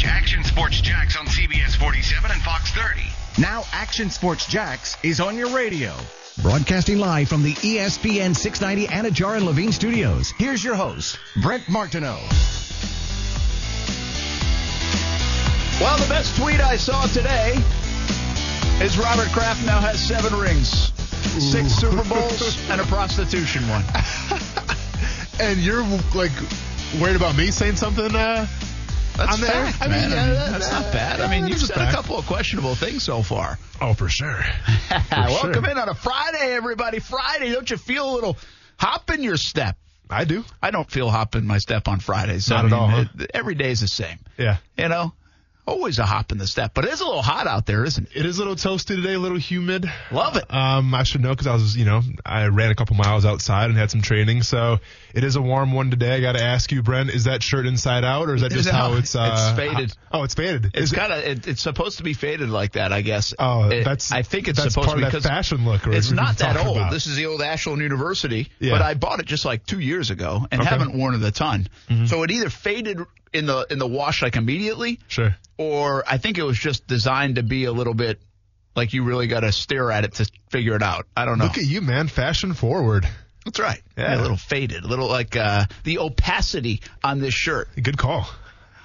[0.00, 3.02] Watch Action Sports Jax on CBS 47 and Fox 30.
[3.38, 5.94] Now Action Sports Jax is on your radio.
[6.40, 10.32] Broadcasting live from the ESPN 690 Anidjar and Levine studios.
[10.38, 12.16] Here's your host, Brent Martineau.
[15.82, 17.56] Well, the best tweet I saw today
[18.82, 20.92] is Robert Kraft now has seven rings,
[21.42, 23.84] six Super Bowls, and a prostitution one.
[25.40, 26.32] and you're like
[26.98, 28.46] worried about me saying something uh,
[29.20, 29.72] That's on there?
[29.80, 31.18] I mean, yeah, that- that's that- not bad.
[31.18, 33.58] yeah, I mean, you've said a couple of questionable things so far.
[33.80, 34.44] Oh, for sure.
[35.10, 35.70] Welcome sure.
[35.70, 36.98] in on a Friday, everybody.
[37.00, 38.36] Friday, don't you feel a little
[38.78, 39.76] hop in your step?
[40.08, 40.44] I do.
[40.62, 42.48] I don't feel hop in my step on Fridays.
[42.50, 43.04] Not I at all, huh?
[43.18, 44.18] it- every day is the same.
[44.36, 44.56] Yeah.
[44.76, 45.12] You know,
[45.66, 48.08] always a hop in the step, but it is a little hot out there, isn't
[48.10, 48.16] it?
[48.16, 49.88] It is a little toasty today, a little humid.
[50.10, 50.52] Love it.
[50.52, 53.66] Um, I should know because I was, you know, I ran a couple miles outside
[53.70, 54.42] and had some training.
[54.42, 54.80] So
[55.14, 56.14] it is a warm one today.
[56.14, 58.66] I got to ask you, Brent, is that shirt inside out or is that just
[58.70, 59.14] No, how it's?
[59.14, 59.92] Uh, it's faded.
[60.12, 60.70] Oh, it's faded.
[60.74, 63.34] It's kind of it, it's supposed to be faded like that, I guess.
[63.38, 64.12] Oh, It- that's.
[64.12, 65.86] I think it's that's supposed part to be of that because fashion look.
[65.86, 66.76] or it's not that old.
[66.76, 66.92] about.
[66.92, 68.72] This is the old Ashland University, Yeah.
[68.72, 70.70] but I bought it just like two years ago and Okay.
[70.70, 70.80] Mm-hmm.
[70.80, 71.68] haven't worn it a ton.
[72.06, 73.00] So it either faded
[73.32, 75.36] in the in the wash like immediately, Sure.
[75.56, 78.20] or I think it was just designed to be a little bit
[78.76, 81.06] like you really got to stare at it to figure it out.
[81.16, 81.44] I don't know.
[81.44, 82.06] Look at you, man.
[82.08, 83.06] Fashion forward.
[83.44, 83.80] That's right.
[83.96, 84.18] Yeah.
[84.18, 87.68] a little faded, a little like uh, the opacity on this shirt.
[87.82, 88.26] Good call.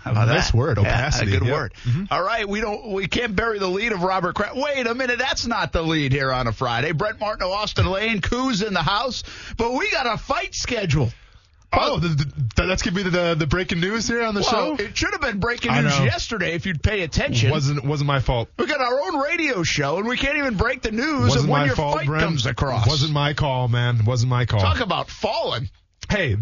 [0.03, 0.57] How about Nice that?
[0.57, 1.35] word, Yeah, opacity.
[1.35, 1.55] a good Yep.
[1.57, 1.73] word.
[2.11, 4.55] All right, we don't, we can't bury the lead of Robert Kraft.
[4.55, 6.91] Wait a minute, that's not the lead here on a Friday.
[6.91, 9.23] Brett Martin, of Austin Lane, Coos in the house,
[9.57, 11.11] but we got a fight schedule.
[11.77, 14.77] Oh, oh the, the, that's gonna be the the breaking news here on the Well,
[14.77, 14.83] show.
[14.83, 17.49] it should have been breaking news yesterday if you'd pay attention.
[17.51, 18.49] wasn't wasn't my fault.
[18.57, 21.49] we got our own radio show, and we can't even break the news Wasn't of
[21.49, 22.23] when your fault, fight Brent.
[22.23, 22.87] comes across.
[22.87, 24.05] Wasn't my call, man.
[24.05, 24.59] Wasn't my call.
[24.59, 25.69] Talk about falling.
[26.09, 26.37] Hey,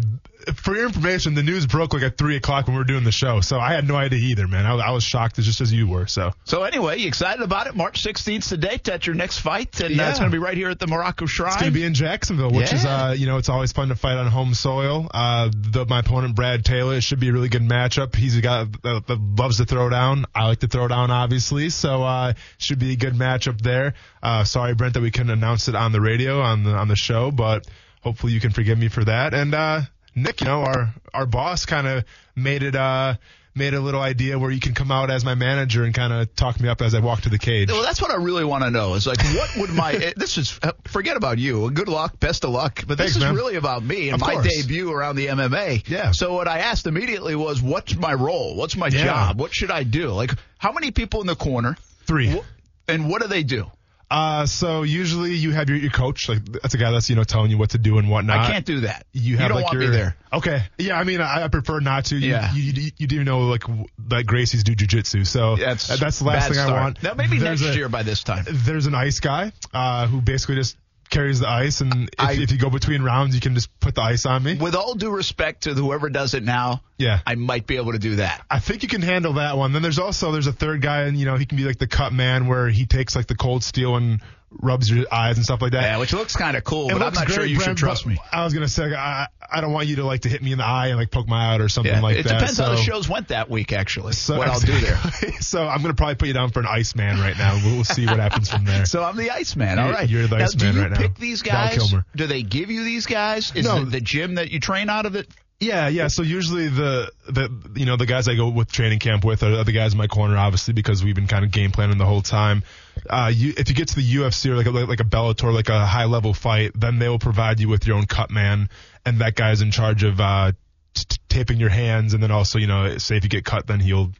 [0.56, 3.12] for your information, the news broke like at three o'clock when we were doing the
[3.12, 4.66] show, so I had no idea either, man.
[4.66, 6.06] I, I was shocked just as you were.
[6.06, 7.74] So So anyway, you excited about it?
[7.74, 8.84] March 16th the date.
[8.84, 11.26] That's your next fight, and uh, it's going to be right here at the Morocco
[11.26, 11.52] Shrine.
[11.52, 14.16] it's gonna be in Jacksonville, which is uh, you know, it's always fun to fight
[14.16, 15.08] on home soil.
[15.12, 18.14] Uh, the, my opponent Brad Taylor it should be a really good matchup.
[18.14, 20.26] He's a guy that, that loves to throw down.
[20.34, 23.94] I like to throw down, obviously, so uh, should be a good matchup there.
[24.22, 26.96] Uh, sorry, Brent, that we couldn't announce it on the radio on the on the
[26.96, 27.66] show, but
[28.04, 29.34] hopefully you can forgive me for that.
[29.34, 29.80] And uh,
[30.14, 32.04] Nick, you know, our our boss kind of
[32.36, 33.14] made it uh
[33.56, 36.34] made a little idea where you can come out as my manager and kind of
[36.34, 37.70] talk me up as I walk to the cage.
[37.70, 38.94] Well, that's what I really want to know.
[38.94, 41.70] Is like, what would my eh, this is uh, forget about you.
[41.70, 42.82] Good luck, best of luck.
[42.86, 43.36] But Thanks, this is man.
[43.36, 44.48] really about me and Of my course.
[44.62, 45.88] debut around the MMA.
[45.88, 46.10] Yeah.
[46.10, 48.56] So what I asked immediately was, what's my role?
[48.56, 49.04] What's my Yeah.
[49.04, 49.38] job?
[49.38, 50.08] What should I do?
[50.10, 51.76] Like, how many people in the corner?
[52.06, 52.40] Three.
[52.88, 53.70] And what do they do?
[54.14, 57.24] Uh, so usually you have your, your coach, like that's a guy that's you know
[57.24, 58.38] telling you what to do and whatnot.
[58.38, 59.06] I can't do that.
[59.12, 60.16] You have don't like want your me there.
[60.32, 60.62] Okay.
[60.78, 62.16] Yeah, I mean, I, I prefer not to.
[62.16, 62.54] You, Yeah.
[62.54, 63.64] You, you, you do know like
[64.06, 67.02] that Gracie's do jujitsu, so That's that's the last thing I want.
[67.02, 68.44] Now maybe There's next a- year by this time.
[68.48, 70.76] There's an ice guy uh, who basically just
[71.14, 73.94] carries the ice, and if, I- if you go between rounds, you can just put
[73.94, 74.56] the ice on me.
[74.56, 77.20] With all due respect to whoever does it now, Yeah.
[77.26, 78.44] I might be able to do that.
[78.50, 79.72] I think you can handle that one.
[79.72, 81.86] Then there's also there's a third guy, and you know he can be like the
[81.86, 84.20] cut man, where he takes like the cold steel and
[84.60, 85.82] rubs your eyes and stuff like that.
[85.82, 88.06] Yeah, which looks kind of cool, It but I'm not sure great, you should trust
[88.06, 88.18] me.
[88.32, 90.58] I was gonna say I I don't want you to like to hit me in
[90.58, 92.30] the eye and like poke my eye out or something Yeah, like it that.
[92.30, 94.12] It depends how the shows went that week, actually.
[94.12, 94.96] so- what I'll do there.
[95.40, 97.54] so I'm gonna probably put you down for an Iceman right now.
[97.64, 98.84] We'll, we'll see what happens from there.
[98.94, 99.78] So I'm the Iceman.
[99.78, 100.08] All right.
[100.08, 100.98] you're the now, Iceman do you right now.
[100.98, 101.92] pick these guys?
[102.16, 103.52] Do they give you these guys?
[103.54, 103.82] Is No.
[103.82, 105.28] it the gym that you train out of it?
[105.60, 106.08] Yeah, yeah.
[106.08, 109.62] So usually the the you know the guys I go with training camp with are
[109.64, 112.22] the guys in my corner, obviously because we've been kind of game planning the whole
[112.22, 112.64] time.
[113.08, 115.68] Uh, you if you get to the UFC or like a, like a Bellator, like
[115.68, 118.68] a high level fight, then they will provide you with your own cut man,
[119.04, 120.52] and that guy's in charge of uh,
[120.94, 123.66] t- t- taping your hands, and then also you know say if you get cut,
[123.66, 124.12] then he'll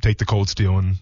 [0.00, 0.96] take the cold steel and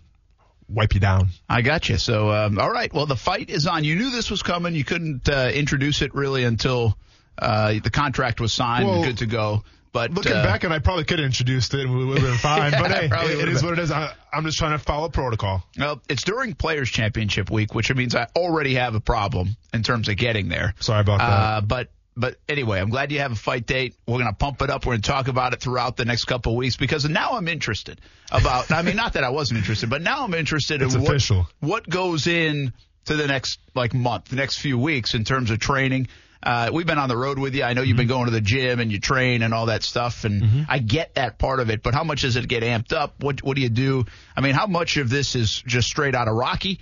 [0.69, 1.29] wipe you down.
[1.49, 1.99] I got you.
[1.99, 2.93] So, um, all right.
[2.93, 3.85] Well, the fight is on.
[3.85, 4.75] You knew this was coming.
[4.75, 6.97] You couldn't uh, introduce it really until
[7.39, 9.65] uh, the contract was signed Well, good to go.
[9.97, 12.27] But Looking uh, back, and I probably could have introduced it and we would have
[12.27, 12.71] been fine.
[12.73, 13.65] But hey, it, it been.
[13.65, 13.91] what it is.
[13.91, 15.65] I, I'm just trying to follow protocol.
[15.79, 20.11] well, it's during Players Championship week, which means I already have a problem in terms
[20.11, 20.75] of getting there.
[20.81, 21.25] Sorry about that.
[21.25, 23.95] Uh, but but anyway, I'm glad you have a fight date.
[24.07, 24.85] We're gonna pump it up.
[24.85, 27.99] We're gonna talk about it throughout the next couple of weeks because now I'm interested
[28.31, 28.71] about.
[28.71, 31.23] I mean, not that I wasn't interested, but now I'm interested It's in what,
[31.61, 32.75] what goes in
[33.07, 36.09] to the next like month, the next few weeks in terms of training.
[36.47, 37.65] Uh, we've been on the road with you.
[37.65, 40.25] I know you've been going to the gym and you train and all that stuff,
[40.25, 41.83] and I get that part of it.
[41.83, 43.15] But how much does it get amped up?
[43.19, 44.05] What what do you do?
[44.37, 46.79] I mean, how much of this is just straight out of Rocky,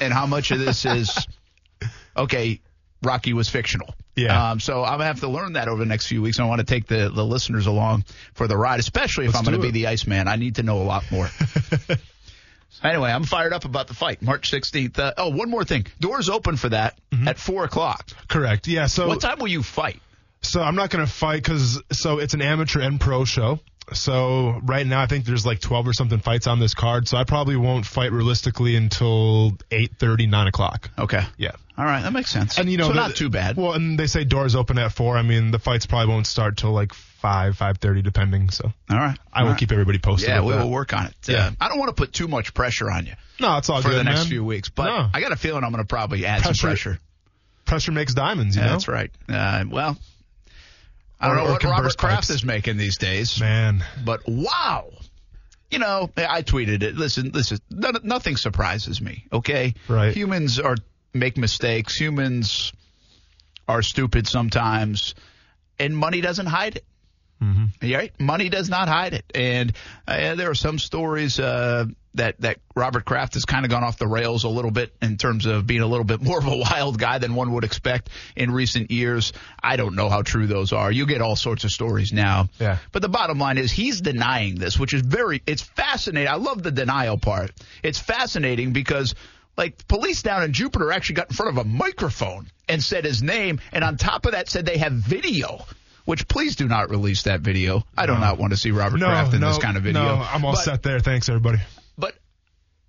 [0.00, 1.26] and how much of this is
[2.16, 2.60] okay?
[3.02, 3.92] Rocky was fictional.
[4.14, 4.50] Yeah.
[4.52, 6.38] Um, so I'm gonna have to learn that over the next few weeks.
[6.38, 9.44] I want to take the the listeners along for the ride, especially if Let's I'm
[9.44, 9.82] going do to be it.
[9.82, 10.28] the Iceman.
[10.28, 11.28] I need to know a lot more.
[12.82, 14.98] anyway, I'm fired up about the fight, March 16th.
[14.98, 15.86] Uh, oh, one more thing.
[16.00, 18.08] Doors open for that at four o'clock.
[18.28, 18.66] Correct.
[18.68, 18.86] Yeah.
[18.86, 20.00] So What time will you fight?
[20.42, 23.60] So I'm not going to fight because so it's an amateur and pro show.
[23.92, 27.08] So right now I think there's like 12 or something fights on this card.
[27.08, 30.90] So I probably won't fight realistically until 8:30, 9 o'clock.
[30.98, 31.22] Okay.
[31.36, 31.52] Yeah.
[31.76, 32.58] All right, that makes sense.
[32.58, 33.56] And you know, so the- not too bad.
[33.56, 35.16] Well, and they say doors open at four.
[35.16, 38.50] I mean, the fights probably won't start till like five, five thirty, depending.
[38.50, 39.18] So All right.
[39.32, 39.58] I All will right.
[39.58, 40.28] keep everybody posted.
[40.28, 40.62] Yeah, we that.
[40.62, 41.14] will work on it.
[41.26, 41.46] Yeah.
[41.46, 43.82] Uh, I don't want to put too much pressure on you No, it's all good.
[43.84, 44.26] for good, the next man.
[44.28, 45.08] few weeks, but No.
[45.14, 46.98] I got a feeling I'm going to probably add Pressure- some pressure.
[47.64, 48.54] Pressure makes diamonds.
[48.54, 49.10] You Yeah, know, that's right.
[49.28, 49.96] Uh, well,
[51.22, 52.30] I don't Or- know what Robert Kraft pipes.
[52.30, 53.84] is making these days, man.
[54.04, 54.90] but wow.
[55.70, 56.96] You know, I tweeted it.
[56.96, 59.24] Listen, listen, none, nothing surprises me.
[59.32, 60.14] Okay, Right.
[60.14, 60.76] Humans are
[61.14, 61.94] make mistakes.
[61.96, 62.72] Humans
[63.68, 65.14] are stupid sometimes,
[65.78, 66.84] and money doesn't hide it.
[67.42, 67.92] Mm-hmm.
[67.92, 68.20] Right?
[68.20, 69.24] Money does not hide it.
[69.34, 69.72] And
[70.06, 73.98] uh, there are some stories uh, that that Robert Kraft has kind of gone off
[73.98, 76.56] the rails a little bit in terms of being a little bit more of a
[76.56, 79.32] wild guy than one would expect in recent years.
[79.62, 80.92] I don't know how true those are.
[80.92, 82.48] You get all sorts of stories now.
[82.60, 82.78] Yeah.
[82.92, 86.28] But the bottom line is he's denying this, which is very it's fascinating.
[86.28, 87.50] I love the denial part.
[87.82, 89.14] It's fascinating because
[89.56, 93.22] like police down in Jupiter actually got in front of a microphone and said his
[93.22, 95.64] name and on top of that said they have video.
[96.04, 97.84] Which please do not release that video.
[97.96, 98.18] I do No.
[98.20, 100.02] not want to see Robert No, Kraft in no, this kind of video.
[100.02, 100.98] No, I'm all But- set there.
[101.00, 101.58] Thanks, everybody.
[101.96, 102.14] but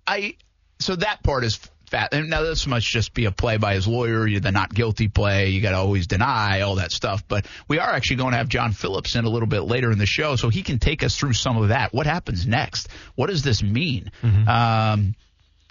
[0.06, 0.34] I
[0.80, 1.58] so that part is
[1.90, 2.12] fat.
[2.12, 4.28] And now this must just be a play by his lawyer.
[4.40, 5.50] The not guilty play.
[5.50, 7.22] You got to always deny all that stuff.
[7.28, 9.98] But we are actually going to have John Phillips in a little bit later in
[9.98, 11.94] the show, so he can take us through some of that.
[11.94, 12.88] What happens next?
[13.14, 14.10] What does this mean?
[14.48, 15.14] Um,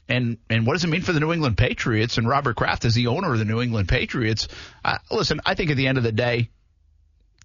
[0.10, 2.18] and and what does it mean for the New England Patriots?
[2.18, 4.48] And Robert Kraft is the owner of the New England Patriots.
[4.84, 6.50] Uh, listen, I think at the end of the day,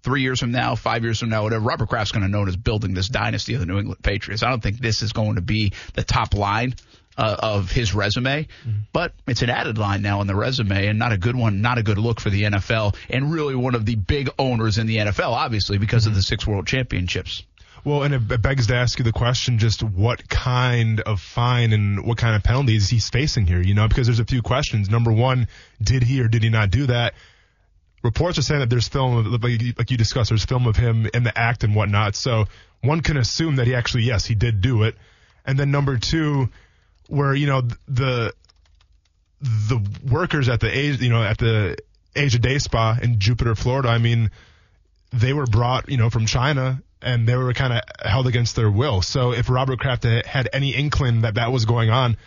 [0.03, 2.55] three years from now, five years from now, whatever, Robert Kraft's going to know as
[2.55, 4.43] building this dynasty of the New England Patriots.
[4.43, 6.75] I don't think this is going to be the top line
[7.17, 8.47] uh, of his resume,
[8.93, 11.77] but it's an added line now in the resume and not a good one, not
[11.77, 14.97] a good look for the NFL, and really one of the big owners in the
[14.97, 17.43] NFL, obviously, because of the six world championships.
[17.83, 22.05] Well, and it begs to ask you the question: just what kind of fine and
[22.05, 23.61] what kind of penalties he's facing here?
[23.61, 24.89] You know, because there's a few questions.
[24.89, 25.47] Number one,
[25.81, 27.13] did he or did he not do that?
[28.03, 31.37] Reports are saying that there's film, like you- discussed, there's film of him in the
[31.37, 32.15] act and whatnot.
[32.15, 32.45] So
[32.81, 34.95] one can assume that he actually, yes, he did do it.
[35.45, 36.49] And then number two,
[37.07, 38.33] where you know the
[39.41, 39.79] the
[40.09, 41.77] workers at the age, you know, at the
[42.15, 43.89] Asia Day Spa in Jupiter, Florida.
[43.89, 44.31] I mean,
[45.11, 48.69] they were brought, you know, from China and they were kind of held against their
[48.69, 49.01] will.
[49.01, 52.17] So if Robert Kraft had had any inkling that that was going on,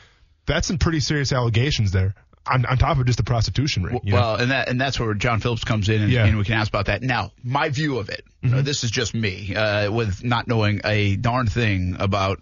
[0.47, 2.15] that's some pretty serious allegations there.
[2.45, 4.01] On, on top of just the prostitution ring.
[4.03, 4.21] you know?
[4.21, 6.25] Well, and that and that's where John Phillips comes in, and, Yeah.
[6.27, 7.01] and we can ask about that.
[7.01, 11.15] Now, my view of it, uh, this is just me, uh, with not knowing a
[11.15, 12.41] darn thing about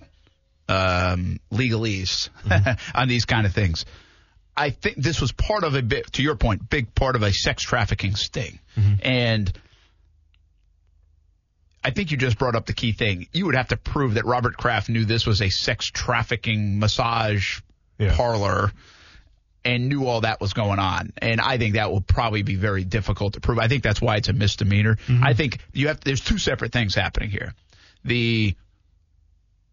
[0.70, 2.30] um, legalese
[2.94, 3.84] on these kind of things.
[4.56, 7.32] I think this was part of a bit, to your point, big part of a
[7.32, 8.58] sex trafficking sting,
[9.02, 9.52] and.
[11.82, 13.26] I think you just brought up the key thing.
[13.32, 17.60] You would have to prove that Robert Kraft knew this was a sex trafficking massage
[17.98, 18.14] Yeah.
[18.14, 18.70] parlor
[19.64, 21.12] and knew all that was going on.
[21.18, 23.58] And I think that will probably be very difficult to prove.
[23.58, 24.96] I think that's why it's a misdemeanor.
[24.96, 25.24] Mm-hmm.
[25.24, 27.54] I think you have there's two separate things happening here.
[28.04, 28.54] The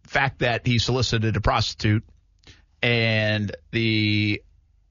[0.04, 2.04] fact that he solicited a prostitute
[2.82, 4.42] and the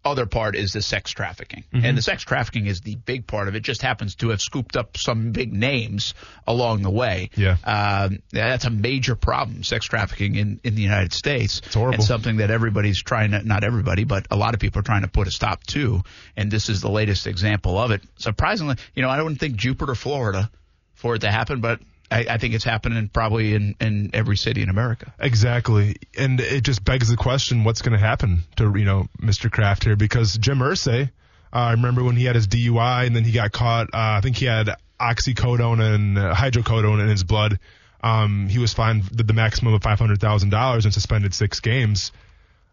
[0.06, 1.64] other part is the sex trafficking.
[1.72, 3.60] And the sex trafficking is the big part of it.
[3.60, 6.14] Just happens to have scooped up some big names
[6.46, 7.30] along the way.
[7.36, 7.56] Yeah.
[7.64, 11.60] Um, that's a major problem, sex trafficking in, in the United States.
[11.64, 11.94] It's horrible.
[11.94, 15.02] And something that everybody's trying to, not everybody, but a lot of people are trying
[15.02, 16.02] to put a stop to.
[16.36, 18.02] And this is the latest example of it.
[18.16, 20.50] Surprisingly, you know, I don't think Jupiter, Florida
[20.94, 24.62] for it to happen, but I, I think it's happening probably in, in every city
[24.62, 25.12] in America.
[25.18, 25.96] Exactly.
[26.16, 29.50] And it just begs the question what's going to happen to, you know, Mr.
[29.50, 31.10] Kraft here because Jim Irsay,
[31.52, 34.20] uh, I remember when he had his DUI and then he got caught, uh, I
[34.20, 34.70] think he had
[35.00, 37.58] oxycodone and uh, hydrocodone in his blood.
[38.02, 42.12] Um, he was fined the, the maximum of $500,000 and suspended six games.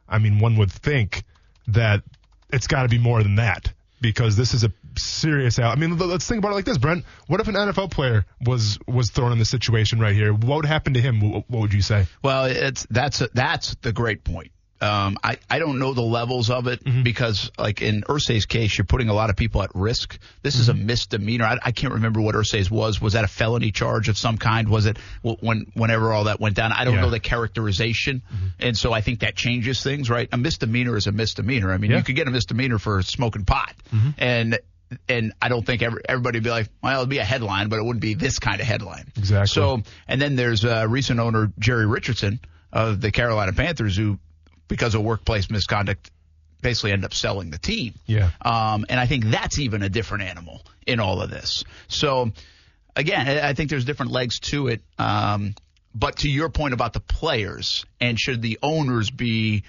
[0.08, 1.24] I mean, one would think
[1.68, 2.04] that
[2.52, 5.76] it's got to be more than that because this is a serious out.
[5.76, 7.06] I mean, let's think about it like this, Brent.
[7.26, 10.32] What if an NFL player was was thrown in this situation right here?
[10.32, 11.22] What would happen to him?
[11.22, 12.06] What, what would you say?
[12.22, 14.52] Well, it's that's a, that's the great point.
[14.82, 18.84] Um, I I don't know the levels of it because, like in Irsay's case, you're
[18.84, 20.20] putting a lot of people at risk.
[20.42, 21.46] This is a misdemeanor.
[21.46, 23.00] I, I can't remember what Irsay's was.
[23.00, 24.68] Was that a felony charge of some kind?
[24.68, 26.74] Was it when whenever all that went down?
[26.74, 27.02] I don't Yeah.
[27.02, 28.24] know the characterization,
[28.60, 30.10] and so I think that changes things.
[30.10, 30.28] Right?
[30.34, 31.72] A misdemeanor is a misdemeanor.
[31.72, 31.98] I mean, Yeah.
[32.00, 33.74] you could get a misdemeanor for smoking pot,
[34.18, 34.60] and
[35.08, 37.80] and I don't think every, everybody would be like, well, it'd be a headline, but
[37.80, 39.12] it wouldn't be this kind of headline.
[39.18, 39.48] Exactly.
[39.48, 42.40] So, and then there's uh, recent owner Jerry Richardson
[42.72, 44.20] of the Carolina Panthers, who,
[44.68, 46.10] because of workplace misconduct,
[46.62, 47.94] basically end up selling the team.
[48.06, 48.30] Yeah.
[48.42, 51.64] Um, and I think that's even a different animal in all of this.
[51.88, 52.32] So,
[52.96, 54.82] again, I I think there's different legs to it.
[54.98, 55.56] Um,
[55.96, 59.64] but to your point about the players, and should the owners be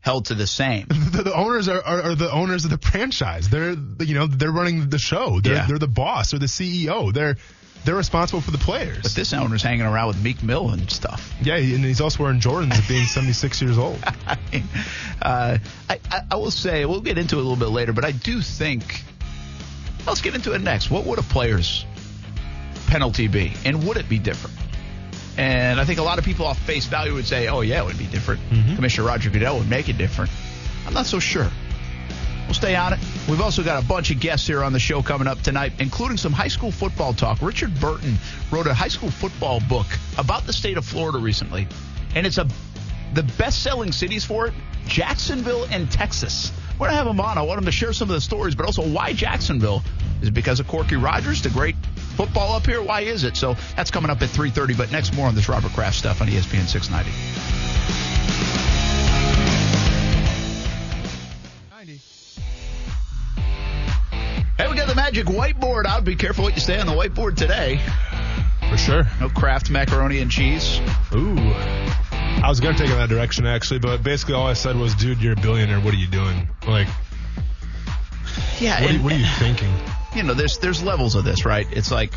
[0.00, 0.86] held to the same?
[0.88, 3.48] the, the owners are, are, are the owners of the franchise.
[3.50, 5.40] They're you know they're running the show.
[5.40, 5.66] They're Yeah.
[5.66, 6.30] they're the boss.
[6.32, 7.12] They're the CEO.
[7.12, 7.36] They're
[7.84, 9.02] they're responsible for the players.
[9.02, 11.34] But this owner's hanging around with Meek Mill and stuff.
[11.42, 13.98] yeah, and he's also wearing Jordans at being 76 years old.
[14.04, 14.64] I mean,
[15.22, 15.58] uh,
[15.88, 18.12] I, I, I will say, we'll get into it a little bit later, but I
[18.12, 19.02] do think,
[20.06, 20.90] let's get into it next.
[20.90, 21.84] What would a player's
[22.86, 23.52] penalty be?
[23.64, 24.56] And would it be different?
[25.38, 27.86] And I think a lot of people off face value would say, oh, yeah, it
[27.86, 28.40] would be different.
[28.76, 30.30] Commissioner Roger Goodell would make it different.
[30.86, 31.48] I'm not so sure.
[32.50, 32.98] We'll stay on it.
[33.28, 36.16] We've also got a bunch of guests here on the show coming up tonight, including
[36.16, 37.40] some high school football talk.
[37.42, 38.16] Richard Burton
[38.50, 39.86] wrote a high school football book
[40.18, 41.68] about the state of Florida recently,
[42.16, 42.48] and it's a
[43.14, 44.54] the best-selling cities for it:
[44.88, 46.50] Jacksonville and Texas.
[46.76, 47.38] We're gonna have him on.
[47.38, 49.84] I want him to share some of the stories, but also why Jacksonville
[50.20, 51.76] is because of Corky Rogers, the great
[52.16, 52.82] football up here.
[52.82, 53.36] Why is it?
[53.36, 54.76] So that's coming up at 3:30.
[54.76, 58.09] But next, more on this Robert Kraft stuff on ESPN 690.
[64.90, 66.04] The magic whiteboard out.
[66.04, 67.80] Be careful what you say on the whiteboard today.
[68.70, 69.06] For sure.
[69.20, 70.80] No Kraft macaroni and cheese.
[71.14, 71.36] Ooh.
[71.38, 75.20] I was gonna take it that direction actually, but basically all I said was, "Dude,
[75.22, 75.80] you're a billionaire.
[75.80, 76.48] What are you doing?
[76.66, 76.88] Like,
[78.60, 79.72] Yeah, what, are, and- what are you thinking?"
[80.14, 81.66] you know, there's there's levels of this, right?
[81.70, 82.12] It's like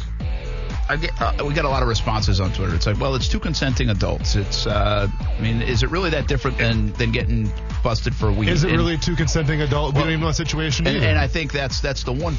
[0.89, 2.73] I get uh, we got a lot of responses on Twitter.
[2.75, 4.35] It's like, well, it's two consenting adults.
[4.35, 7.51] It's uh, I mean, is it really that different than than getting
[7.83, 8.49] busted for weed?
[8.49, 9.93] Is it And- really two consenting adult?
[9.93, 10.87] we Well, don't even know the situation.
[10.87, 12.37] And, and I think that's that's the one,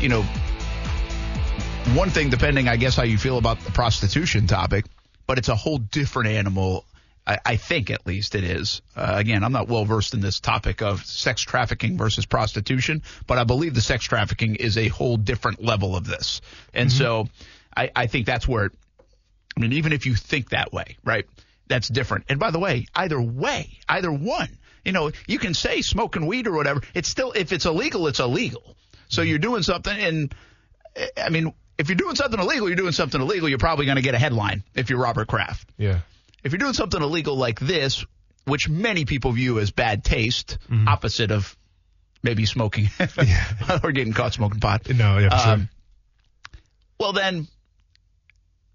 [0.00, 0.22] you know,
[1.94, 4.84] one thing depending, I guess, how you feel about the prostitution topic,
[5.26, 6.84] but it's a whole different animal.
[7.26, 8.82] I, I think, at least, it is.
[8.96, 13.38] Uh, again, I'm not well versed in this topic of sex trafficking versus prostitution, but
[13.38, 16.40] I believe the sex trafficking is a whole different level of this,
[16.74, 17.28] and so
[17.76, 18.66] I, I think that's where.
[18.66, 18.72] It,
[19.56, 21.26] I mean, even if you think that way, right?
[21.66, 22.26] That's different.
[22.28, 24.48] And by the way, either way, either one,
[24.84, 26.80] you know, you can say smoking weed or whatever.
[26.94, 28.76] It's still, if it's illegal, it's illegal.
[29.08, 30.34] So you're doing something, and
[30.96, 33.48] eh, I mean, if you're doing something illegal, you're doing something illegal.
[33.48, 35.68] You're probably going to get a headline if you're Robert Kraft.
[35.76, 36.00] yeah.
[36.44, 38.06] If you're doing something illegal like this,
[38.44, 41.56] which many people view as bad taste, opposite of
[42.22, 42.88] maybe smoking
[43.82, 44.88] or getting caught smoking pot.
[44.88, 45.52] No, yeah, for sure.
[45.52, 45.68] Um,
[46.98, 47.48] well, then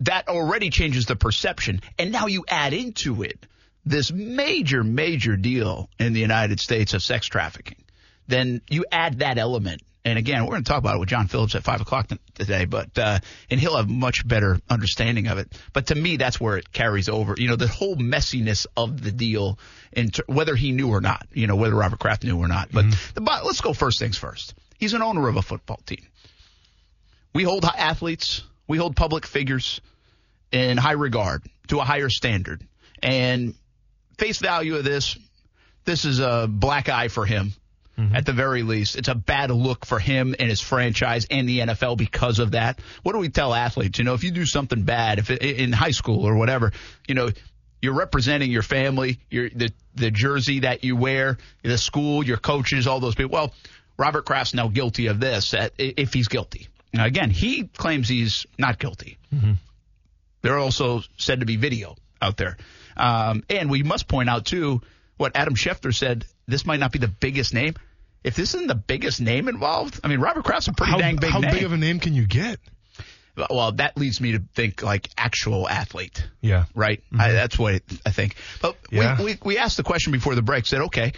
[0.01, 1.81] that already changes the perception.
[1.97, 3.45] And now you add into it
[3.85, 7.83] this major, major deal in the United States of sex trafficking.
[8.27, 9.81] Then you add that element.
[10.05, 12.65] And again, we're going to talk about it with John Phillips at five o'clock today,
[12.65, 13.19] but uh,
[13.49, 15.49] and he'll have much better understanding of it.
[15.71, 17.35] But to me, that's where it carries over.
[17.37, 19.57] You know, the whole messiness of the deal,
[19.93, 21.25] in ter- whether he knew or not.
[21.31, 22.69] You know, whether Robert Kraft knew or not.
[22.69, 24.53] But the, but let's go first things first.
[24.77, 26.05] He's an owner of a football team.
[27.33, 29.79] We hold athletes, we hold public figures
[30.51, 32.61] in high regard to a higher standard.
[33.01, 33.55] And
[34.17, 35.17] face value of this,
[35.85, 37.53] this is a black eye for him.
[38.13, 41.59] At the very least, it's a bad look for him and his franchise and the
[41.59, 42.79] NFL because of that.
[43.03, 43.99] What do we tell athletes?
[43.99, 46.71] You know, if you do something bad, if it, in high school or whatever,
[47.07, 47.29] you know,
[47.83, 52.87] you're representing your family, your the the jersey that you wear, the school, your coaches,
[52.87, 53.31] all those people.
[53.31, 53.53] Well,
[53.97, 55.53] Robert Kraft's now guilty of this.
[55.77, 59.17] If he's guilty, now again, he claims he's not guilty.
[60.41, 62.57] There are also said to be video out there.
[62.95, 64.81] Um, and we must point out, too,
[65.17, 67.75] what Adam Schefter said this might not be the biggest name.
[68.23, 71.17] If this isn't the biggest name involved, I mean, Robert Kraft's a pretty how dang
[71.17, 71.49] big how name.
[71.49, 72.59] How big of a name can you get?
[73.49, 76.65] well, that leads me to think like actual athlete, Yeah.
[76.75, 77.03] right?
[77.07, 77.21] Mm-hmm.
[77.21, 78.35] I, that's what I think.
[78.61, 79.17] But Yeah.
[79.17, 81.13] we, we, we asked the question before the break, said, okay,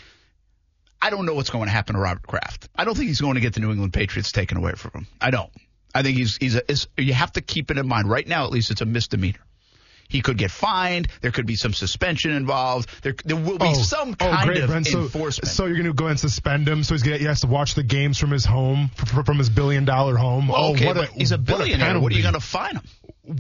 [1.02, 2.70] I don't know what's going to happen to Robert Kraft.
[2.76, 5.08] I don't think he's going to get the New England Patriots taken away from him.
[5.20, 5.52] I don't.
[5.94, 8.46] I think he's he's a, is, you have to keep it in mind right now.
[8.46, 9.40] At least it's a misdemeanor.
[10.08, 11.08] He could get fined.
[11.22, 12.90] There could be some suspension involved.
[13.02, 13.74] There there will be oh.
[13.74, 14.88] some oh, kind great, of Brent.
[14.88, 15.48] So, enforcement.
[15.50, 17.76] so you're going to go and suspend him, so he's gonna, he has to watch
[17.76, 18.90] the games from his home,
[19.26, 20.48] from his billion dollar home.
[20.48, 22.00] well, oh, okay, what a, he's a what billionaire.
[22.00, 22.84] What, are you going to fine him?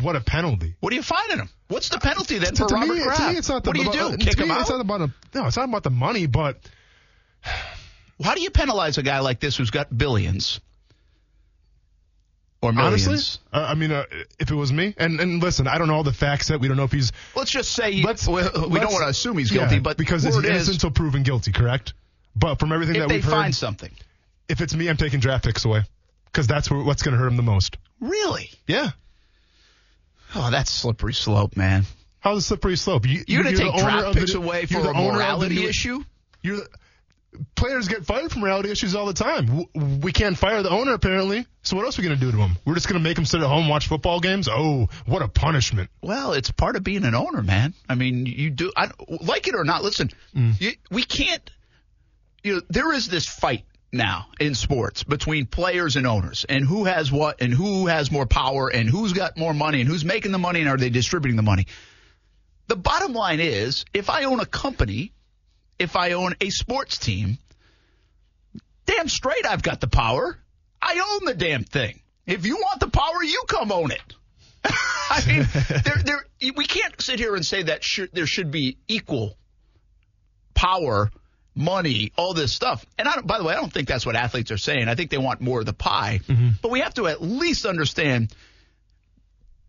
[0.01, 0.75] What a penalty!
[0.79, 1.49] What are you fining him?
[1.67, 3.21] What's the penalty then to, for to Robert me, Kraft?
[3.21, 3.99] to me, it's not the, what do you do?
[3.99, 4.61] Uh, to Kick me, him out?
[4.61, 6.57] It's not about a, no, it's not about the money, but
[8.23, 10.59] How do you penalize a guy like this who's got billions
[12.65, 13.07] or millions?
[13.07, 14.03] honestly, uh, I mean, uh,
[14.39, 16.67] if it was me, and and listen, I don't know all the facts that we
[16.67, 17.11] don't know if he's.
[17.35, 20.25] Let's just say Let's, we, we don't want to assume he's yeah, guilty, but because
[20.25, 21.93] is innocent until proven guilty, correct?
[22.35, 23.91] But from everything that we've heard, find something,
[24.49, 25.83] if it's me, I'm taking draft picks away
[26.25, 27.77] because that's where, what's going to hurt him the most.
[27.99, 28.49] Really?
[28.67, 28.91] Yeah.
[30.35, 31.85] Oh, that's slippery slope, man.
[32.19, 33.07] How's a slippery slope?
[33.07, 35.65] You, You're going to take draft of the- picks away for the a the morality
[35.65, 36.03] issue?
[36.41, 36.67] You're the,
[37.55, 39.65] players get fired from reality issues all the time.
[40.01, 41.45] We can't fire the owner apparently.
[41.63, 42.57] So what else are we going to do to him?
[42.65, 44.47] We're just going to make him sit at home and watch football games?
[44.49, 45.89] Oh, what a punishment.
[46.01, 47.73] Well, it's part of being an owner, man.
[47.89, 49.83] I mean, you do I, like it or not.
[49.83, 50.59] Listen, mm.
[50.59, 51.49] you, we can't.
[52.43, 56.83] You know, there is this fight now in sports between players and owners, and who
[56.83, 60.31] has what, and who has more power, and who's got more money, and who's making
[60.31, 61.65] the money, and are they distributing the money?
[62.67, 65.13] The bottom line is, if I own a company,
[65.79, 67.37] if I own a sports team,
[68.85, 70.37] damn straight I've got the power.
[70.81, 72.01] I own the damn thing.
[72.25, 74.13] If you want the power, you come own it.
[75.09, 75.47] I mean,
[75.83, 79.37] there, there, we can't sit here and say that should, there should be equal
[80.53, 81.11] power,
[81.53, 82.85] money, all this stuff.
[82.97, 84.87] And I don't, by the way, I don't think that's what athletes are saying.
[84.87, 86.21] I think they want more of the pie.
[86.27, 86.49] Mm-hmm.
[86.61, 88.33] But we have to at least understand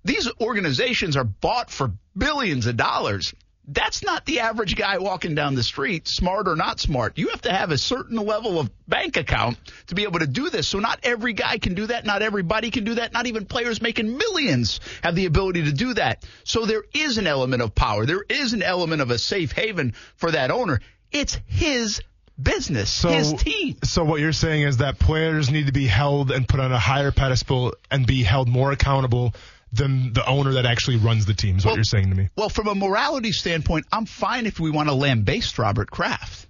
[0.04, 3.34] these organizations are bought for billions of dollars.
[3.68, 7.18] That's not the average guy walking down the street, smart or not smart.
[7.18, 9.58] You have to have a certain level of bank account
[9.88, 10.68] to be able to do this.
[10.68, 12.04] So not every guy can do that.
[12.06, 13.12] Not everybody can do that.
[13.12, 16.24] Not even players making millions have the ability to do that.
[16.44, 18.06] So there is an element of power.
[18.06, 20.80] There is an element of a safe haven for that owner.
[21.10, 22.00] It's his
[22.40, 23.78] business, So, his team.
[23.82, 26.78] so what you're saying is that players need to be held and put on a
[26.78, 29.34] higher pedestal and be held more accountable
[29.76, 31.56] than the owner that actually runs the team.
[31.56, 32.28] Is what you're saying to me?
[32.36, 36.46] Well, from a morality standpoint, I'm fine if we want to lambaste Robert Kraft.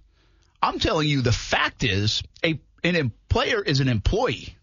[0.62, 4.56] I'm telling you, the fact is, a an em- player is an employee.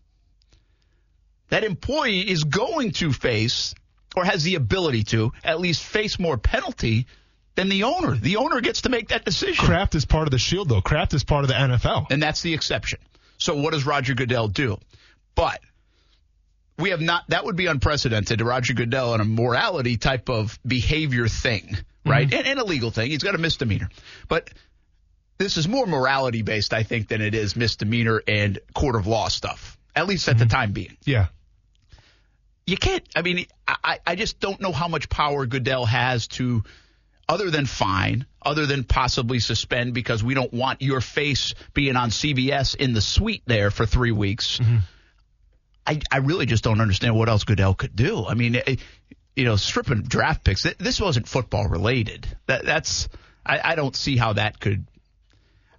[1.50, 3.76] That employee is going to face,
[4.16, 7.06] or has the ability to, at least face more penalty
[7.56, 8.16] than the owner.
[8.16, 9.64] The owner gets to make that decision.
[9.64, 10.82] Kraft is part of the shield, though.
[10.82, 12.08] Kraft is part of the NFL.
[12.10, 13.00] And that's the exception.
[13.38, 14.78] So what does Roger Goodell do?
[15.36, 15.60] But
[16.78, 20.60] we have not, that would be unprecedented to Roger Goodell on a morality type of
[20.66, 22.28] behavior thing, right?
[22.28, 22.38] Mm-hmm.
[22.38, 23.12] And, and a legal thing.
[23.12, 23.90] He's got a misdemeanor.
[24.28, 24.50] But
[25.38, 29.28] this is more morality based, I think, than it is misdemeanor and court of law
[29.28, 30.56] stuff, at least at the mm-hmm.
[30.56, 30.98] time being.
[31.06, 31.28] Yeah.
[32.66, 36.64] You can't, I mean, I, I just don't know how much power Goodell has to,
[37.28, 42.10] other than fine, other than possibly suspend because we don't want your face being on
[42.10, 44.60] CBS in the suite there for three weeks.
[44.60, 44.78] Mm-hmm.
[45.86, 48.26] I, I really just don't understand what else Goodell could do.
[48.26, 48.80] I mean, it,
[49.36, 50.64] you know, stripping draft picks.
[50.64, 52.28] th- This wasn't football related.
[52.48, 53.10] That that's
[53.46, 54.86] I, I don't see how that could.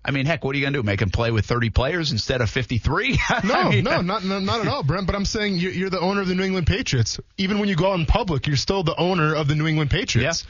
[0.06, 0.82] I mean, heck, what are you going to do?
[0.82, 3.18] Make him play with 30 players instead of 53?
[3.44, 5.06] No, I mean, no, not, not not at all, Brent.
[5.06, 7.18] But I'm saying you're, you're the owner of the New England Patriots.
[7.38, 9.90] Even when you go out in public, you're still the owner of the New England
[9.90, 10.44] Patriots.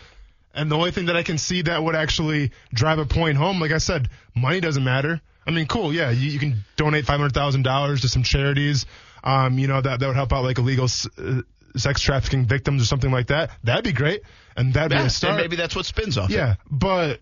[0.57, 3.61] And the only thing that I can see that would actually drive a point home,
[3.61, 5.21] like I said, money doesn't matter.
[5.47, 8.87] I mean, cool, yeah, you, you can donate five hundred thousand dollars to some charities.
[9.25, 11.41] Um, you know that that would help out like illegal s- uh,
[11.77, 13.51] sex trafficking victims or something like that.
[13.65, 14.23] That'd be great,
[14.57, 15.33] and that'd be Yeah, a start.
[15.35, 16.31] and maybe that's what spins off.
[16.31, 16.35] it.
[16.35, 17.21] Yeah, but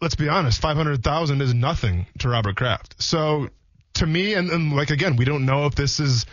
[0.00, 3.02] let's be honest, five hundred thousand is nothing to Robert Kraft.
[3.02, 3.48] So
[3.94, 6.26] to me, and, and like again, we don't know if this is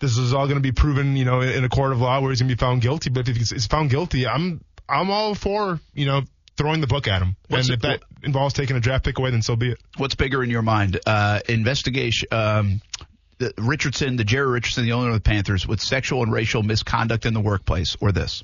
[0.00, 2.30] this is all going to be proven, you know, in a court of law where
[2.30, 3.08] he's going to be found guilty.
[3.10, 6.22] But if he's, found guilty, I'm I'm all for you know
[6.56, 7.36] throwing the book at him.
[7.48, 9.78] What's and it- if that involves taking a draft pick away, then so be it.
[9.98, 10.98] What's bigger in your mind?
[11.06, 12.28] Uh, investigation.
[12.32, 12.80] Um,
[13.38, 17.26] the Richardson, the Jerry Richardson, the owner of the Panthers, with sexual and racial misconduct
[17.26, 18.42] in the workplace, or this?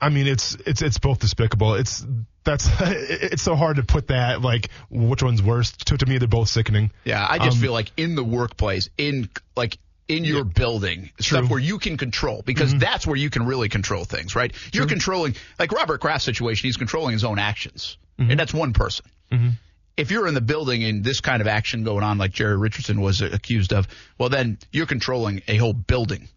[0.00, 1.74] I mean, it's it's it's both despicable.
[1.74, 2.04] It's
[2.44, 5.72] that's it's so hard to put that like which one's worse.
[5.72, 6.90] To, to me, they're both sickening.
[7.04, 11.48] Yeah, I just Um, feel like in the workplace, in like in your building, stuff
[11.48, 12.80] where you can control, because mm-hmm.
[12.80, 14.52] that's where you can really control things, right?
[14.72, 18.30] You're controlling, like Robert Kraft's situation, he's controlling his own actions, mm-hmm.
[18.30, 19.06] and that's one person.
[19.32, 19.48] Mm-hmm.
[19.96, 23.00] If you're in the building and this kind of action going on, like Jerry Richardson
[23.00, 23.86] was accused of,
[24.18, 26.28] well, then you're controlling a whole building,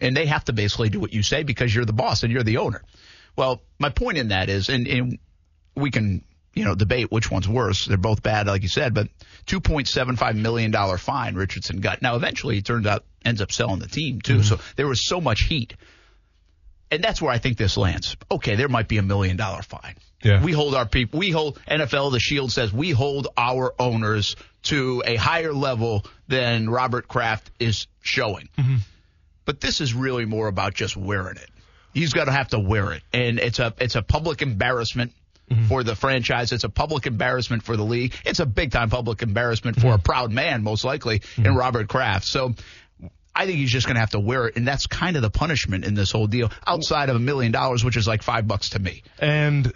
[0.00, 2.42] and they have to basically do what you say because you're the boss and you're
[2.42, 2.82] the owner.
[3.36, 5.18] Well, my point in that is, and, and
[5.76, 6.24] we can,
[6.54, 7.86] you know, debate which one's worse.
[7.86, 9.08] They're both bad, like you said, but
[9.46, 12.02] $2.75 million fine Richardson got.
[12.02, 14.34] Now, eventually, he turns out, ends up selling the team, too.
[14.34, 14.42] Mm-hmm.
[14.42, 15.74] So there was so much heat.
[16.90, 18.16] And that's where I think this lands.
[18.30, 19.96] Okay, there might be a million dollar fine.
[20.24, 20.42] Yeah.
[20.42, 25.02] We hold our people, we hold, NFL, the Shield says, we hold our owners to
[25.06, 28.48] a higher level than Robert Kraft is showing.
[28.58, 28.76] Mm-hmm.
[29.44, 31.50] But this is really more about just wearing it.
[31.92, 35.12] He's got to have to wear it, and it's a it's a public embarrassment
[35.48, 35.66] mm-hmm.
[35.66, 36.50] for the franchise.
[36.50, 38.14] It's a public embarrassment for the league.
[38.24, 40.02] It's a big time public embarrassment for a mm-hmm.
[40.02, 42.26] proud man, most likely, in Robert Kraft.
[42.26, 42.54] So.
[43.36, 45.28] I think he's just going to have to wear it, and that's kind of the
[45.28, 48.70] punishment in this whole deal, outside of a million dollars, which is like five bucks
[48.70, 49.02] to me.
[49.18, 49.72] And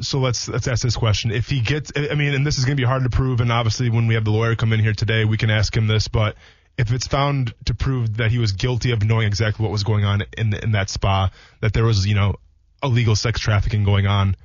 [0.00, 1.30] so let's let's ask this question.
[1.30, 3.52] If he gets, I mean, and this is going to be hard to prove, and
[3.52, 6.08] obviously when we have the lawyer come in here today, we can ask him this.
[6.08, 6.36] But
[6.76, 10.04] if it's found to prove that he was guilty of knowing exactly what was going
[10.04, 12.34] on in in that spa, that there was you know
[12.82, 14.36] illegal sex trafficking going on,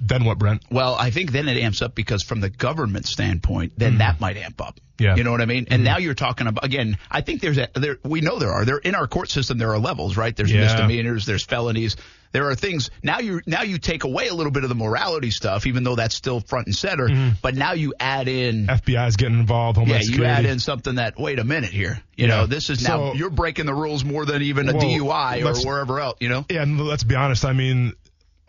[0.00, 0.62] then what, Brent?
[0.70, 4.20] Well, I think then it amps up because from the government standpoint, then mm that
[4.20, 4.78] might amp up.
[5.00, 5.16] Yeah.
[5.16, 5.66] You know what I mean?
[5.70, 6.98] And mm now you're talking about again.
[7.10, 7.98] I think there's a there.
[8.04, 9.58] We know there are there in our court system.
[9.58, 10.36] There are levels, right?
[10.36, 10.60] There's yeah.
[10.60, 11.26] misdemeanors.
[11.26, 11.96] There's felonies.
[12.32, 13.20] There are things now.
[13.20, 16.14] You now you take away a little bit of the morality stuff, even though that's
[16.14, 17.08] still front and center.
[17.08, 19.78] mm But now you add in FBI is getting involved.
[19.78, 20.34] Homeland yeah, you Security.
[20.34, 22.00] add in something that wait a minute here.
[22.16, 22.36] You yeah.
[22.36, 25.44] know, this is now so, you're breaking the rules more than even a well, DUI
[25.44, 26.18] or wherever else.
[26.20, 26.44] You know.
[26.50, 27.44] Yeah, and let's be honest.
[27.44, 27.94] I mean,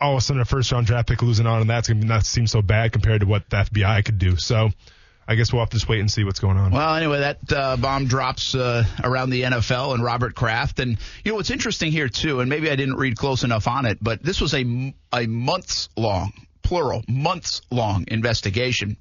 [0.00, 2.06] all of a sudden a first round draft pick losing out on that's going to
[2.06, 4.36] not seem so bad compared to what the FBI could do.
[4.36, 4.70] So
[5.30, 6.72] I guess we'll have to just wait and see what's going on.
[6.72, 10.80] Well, anyway, that uh, bomb drops uh, around the NFL and Robert Kraft.
[10.80, 13.86] And, you know, what's interesting here, too, and maybe I didn't read close enough on
[13.86, 18.96] it, but this was a, a months long, plural, months long investigation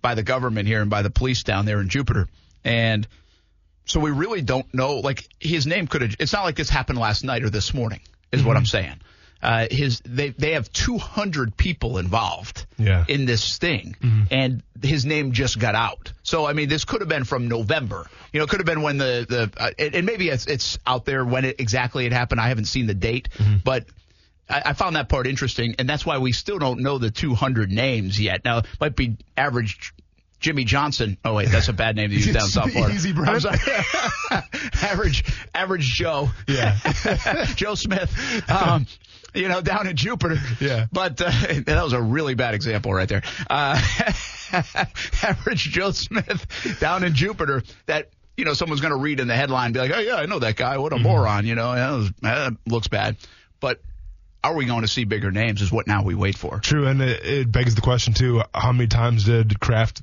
[0.00, 2.28] by the government here and by the police down there in Jupiter.
[2.64, 3.06] And
[3.84, 5.00] so we really don't know.
[5.00, 8.00] Like, his name could have, it's not like this happened last night or this morning,
[8.32, 8.48] is mm-hmm.
[8.48, 9.02] what I'm saying
[9.44, 13.04] uh, his they they have 200 people involved yeah.
[13.06, 14.22] in this thing, mm-hmm.
[14.30, 16.12] and his name just got out.
[16.22, 18.06] So I mean, this could have been from November.
[18.32, 21.04] You know, it could have been when the the uh, and maybe it's, it's out
[21.04, 22.40] there when it exactly it happened.
[22.40, 23.58] I haven't seen the date, mm-hmm.
[23.64, 23.86] but.
[24.46, 28.20] I, found that part interesting, and that's why we still don't know the 200 names
[28.20, 28.44] yet.
[28.44, 29.94] Now, it might be average
[30.38, 31.16] Jimmy Johnson.
[31.24, 32.94] Oh wait, that's a bad name to use down South Florida.
[32.94, 33.58] Easy, sorry.
[34.82, 36.28] average, average Joe.
[36.46, 36.76] Yeah.
[37.56, 38.14] Joe Smith.
[38.50, 38.86] Um,
[39.34, 40.36] you know, down in Jupiter.
[40.60, 40.86] Yeah.
[40.92, 41.30] But uh,
[41.66, 43.22] that was a really bad example right there.
[43.50, 43.80] Uh,
[45.22, 49.36] average Joe Smith down in Jupiter that you know someone's going to read in the
[49.36, 50.78] headline and be like, oh yeah, I know that guy.
[50.78, 51.04] What a mm-hmm.
[51.04, 51.46] moron.
[51.46, 53.16] You know, that, was, that looks bad.
[53.60, 53.80] But
[54.42, 55.62] are we going to see bigger names?
[55.62, 56.60] Is what now we wait for.
[56.60, 60.02] True, and it, it begs the question too: How many times did Kraft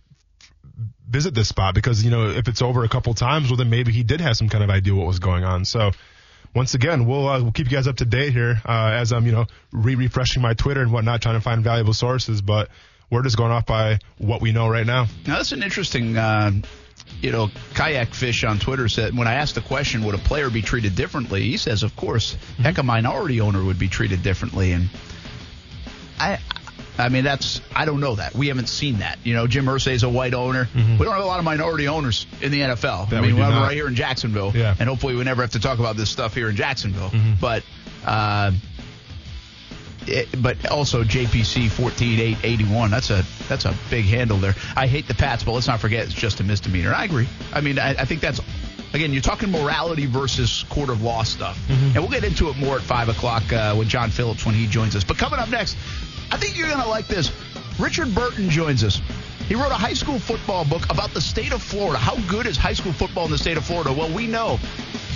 [1.08, 1.76] visit this spot?
[1.76, 4.36] Because you know, if it's over a couple times, well, then maybe he did have
[4.36, 5.66] some kind of idea what was going on.
[5.66, 5.92] So
[6.54, 9.26] once again, we'll uh, we'll keep you guys up to date here uh, as I'm
[9.26, 12.42] you know re refreshing my Twitter and whatnot, trying to find valuable sources.
[12.42, 12.70] But
[13.10, 15.08] we're just going off by what we know right now.
[15.26, 16.18] Now that's an interesting.
[16.18, 16.52] Uh,
[17.20, 20.50] you know, kayak fish on Twitter said when I asked the question, would a player
[20.50, 21.42] be treated differently?
[21.42, 22.64] He says, of course, mm-hmm.
[22.64, 24.90] heck, a minority owner would be treated differently, and
[26.20, 26.40] I
[26.98, 28.36] I mean, that's I don't know that.
[28.36, 29.20] We haven't seen that.
[29.24, 30.66] You know, Jim Irsay is a white owner.
[30.66, 30.98] Mm-hmm.
[30.98, 33.10] We don't have a lot of minority owners in the NFL.
[33.10, 34.76] That I mean, we, we have right here in Jacksonville, yeah.
[34.80, 37.10] and hopefully we never have to talk about this stuff here in Jacksonville.
[37.10, 37.34] Mm-hmm.
[37.40, 37.64] But.
[38.06, 38.52] Uh,
[40.08, 42.90] it, but also JPC 14881.
[42.90, 44.56] That's a that's a big handle there.
[44.76, 46.92] I hate the Pats, but let's not forget it's just a misdemeanor.
[46.92, 47.28] I agree.
[47.54, 48.42] I mean, I, I think that's
[48.94, 51.58] again, you're talking morality versus court of law stuff.
[51.68, 51.86] Mm-hmm.
[51.86, 54.68] And we'll get into it more at 5 o'clock uh, with John Phillips when he
[54.68, 55.04] joins us.
[55.04, 55.78] But coming up next,
[56.32, 57.32] I think you're going to like this.
[57.78, 59.02] Richard Burton joins us.
[59.48, 61.98] He wrote a high school football book about the state of Florida.
[62.00, 63.92] How good is high school football in the state of Florida?
[63.92, 64.58] Well, we know.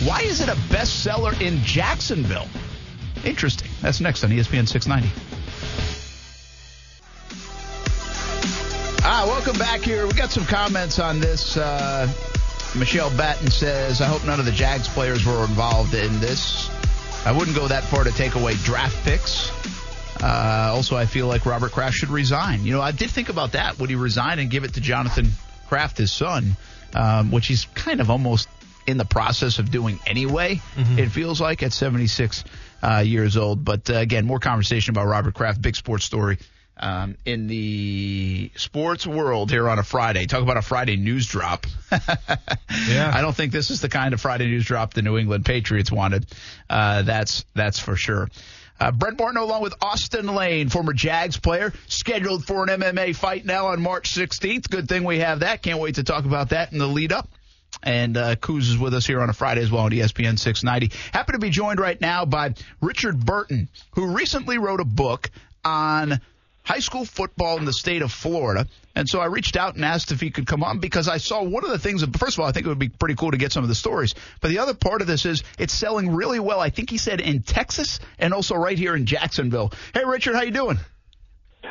[0.03, 2.47] Why is it a bestseller in Jacksonville?
[3.23, 3.69] Interesting.
[3.81, 5.09] That's next on ESPN 690.
[9.07, 10.05] Ah, welcome back here.
[10.05, 11.55] We got some comments on this.
[11.55, 12.11] Uh,
[12.75, 16.69] Michelle Batten says, I hope none of the Jags players were involved in this.
[17.25, 19.49] I wouldn't go that far to take away draft picks.
[20.25, 22.65] Uh, also, I feel like Robert Kraft should resign.
[22.65, 23.77] You know, I did think about that.
[23.77, 25.27] Would he resign and give it to Jonathan
[25.67, 26.57] Kraft, his son,
[26.95, 28.49] um, which he's kind of almost
[28.87, 30.97] in the process of doing anyway, mm-hmm.
[30.97, 32.43] it feels like at 76
[32.81, 33.63] uh, years old.
[33.63, 36.39] But uh, again, more conversation about Robert Kraft, big sports story.
[36.77, 40.25] Um, in the sports world here on a Friday.
[40.25, 41.67] Talk about a Friday news drop.
[42.89, 43.11] yeah.
[43.13, 45.89] I don't think this is the kind of Friday news drop the New England Patriots
[45.89, 46.25] wanted.
[46.69, 48.29] Uh, that's that's for sure.
[48.79, 53.45] Uh, Brent Martineau along with Austin Lane, former Jags player, scheduled for an MMA fight
[53.45, 54.69] now on March 16th.
[54.69, 55.61] Good thing we have that.
[55.61, 57.29] Can't wait to talk about that in the lead up.
[57.83, 60.95] And uh, Kuz is with us here on a Friday as well on ESPN 690.
[61.11, 65.29] Happy to be joined right now by Richard Burton, who recently wrote a book
[65.63, 66.21] on
[66.65, 68.67] high school football in the state of Florida.
[68.95, 71.43] And so I reached out and asked if he could come on because I saw
[71.43, 72.03] one of the things.
[72.17, 73.75] First of all, I think it would be pretty cool to get some of the
[73.75, 74.15] stories.
[74.41, 76.59] But the other part of this is it's selling really well.
[76.59, 79.71] I think he said in Texas and also right here in Jacksonville.
[79.93, 80.79] Hey, Richard, how you doing?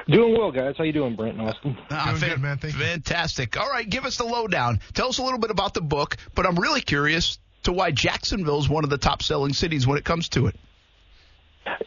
[0.08, 0.74] Doing well, guys.
[0.76, 1.78] How you doing, Brent and Austin?
[1.90, 2.58] Ah, doing good, man.
[2.58, 3.54] Thank fantastic.
[3.54, 3.62] You.
[3.62, 4.80] All right, give us the lowdown.
[4.92, 6.16] Tell us a little bit about the book.
[6.34, 9.96] But I'm really curious to why Jacksonville is one of the top selling cities when
[9.96, 10.56] it comes to it.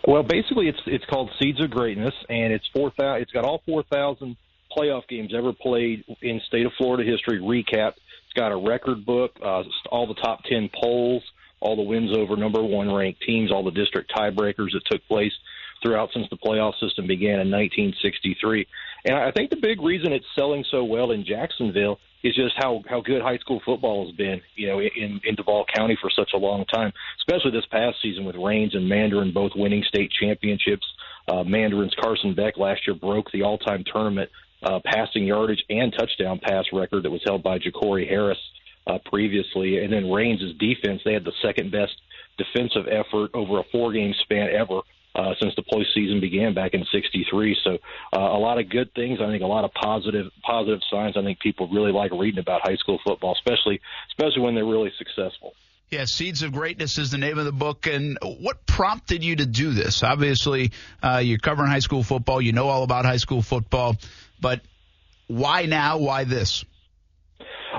[0.08, 3.22] Well, basically, it's it's called Seeds of Greatness, and it's four thousand.
[3.24, 4.38] It's got all four thousand
[4.76, 7.94] playoff games ever played in state of Florida history recap.
[8.26, 11.24] It's got a record book, uh, all the top ten polls,
[11.60, 15.34] all the wins over number one ranked teams, all the district tiebreakers that took place
[15.84, 18.68] throughout since the playoff system began in 1963.
[19.06, 22.82] And I think the big reason it's selling so well in Jacksonville is just how
[22.90, 26.32] how good high school football has been, you know, in in Duval County for such
[26.34, 30.86] a long time, especially this past season with Raines and Mandarin both winning state championships.
[31.28, 34.30] Uh, Mandarin's Carson Beck last year broke the all-time tournament
[34.64, 38.38] uh, passing yardage and touchdown pass record that was held by Jacory Harris
[38.88, 39.84] uh, previously.
[39.84, 41.94] And then Raines' defense, they had the second best
[42.38, 44.82] defensive effort over a four-game span ever
[45.18, 47.58] uh, since the postseason began back in '63.
[47.64, 47.78] So
[48.16, 49.20] uh, a lot of good things.
[49.22, 51.18] I think a lot of positive positive signs.
[51.18, 54.92] I think people really like reading about high school football, especially especially when they're really
[54.98, 55.54] successful.
[55.90, 57.88] Yeah, Seeds of Greatness is the name of the book.
[57.88, 60.04] And what prompted you to do this?
[60.04, 62.42] Obviously, uh, you're covering high school football.
[62.42, 63.96] You know all about high school football.
[64.40, 64.62] But
[65.28, 65.98] why now?
[65.98, 66.66] Why this?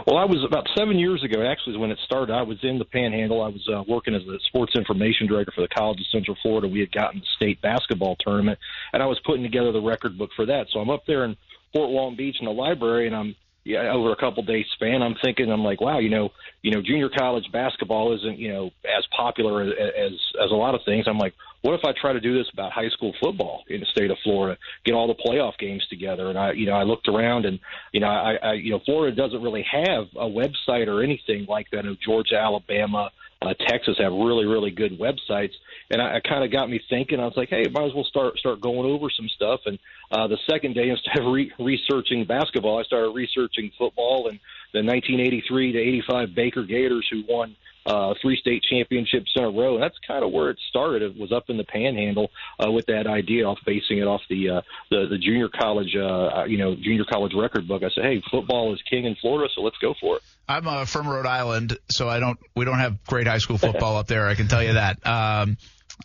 [0.06, 1.44] Well, I was about seven years ago.
[1.44, 3.42] Actually, when it started, I was in the Panhandle.
[3.42, 6.68] I was uh, working as the sports information director for the College of Central Florida.
[6.68, 8.58] We had gotten the state basketball tournament,
[8.92, 10.66] and I was putting together the record book for that.
[10.72, 11.36] So I'm up there in
[11.74, 13.36] Fort Walton Beach in the library, and I'm
[13.68, 16.30] yeah, over a couple days span, I'm thinking, I'm like, wow, you know,
[16.62, 20.74] you know, junior college basketball isn't, you know, as popular as as, as a lot
[20.74, 21.04] of things.
[21.06, 23.86] I'm like, what if I try to do this about high school football in the
[23.86, 26.28] state of Florida, get all the playoff games together?
[26.28, 27.58] And I, you know, I looked around, and
[27.92, 31.66] you know, I, I you know, Florida doesn't really have a website or anything like
[31.72, 31.86] that.
[31.86, 33.10] Of Georgia, Alabama,
[33.42, 35.52] uh, Texas have really, really good websites,
[35.90, 37.18] and I, I kind of got me thinking.
[37.18, 39.60] I was like, hey, might as well start start going over some stuff.
[39.66, 39.78] And
[40.12, 44.38] uh, the second day, instead of re- researching basketball, I started researching football and
[44.72, 49.74] the 1983 to 85 Baker Gators, who won uh, three state championships in a row.
[49.74, 51.02] And that's kind of where it started.
[51.02, 52.30] It was up in the Panhandle
[52.64, 56.44] uh, with that idea, off basing it off the uh, the, the junior college, uh,
[56.44, 57.82] you know, junior college record book.
[57.82, 60.22] I said, hey, football is king in Florida, so let's go for it.
[60.48, 62.38] I'm uh, from Rhode Island, so I don't.
[62.54, 64.28] We don't have great high school football up there.
[64.28, 65.06] I can tell you that.
[65.06, 65.56] Um,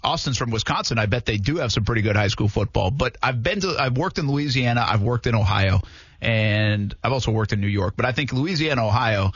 [0.04, 0.98] Austin's from Wisconsin.
[0.98, 2.90] I bet they do have some pretty good high school football.
[2.92, 3.76] But I've been to.
[3.78, 4.84] I've worked in Louisiana.
[4.88, 5.82] I've worked in Ohio,
[6.24, 7.96] and I've also worked in New York.
[7.98, 9.32] But I think Louisiana, Ohio,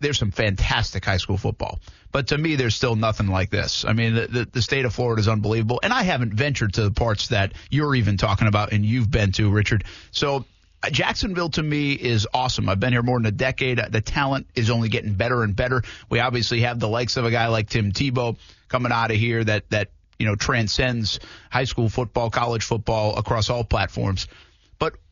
[0.00, 1.78] there's some fantastic high school football.
[2.12, 3.84] But to me, there's still nothing like this.
[3.84, 6.82] I mean, the, the, the state of Florida is unbelievable, and I haven't ventured to
[6.82, 9.84] the parts that you're even talking about and you've been to, Richard.
[10.10, 10.44] So
[10.82, 12.68] uh, Jacksonville to me is awesome.
[12.68, 13.78] I've been here more than a decade.
[13.78, 15.82] The talent is only getting better and better.
[16.08, 18.36] We obviously have the likes of a guy like Tim Tebow
[18.68, 23.50] coming out of here that that you know transcends high school football, college football across
[23.50, 24.26] all platforms.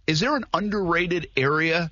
[0.09, 1.91] Is there an underrated area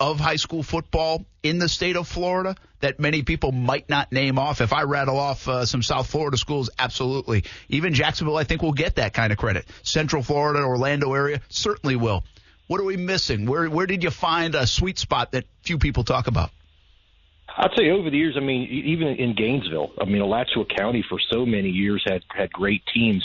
[0.00, 4.36] of high school football in the state of Florida that many people might not name
[4.36, 4.60] off?
[4.60, 7.44] If I rattle off uh, some South Florida schools, absolutely.
[7.68, 9.68] Even Jacksonville, I think, will get that kind of credit.
[9.84, 12.24] Central Florida, Orlando area certainly will.
[12.66, 13.46] What are we missing?
[13.46, 16.50] Where where did you find a sweet spot that few people talk about?
[17.56, 21.20] I'd say over the years, I mean, even in Gainesville, I mean, Alachua County for
[21.30, 23.22] so many years had had great teams.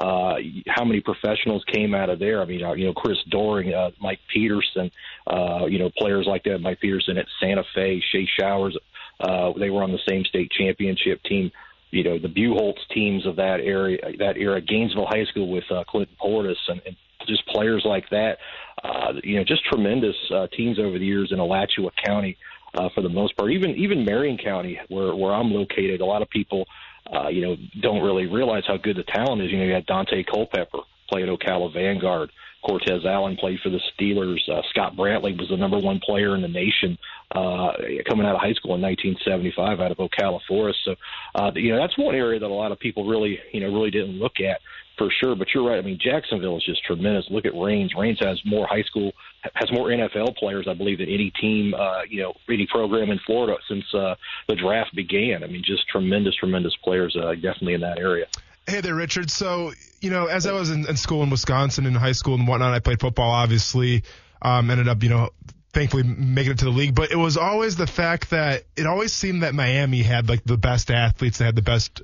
[0.00, 0.36] Uh,
[0.66, 2.40] how many professionals came out of there?
[2.40, 4.90] I mean, uh, you know, Chris Doering, uh, Mike Peterson,
[5.26, 6.58] uh, you know, players like that.
[6.60, 8.76] Mike Peterson at Santa Fe, Shea Showers,
[9.20, 11.50] uh, they were on the same state championship team.
[11.90, 15.84] You know, the Buchholz teams of that area, that era, Gainesville High School with uh,
[15.86, 18.38] Clinton Portis and, and just players like that.
[18.82, 22.38] Uh, you know, just tremendous uh, teams over the years in Alachua County
[22.74, 23.50] uh, for the most part.
[23.50, 26.66] Even even Marion County, where where I'm located, a lot of people,
[27.12, 29.50] uh, you know, don't really realize how good the talent is.
[29.50, 32.30] You know, you had Daunte Culpepper play at Ocala Vanguard.
[32.62, 34.40] Cortez Allen played for the Steelers.
[34.48, 36.98] Uh, Scott Brantley was the number one player in the nation
[37.34, 37.72] uh,
[38.08, 40.78] coming out of high school in 1975 out of Ocala Forest.
[40.84, 40.94] So,
[41.34, 43.90] uh, you know, that's one area that a lot of people really, you know, really
[43.90, 44.60] didn't look at
[44.98, 45.34] for sure.
[45.34, 45.78] But you're right.
[45.78, 47.26] I mean, Jacksonville is just tremendous.
[47.30, 47.92] Look at Raines.
[47.96, 49.12] Raines has more high school,
[49.54, 53.18] has more NFL players, I believe, than any team, uh, you know, any program in
[53.24, 54.14] Florida since uh,
[54.48, 55.42] the draft began.
[55.42, 58.26] I mean, just tremendous, tremendous players, uh, definitely in that area.
[58.70, 59.32] Hey there, Richard.
[59.32, 62.46] So, you know, as I was in, in school in Wisconsin, in high school and
[62.46, 64.04] whatnot, I played football, obviously.
[64.40, 65.30] Um, ended up, you know,
[65.72, 66.94] thankfully making it to the league.
[66.94, 70.56] But it was always the fact that it always seemed that Miami had like the
[70.56, 72.00] best athletes, they had the best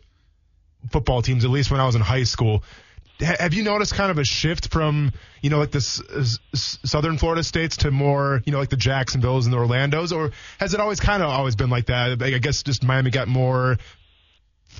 [0.90, 2.64] football teams, at least when I was in high school
[3.20, 7.42] have you noticed kind of a shift from you know like the s- southern Florida
[7.42, 11.00] states to more you know like the Jacksonville's and the Orlando's, or has it always
[11.00, 12.22] kind of always been like that?
[12.22, 13.79] I guess just Miami got more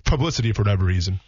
[0.05, 1.21] publicity for whatever reason.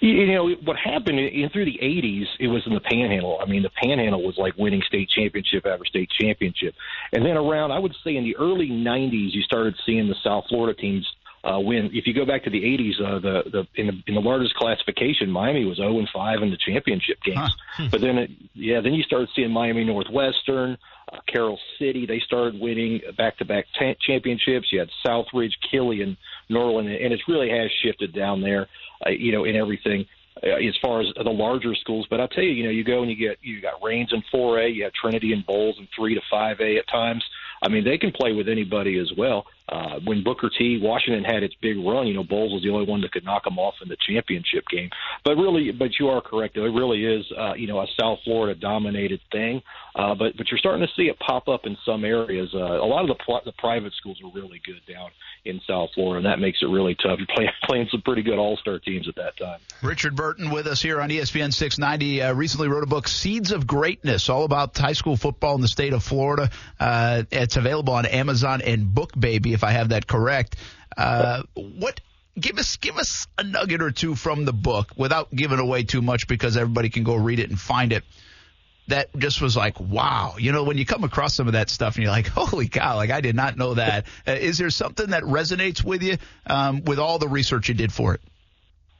[0.00, 2.26] You know what happened in, through the '80s?
[2.38, 3.38] It was in the Panhandle.
[3.40, 6.74] I mean, the Panhandle was like winning state championship after state championship,
[7.12, 10.44] and then around I would say in the early '90s, you started seeing the South
[10.48, 11.06] Florida teams
[11.46, 11.90] uh, win.
[11.92, 14.54] If you go back to the 80s, uh, the the in, the in the largest
[14.54, 17.38] classification, Miami was 0 and 5 in the championship games.
[17.38, 17.48] Huh.
[17.84, 17.88] Hmm.
[17.90, 20.76] But then, it, yeah, then you started seeing Miami Northwestern,
[21.12, 22.06] uh, Carol City.
[22.06, 24.72] They started winning back-to-back t- championships.
[24.72, 26.16] You had Southridge, Killian,
[26.48, 28.66] Norland, and it really has shifted down there,
[29.06, 30.06] uh, you know, in everything.
[30.42, 32.06] uh, as far as the larger schools.
[32.10, 34.22] But I'll tell you, you know, you go and you get you got Raines in
[34.34, 37.24] 4A, you have Trinity and Bolles in 3 to 5A at times.
[37.62, 39.46] I mean, they can play with anybody as well.
[39.68, 42.86] Uh, when Booker T, Washington had its big run, you know, Bolles was the only
[42.86, 44.90] one that could knock them off in the championship game.
[45.24, 46.56] But really, but you are correct.
[46.56, 49.62] It really is, uh, you know, a South Florida dominated thing.
[49.96, 52.50] Uh, but but you're starting to see it pop up in some areas.
[52.54, 55.10] Uh, a lot of the the private schools are really good down
[55.44, 57.18] in South Florida, and that makes it really tough.
[57.18, 59.58] You're playing playing some pretty good All Star teams at that time.
[59.82, 62.22] Richard Burton with us here on ESPN 690.
[62.22, 65.68] Uh, recently wrote a book, Seeds of Greatness, all about high school football in the
[65.68, 66.50] state of Florida.
[66.78, 70.56] Uh, it's available on Amazon and BookBaby, if I have that correct.
[70.96, 72.00] Uh, what?
[72.38, 76.02] Give us give us a nugget or two from the book without giving away too
[76.02, 78.04] much because everybody can go read it and find it.
[78.88, 81.96] That just was like wow, you know, when you come across some of that stuff
[81.96, 84.04] and you're like, holy cow, like I did not know that.
[84.28, 87.90] Uh, is there something that resonates with you um, with all the research you did
[87.90, 88.20] for it?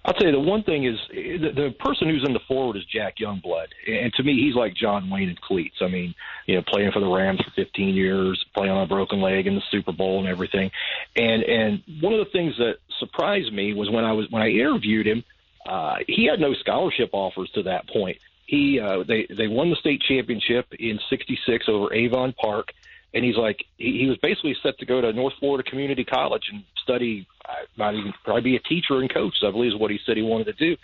[0.07, 2.85] I'll tell you the one thing is the, the person who's in the foreword is
[2.85, 5.79] Jack Youngblood, and to me he's like John Wayne in cleats.
[5.81, 6.15] I mean,
[6.47, 9.57] you know, playing for the Rams for 15 years, playing on a broken leg in
[9.57, 10.71] the Super Bowl and everything.
[11.17, 14.51] And and one of the things that surprised me was when I was when I
[14.51, 15.25] interviewed him,
[15.69, 18.19] uh, he had no scholarship offers to that point.
[18.47, 22.73] He uh, they they won the state championship in '66 over Avon Park
[23.17, 26.43] and he's like he, he was basically set to go to North Florida Community College
[26.53, 29.35] and study, uh, not even probably be a teacher and coach.
[29.43, 30.77] I believe is what he said he wanted to do.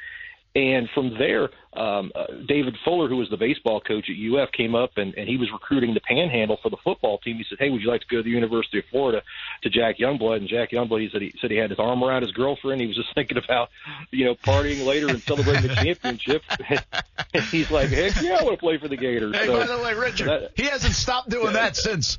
[0.54, 4.74] And from there, um, uh, David Fuller, who was the baseball coach at UF, came
[4.74, 7.36] up and, and he was recruiting the Panhandle for the football team.
[7.36, 9.22] He said, "Hey, would you like to go to the University of Florida
[9.62, 12.22] to Jack Youngblood?" And Jack Youngblood, he said he said he had his arm around
[12.22, 12.80] his girlfriend.
[12.80, 13.70] He was just thinking about,
[14.10, 16.42] you know, partying later and celebrating the championship.
[17.34, 19.66] and he's like, "Heck yeah, I want to play for the Gators." Hey, so, by
[19.66, 22.18] the way, Richard, that, he hasn't stopped doing that since.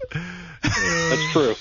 [0.63, 1.55] That's true.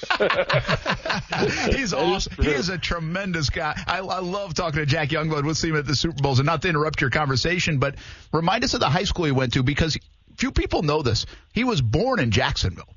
[1.76, 2.42] He's awesome.
[2.42, 3.74] He is a tremendous guy.
[3.86, 5.44] I, I love talking to Jack Youngblood.
[5.44, 6.38] We'll see him at the Super Bowls.
[6.38, 7.96] And not to interrupt your conversation, but
[8.32, 9.98] remind us of the high school he went to because
[10.36, 11.26] few people know this.
[11.52, 12.88] He was born in Jacksonville.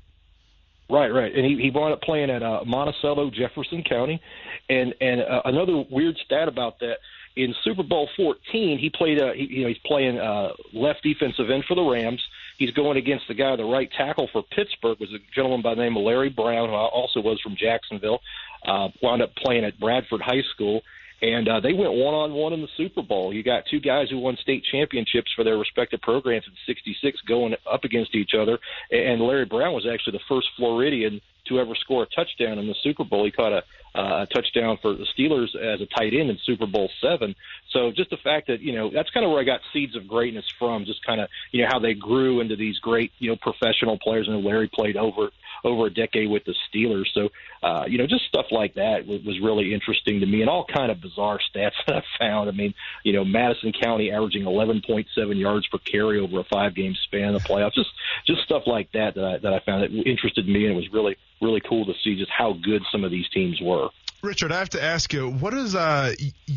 [0.88, 4.22] Right, right, and he he wound up playing at uh, Monticello, Jefferson County,
[4.70, 6.98] and and uh, another weird stat about that
[7.34, 9.20] in Super Bowl 14, he played.
[9.20, 12.22] Uh, he, you know, he's playing uh, left defensive end for the Rams.
[12.56, 15.82] He's going against the guy, the right tackle for Pittsburgh, was a gentleman by the
[15.82, 18.20] name of Larry Brown, who also was from Jacksonville.
[18.64, 20.82] Uh, wound up playing at Bradford High School,
[21.22, 23.32] and uh, they went one on one in the Super Bowl.
[23.32, 27.54] You got two guys who won state championships for their respective programs in '66 going
[27.70, 28.58] up against each other,
[28.90, 32.74] and Larry Brown was actually the first Floridian to ever score a touchdown in the
[32.82, 33.24] Super Bowl.
[33.24, 33.62] He caught a,
[33.94, 37.34] uh, a touchdown for the Steelers as a tight end in Super Bowl seven.
[37.70, 40.06] So just the fact that you know that's kind of where I got seeds of
[40.06, 40.84] greatness from.
[40.84, 44.28] Just kind of you know how they grew into these great you know professional players.
[44.28, 45.30] And Larry played over
[45.64, 47.06] over a decade with the Steelers.
[47.14, 47.28] So
[47.62, 50.64] uh, you know just stuff like that was, was really interesting to me, and all
[50.64, 52.48] kind of bizarre stats that I found.
[52.48, 55.06] I mean you know Madison County averaging 11.7
[55.40, 57.74] yards per carry over a five game span in the playoffs.
[57.74, 57.90] Just
[58.26, 60.92] just stuff like that that I, that I found that interested me, and it was
[60.92, 63.88] really really cool to see just how good some of these teams were.
[64.22, 66.12] Richard, I have to ask you, what is uh,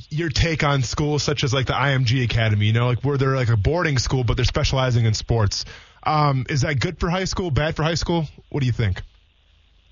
[0.09, 2.67] your take on schools such as like the IMG Academy?
[2.67, 5.65] You know, like where they're like a boarding school, but they're specializing in sports.
[6.03, 7.51] Um, is that good for high school?
[7.51, 8.27] Bad for high school?
[8.49, 9.01] What do you think?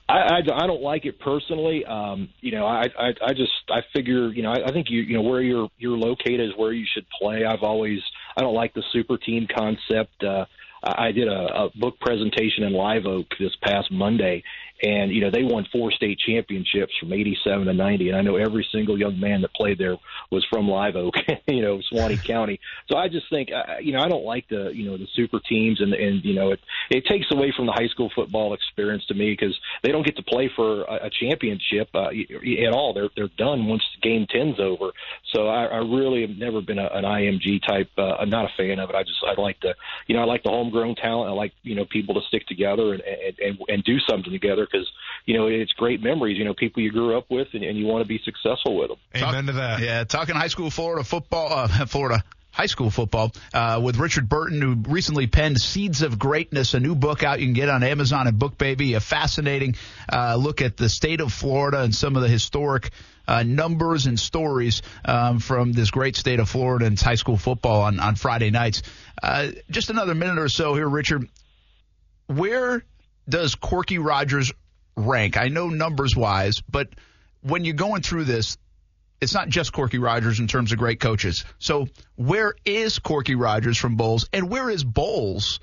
[0.09, 1.83] I, I, I don't like it personally.
[1.85, 5.01] Um, you know, I, I, I just I figure you know I, I think you
[5.01, 7.43] you know where you're you're located is where you should play.
[7.43, 7.99] I've always
[8.37, 10.23] I don't like the super team concept.
[10.23, 10.45] Uh,
[10.83, 14.43] I did a, a book presentation in Live Oak this past Monday,
[14.81, 18.35] and you know they won four state championships from 87 to 90 and i know
[18.35, 19.97] every single young man that played there
[20.31, 21.15] was from live oak
[21.47, 22.59] you know suwannee county.
[22.89, 25.39] So i just think uh, you know i don't like the you know the super
[25.39, 26.59] teams and and you know it
[26.89, 30.15] it takes away from the high school football experience to me because they don't get
[30.17, 32.93] to play for a, a championship uh, at all.
[32.93, 34.91] They're they're done once game 10's over.
[35.33, 38.53] So i, I really have never been a, an img type uh, i'm not a
[38.57, 38.95] fan of it.
[38.95, 39.75] I just i like the
[40.07, 41.29] you know i like the homegrown talent.
[41.29, 44.66] I like you know people to stick together and and and, and do something together
[44.71, 44.87] because
[45.25, 46.37] you know it's great memories.
[46.37, 48.89] You know, people you grew up with, and, and you want to be successful with
[48.89, 48.97] them.
[49.15, 49.79] Amen Talk, to that.
[49.81, 52.23] Yeah, talking high school Florida football, uh, Florida
[52.57, 56.95] high school football uh, with Richard Burton, who recently penned Seeds of Greatness, a new
[56.95, 58.95] book out you can get on Amazon and BookBaby.
[58.95, 59.75] A fascinating
[60.11, 62.89] uh, look at the state of Florida and some of the historic
[63.27, 67.83] uh, numbers and stories um, from this great state of Florida and high school football
[67.83, 68.81] on, on Friday nights.
[69.21, 71.29] Uh, just another minute or so here, Richard.
[72.25, 72.83] Where
[73.27, 74.51] does Corky Rogers
[74.95, 75.37] rank?
[75.37, 76.89] I know numbers wise, but
[77.41, 78.57] when you're going through this,
[79.19, 81.43] it's not just Corky Rogers in terms of great coaches.
[81.59, 85.59] So where is Corky Rogers from Bolles, and where is Bolles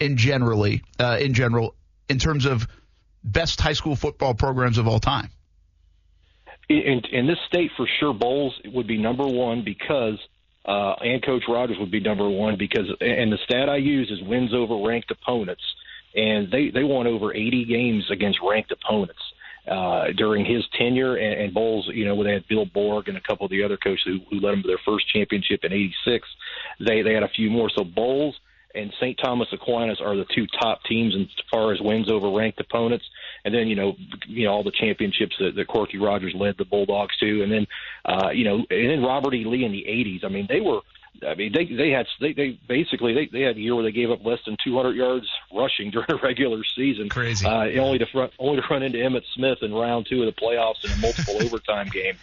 [0.00, 1.74] in generally uh, in general
[2.08, 2.66] in terms of
[3.22, 5.30] best high school football programs of all time?
[6.68, 10.18] In, in this state, for sure, Bolles would be number one because
[10.68, 14.20] uh, and Coach Rogers would be number one because, and the stat I use is
[14.22, 15.62] wins over ranked opponents,
[16.18, 19.20] and they they won over 80 games against ranked opponents.
[19.66, 23.18] Uh, during his tenure, and, and Bolles, you know, when they had Bill Borg and
[23.18, 25.74] a couple of the other coaches who, who led them to their first championship in
[25.74, 26.26] '86,
[26.80, 27.68] they they had a few more.
[27.76, 28.34] So Bolles
[28.74, 29.18] and St.
[29.22, 33.04] Thomas Aquinas are the two top teams as far as wins over ranked opponents.
[33.44, 33.94] And then you know,
[34.26, 37.66] you know all the championships that, that Corky Rogers led the Bulldogs to, and then
[38.06, 39.44] uh, you know, and then Robert E.
[39.44, 40.24] Lee in the '80s.
[40.24, 40.80] I mean, they were
[41.26, 43.92] I mean, they they had they they basically they they had a year where they
[43.92, 47.08] gave up less than 200 yards rushing during a regular season.
[47.08, 47.46] Crazy.
[47.46, 50.40] Uh, only to front, only to run into Emmitt Smith in round two of the
[50.40, 52.16] playoffs in a multiple overtime game.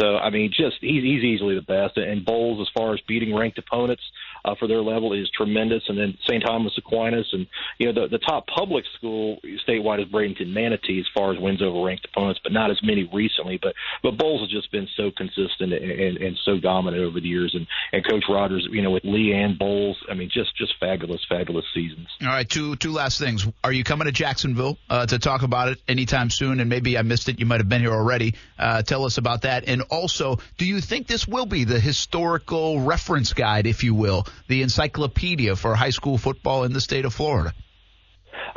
[0.00, 1.96] So I mean, just he's, he's easily the best.
[1.96, 4.02] And Bolles, as far as beating ranked opponents
[4.44, 5.84] uh, for their level, is tremendous.
[5.88, 6.44] And then St.
[6.44, 7.46] Thomas Aquinas, and
[7.78, 11.62] you know the the top public school statewide is Bradenton Manatee as far as wins
[11.62, 13.58] over ranked opponents, but not as many recently.
[13.60, 17.28] But but Bolles has just been so consistent and, and, and so dominant over the
[17.28, 17.54] years.
[17.54, 19.96] And and Coach Rogers, you know, with Lee Ann Bolles.
[20.10, 22.08] I mean, just just fabulous, fabulous seasons.
[22.22, 23.46] All right, two two last things.
[23.62, 26.60] Are you coming to Jacksonville uh, to talk about it anytime soon?
[26.60, 27.38] And maybe I missed it.
[27.40, 28.34] You might have been here already.
[28.58, 29.64] Uh, tell us about that.
[29.68, 34.26] And also, do you think this will be the historical reference guide, if you will,
[34.48, 37.52] the encyclopedia for high school football in the state of Florida?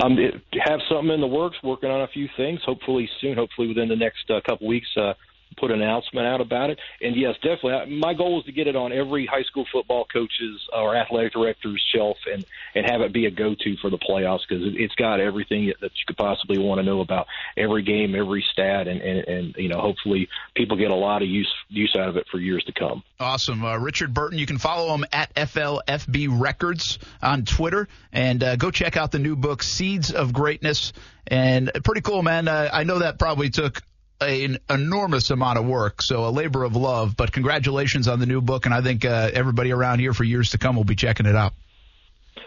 [0.03, 2.59] Um, it, have something in the works, working on a few things.
[2.65, 3.36] Hopefully soon.
[3.36, 4.88] Hopefully within the next uh, couple weeks.
[4.95, 5.13] Uh,
[5.58, 6.80] put an announcement out about it.
[7.01, 10.68] And yes, definitely, my goal is to get it on every high school football coach's
[10.74, 12.45] or athletic director's shelf and
[12.76, 15.91] and have it be a go-to for the playoffs because it, it's got everything that
[15.91, 19.70] you could possibly want to know about every game, every stat, and and, and you
[19.70, 22.72] know, hopefully people get a lot of use use out of it for years to
[22.72, 23.03] come.
[23.20, 24.38] Awesome, uh, Richard Burton.
[24.38, 29.20] You can follow him at FLFB Records on Twitter and uh, go check out the
[29.20, 30.93] new book Seeds of Greatness.
[31.26, 32.47] And pretty cool, man.
[32.47, 33.82] Uh, I know that probably took
[34.20, 37.15] an enormous amount of work, so a labor of love.
[37.15, 40.51] But congratulations on the new book, and I think uh, everybody around here for years
[40.51, 41.53] to come will be checking it out.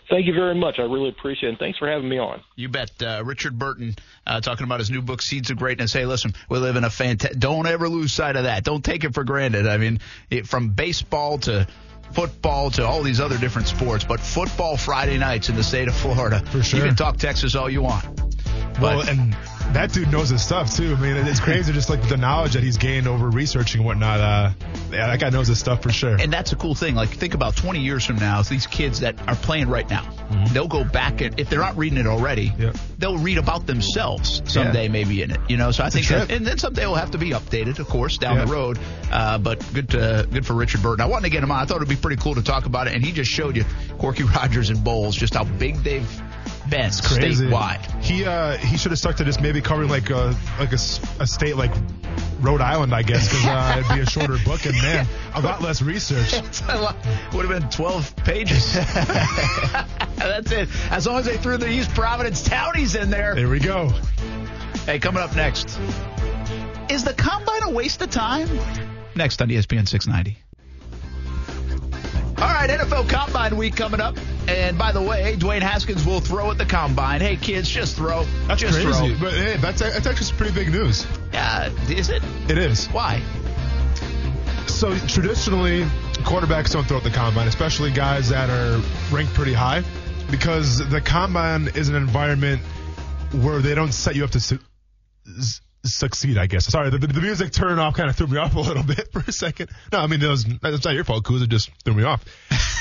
[0.09, 0.81] Thank you very much.
[0.81, 1.51] I really appreciate it.
[1.51, 2.43] And thanks for having me on.
[2.57, 2.91] You bet.
[3.01, 3.95] Uh, Richard Burton
[4.27, 5.93] uh, talking about his new book, Seeds of Greatness.
[5.93, 7.39] Hey, listen, we live in a fantastic.
[7.39, 8.65] Don't ever lose sight of that.
[8.65, 9.69] Don't take it for granted.
[9.69, 11.69] I mean, it, from baseball to
[12.13, 15.95] football to all these other different sports, but football Friday nights in the state of
[15.95, 16.41] Florida.
[16.47, 16.81] For sure.
[16.81, 18.05] You can talk Texas all you want.
[18.81, 19.37] Well, But- and
[19.73, 20.95] that dude knows his stuff too.
[20.97, 24.21] I mean, it's crazy just like the knowledge that he's gained over researching and whatnot.
[24.21, 24.51] Uh,
[24.91, 26.17] yeah, that guy knows his stuff for sure.
[26.21, 26.95] And that's a cool thing.
[26.97, 30.09] Like, think about 20 years from now, these kids that are playing right now,
[30.53, 32.63] they'll go back and if they're not reading it already, Mm-hmm.
[32.63, 32.77] Yep.
[32.99, 35.41] they'll read about themselves someday, maybe in it.
[35.49, 37.87] You know, so I think, that, and then someday will have to be updated, of
[37.89, 38.45] course, down Yeah.
[38.47, 38.79] the road.
[39.11, 41.01] Uh, but good, to, good for Richard Burton.
[41.03, 41.61] I wanted to get him on.
[41.61, 43.65] I thought it'd be pretty cool to talk about it, and he just showed you
[43.99, 46.23] Corky Rogers and Bolles just how big they've
[46.69, 47.47] been Crazy.
[47.47, 48.03] statewide.
[48.03, 51.01] He uh, he should have stuck to just maybe covering like a like a, s-
[51.19, 51.73] a state like
[52.41, 55.63] Rhode Island, I guess, because uh, it'd be a shorter book and man, a lot
[55.63, 56.33] less research.
[57.33, 58.73] Would have been 12 pages.
[58.75, 60.69] That's it.
[60.91, 63.35] As long as they threw the East Providence Townies in there.
[63.35, 63.89] There we go.
[64.87, 65.79] Hey, coming up next.
[66.91, 68.49] Is the combine a waste of time?
[69.15, 70.39] Next on ESPN 690.
[72.41, 74.17] All right, NFL Combine Week coming up.
[74.49, 77.21] And by the way, Dwayne Haskins will throw at the combine.
[77.21, 78.25] Hey, kids, just throw.
[78.47, 79.15] That's just crazy.
[79.15, 79.29] throw.
[79.29, 81.07] But hey, that's that's actually some pretty big news.
[81.35, 82.23] Uh, is it?
[82.49, 82.87] It is.
[82.89, 83.23] Why?
[84.67, 85.83] So traditionally,
[86.25, 88.81] quarterbacks don't throw at the combine, especially guys that are
[89.15, 89.83] ranked pretty high,
[90.31, 92.63] because the combine is an environment
[93.43, 94.59] where they don't set you up to su-
[95.39, 96.39] s- succeed.
[96.39, 96.67] I guess.
[96.67, 99.21] Sorry, the, the music turning off kind of threw me off a little bit for
[99.21, 99.71] a second.
[99.93, 101.43] No, I mean it was that's not your fault, Kuz.
[101.43, 102.25] It just threw me off.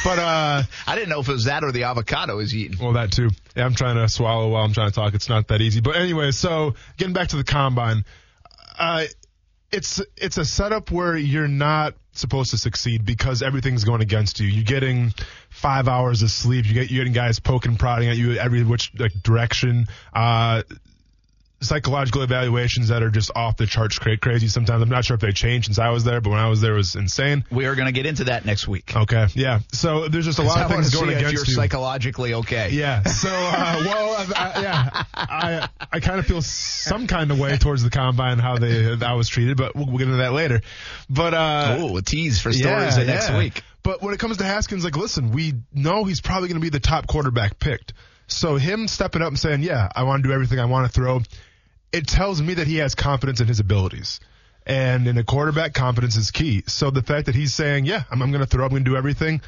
[0.04, 2.78] But uh, I didn't know if it was that or the avocado is eating.
[2.82, 3.30] well, that too.
[3.56, 5.14] Yeah, I'm trying to swallow while I'm trying to talk.
[5.14, 5.82] It's not that easy.
[5.82, 8.06] But anyway, so getting back to the combine,
[8.78, 9.06] uh,
[9.72, 14.48] it's it's a setup where you're not supposed to succeed because everything's going against you.
[14.48, 15.14] You're getting
[15.50, 16.66] five hours of sleep.
[16.66, 19.88] You get you're getting guys poking, prodding at you every which like direction.
[20.14, 20.64] Uh,
[21.62, 24.48] psychological evaluations that are just off the charts, crazy.
[24.48, 26.62] Sometimes I'm not sure if they changed since I was there, but when I was
[26.62, 27.44] there, it was insane.
[27.52, 28.96] We are going to get into that next week.
[28.96, 29.60] Okay, yeah.
[29.72, 31.54] So there's just a lot of things going against you're you.
[31.54, 32.70] psychologically okay.
[32.72, 33.04] Yeah.
[33.04, 37.58] So, uh, well, I, I, yeah, I I kind of feel some kind of way
[37.58, 40.62] towards the combine how they I was treated, but we'll, we'll get into that later.
[41.10, 43.38] But uh, Oh, a tease for stories yeah, next yeah.
[43.38, 43.64] week.
[43.84, 46.70] But when it comes to Haskins, like, listen, we know he's probably going to be
[46.70, 47.94] the top quarterback picked.
[48.28, 50.92] So him stepping up and saying, "Yeah, I want to do everything I want to
[50.94, 51.22] throw,"
[51.92, 54.20] it tells me that he has confidence in his abilities.
[54.66, 56.64] And in a quarterback, confidence is key.
[56.68, 58.90] So the fact that he's saying, "Yeah, I'm, I'm going to throw, I'm going to
[58.92, 59.42] do everything,"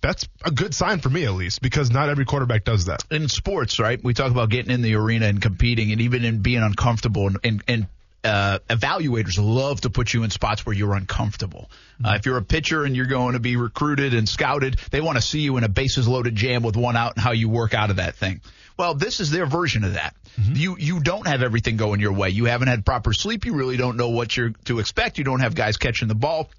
[0.00, 3.02] that's a good sign for me at least, because not every quarterback does that.
[3.10, 4.02] in sports, right?
[4.02, 7.38] We talk about getting in the arena and competing, and even in being uncomfortable and
[7.42, 7.86] and, and
[8.24, 11.70] uh, evaluators love to put you in spots where you're uncomfortable.
[12.02, 15.16] Uh, if you're a pitcher and you're going to be recruited and scouted, they want
[15.16, 17.74] to see you in a bases loaded jam with one out and how you work
[17.74, 18.40] out of that thing.
[18.76, 20.16] Well, this is their version of that.
[20.40, 20.56] Mm-hmm.
[20.56, 22.30] You you don't have everything going your way.
[22.30, 23.46] You haven't had proper sleep.
[23.46, 25.18] You really don't know what you're to expect.
[25.18, 26.50] You don't have guys catching the ball.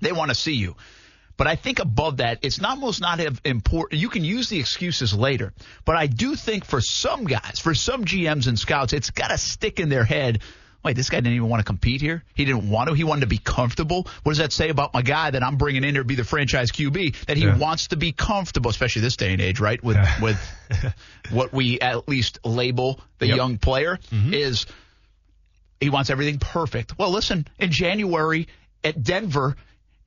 [0.00, 0.76] They want to see you.
[1.36, 4.00] But I think above that, it's not almost not have important.
[4.00, 5.52] You can use the excuses later,
[5.84, 9.38] but I do think for some guys, for some GMs and scouts, it's got to
[9.38, 10.40] stick in their head.
[10.86, 12.22] Wait, this guy didn't even want to compete here.
[12.34, 12.94] He didn't want to.
[12.94, 14.06] He wanted to be comfortable.
[14.22, 16.22] What does that say about my guy that I'm bringing in here to be the
[16.22, 17.26] franchise QB?
[17.26, 17.56] That he Yeah.
[17.56, 19.82] wants to be comfortable, especially this day and age, right?
[19.82, 20.20] With Yeah.
[20.22, 20.54] with
[21.30, 23.36] what we at least label the Yep.
[23.36, 24.66] young player is
[25.80, 26.96] he wants everything perfect.
[26.96, 28.46] Well, listen, in January
[28.84, 29.56] at Denver,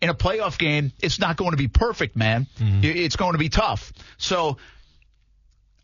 [0.01, 2.47] in a playoff game, it's not going to be perfect, man.
[2.57, 2.85] Mm-hmm.
[2.85, 3.91] It's going to be tough.
[4.17, 4.55] So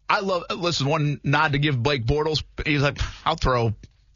[0.10, 2.44] I love, listen, one nod to give Blake Bortles.
[2.66, 3.74] He's like, I'll throw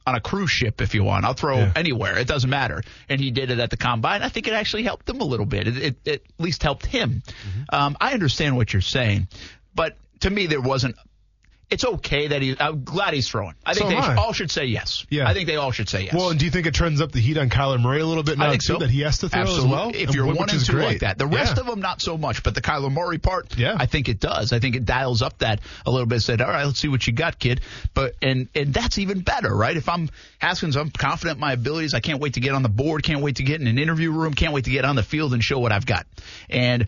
[0.09, 1.23] on a cruise ship if you want.
[1.25, 1.71] I'll throw Yeah.
[1.75, 2.17] anywhere.
[2.17, 2.83] It doesn't matter.
[3.07, 4.21] And he did it at the combine.
[4.21, 5.67] I think it actually helped him a little bit.
[5.67, 7.21] It, it, it at least helped him.
[7.25, 7.63] Mm-hmm.
[7.75, 9.27] Um, I understand what you're saying,
[9.73, 10.95] but to me, there wasn't.
[11.69, 12.55] It's okay that he.
[12.59, 13.53] I'm glad he's throwing.
[13.63, 15.05] I think So they all should say yes.
[15.09, 15.27] Yeah.
[15.29, 16.13] I think they all should say yes.
[16.15, 18.23] Well, and do you think it turns up the heat on Kyler Murray a little
[18.23, 18.79] bit now I think too so.
[18.79, 19.65] that he has to throw Absolutely.
[19.67, 19.91] as well?
[19.93, 20.85] If you're one and two great.
[20.85, 21.61] like that, the rest Yeah.
[21.61, 23.75] of them not so much, but the Kyler Murray part, Yeah.
[23.77, 24.51] I think it does.
[24.51, 26.21] I think it dials up that a little bit.
[26.21, 27.61] Said, all right, let's see what you got, kid.
[27.93, 29.77] But and and that's even better, right?
[29.77, 30.09] If I'm
[30.39, 31.93] Haskins, I'm confident in my abilities.
[31.93, 33.03] I can't wait to get on the board.
[33.03, 34.33] Can't wait to get in an interview room.
[34.33, 36.07] Can't wait to get on the field and show what I've got.
[36.49, 36.87] And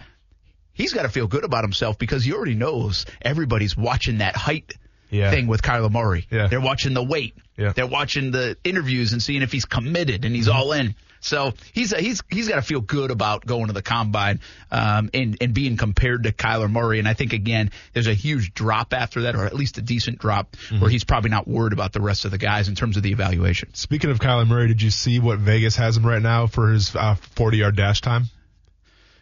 [0.81, 4.73] he's got to feel good about himself because he already knows everybody's watching that height
[5.09, 5.29] Yeah.
[5.31, 6.27] thing with Kyler Murray.
[6.31, 6.47] Yeah.
[6.47, 7.35] They're watching the weight.
[7.57, 7.71] Yeah.
[7.73, 10.95] They're watching the interviews and seeing if he's committed and he's all in.
[11.23, 14.39] So he's he's he's got to feel good about going to the combine
[14.71, 16.97] um, and and being compared to Kyler Murray.
[16.97, 20.17] And I think again, there's a huge drop after that, or at least a decent
[20.17, 23.03] drop, where he's probably not worried about the rest of the guys in terms of
[23.03, 23.69] the evaluation.
[23.75, 26.95] Speaking of Kyler Murray, did you see what Vegas has him right now for his
[26.95, 28.23] uh, 40 yard dash time?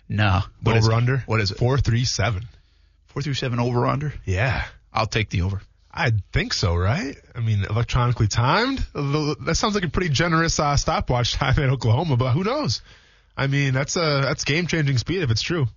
[0.09, 0.97] No, what is over it?
[0.97, 1.17] under?
[1.27, 1.57] What is it?
[1.59, 2.43] Four three seven.
[3.07, 4.13] Four three seven over under.
[4.25, 4.65] Yeah.
[4.91, 5.61] I'll take the over.
[5.91, 7.15] I think so, right?
[7.35, 8.79] I mean, electronically timed.
[8.93, 12.81] That sounds like a pretty generous uh, stopwatch time in Oklahoma, but who knows?
[13.37, 15.67] I mean, that's a that's game changing speed if it's true.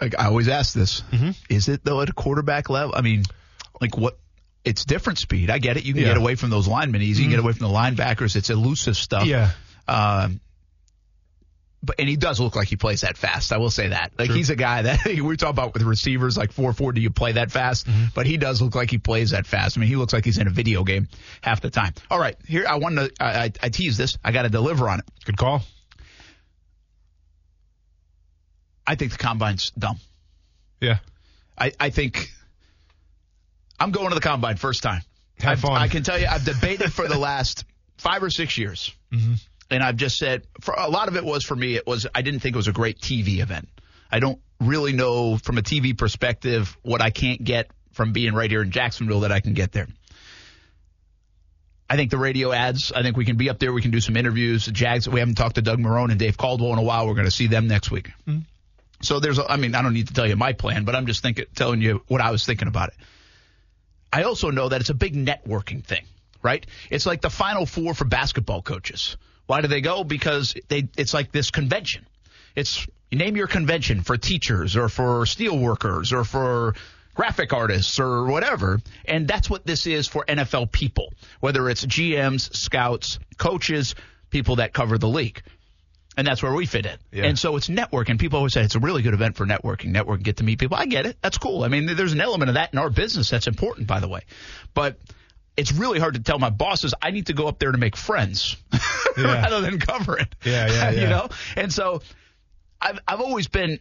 [0.00, 1.30] Like I always ask this: Mm-hmm.
[1.50, 2.94] Is it though at a quarterback level?
[2.96, 3.24] I mean,
[3.80, 4.18] like what?
[4.64, 5.50] It's different speed.
[5.50, 5.84] I get it.
[5.84, 6.08] You can Yeah.
[6.08, 6.14] Mm-hmm.
[6.16, 7.22] get away from those linemen easy.
[7.22, 8.36] You can get away from the linebackers.
[8.36, 9.24] It's elusive stuff.
[9.26, 9.50] Yeah.
[9.86, 10.40] Um,
[11.82, 13.52] but and he does look like he plays that fast.
[13.52, 14.12] I will say that.
[14.18, 14.36] Like True.
[14.36, 16.92] he's a guy that we talk about with receivers like four four.
[16.92, 17.86] Do you play that fast?
[17.86, 18.04] Mm-hmm.
[18.14, 19.78] But he does look like he plays that fast.
[19.78, 21.08] I mean, he looks like he's in a video game
[21.40, 21.94] half the time.
[22.10, 23.10] All right, here I want to.
[23.20, 24.18] I, I, I tease this.
[24.24, 25.04] I got to deliver on it.
[25.24, 25.62] Good call.
[28.86, 29.98] I think the combine's dumb.
[30.80, 30.98] Yeah.
[31.58, 32.30] I, I think
[33.78, 35.02] I'm going to the combine first time.
[35.40, 35.72] Have I've- fun.
[35.80, 37.64] I can tell you, I've debated for the last
[37.98, 39.34] five or six years, Mm-hmm.
[39.70, 41.76] And I've just said for a lot of it was for me.
[41.76, 43.68] It was I didn't think it was a great TV event.
[44.10, 48.50] I don't really know from a TV perspective what I can't get from being right
[48.50, 49.88] here in Jacksonville that I can get there.
[51.90, 52.92] I think the radio ads.
[52.92, 53.72] I think we can be up there.
[53.72, 54.66] We can do some interviews.
[54.66, 55.08] The Jags.
[55.08, 57.06] We haven't talked to Doug Marrone and Dave Caldwell in a while.
[57.06, 58.10] We're going to see them next week.
[58.26, 58.40] Mm-hmm.
[59.02, 59.38] So there's.
[59.38, 61.46] A, I mean, I don't need to tell you my plan, but I'm just thinking,
[61.54, 62.94] telling you what I was thinking about it.
[64.12, 66.04] I also know that it's a big networking thing,
[66.42, 66.66] right?
[66.90, 69.16] It's like the Final Four for basketball coaches.
[69.48, 70.04] Why do they go?
[70.04, 70.88] Because they.
[70.96, 72.06] It's like this convention.
[72.54, 76.74] It's you name your convention for teachers or for steel workers or for
[77.14, 78.80] graphic artists or whatever.
[79.06, 83.94] And that's what this is for NFL people, whether it's GMs, scouts, coaches,
[84.28, 85.42] people that cover the league.
[86.18, 86.98] And that's where we fit in.
[87.10, 87.24] Yeah.
[87.24, 88.18] And so it's networking.
[88.18, 89.94] People always say it's a really good event for networking.
[89.94, 90.76] Networking, get to meet people.
[90.76, 91.16] I get it.
[91.22, 91.62] That's cool.
[91.62, 94.20] I mean, there's an element of that in our business that's important, by the way.
[94.74, 94.98] But
[95.58, 97.96] it's really hard to tell my bosses I need to go up there to make
[97.96, 98.56] friends
[99.16, 99.42] Yeah.
[99.42, 100.32] rather than cover it.
[100.44, 101.28] Yeah, yeah, you know?
[101.56, 102.02] And so
[102.80, 103.80] I've I've always been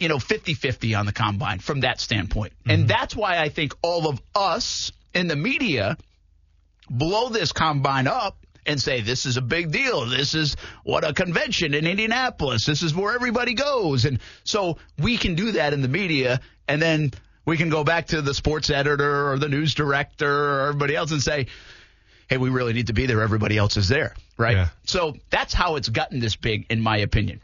[0.00, 2.52] you know 50-50 on the combine from that standpoint.
[2.60, 2.70] Mm-hmm.
[2.70, 5.96] And that's why I think all of us in the media
[6.90, 8.36] blow this combine up
[8.66, 10.06] and say this is a big deal.
[10.06, 12.66] This is what a convention in Indianapolis.
[12.66, 14.04] This is where everybody goes.
[14.04, 17.12] And so we can do that in the media and then
[17.48, 21.12] we can go back to the sports editor or the news director or everybody else
[21.12, 21.46] and say,
[22.28, 23.22] hey, we really need to be there.
[23.22, 24.54] Everybody else is there, right?
[24.54, 24.68] Yeah.
[24.84, 27.40] So that's how it's gotten this big, in my opinion.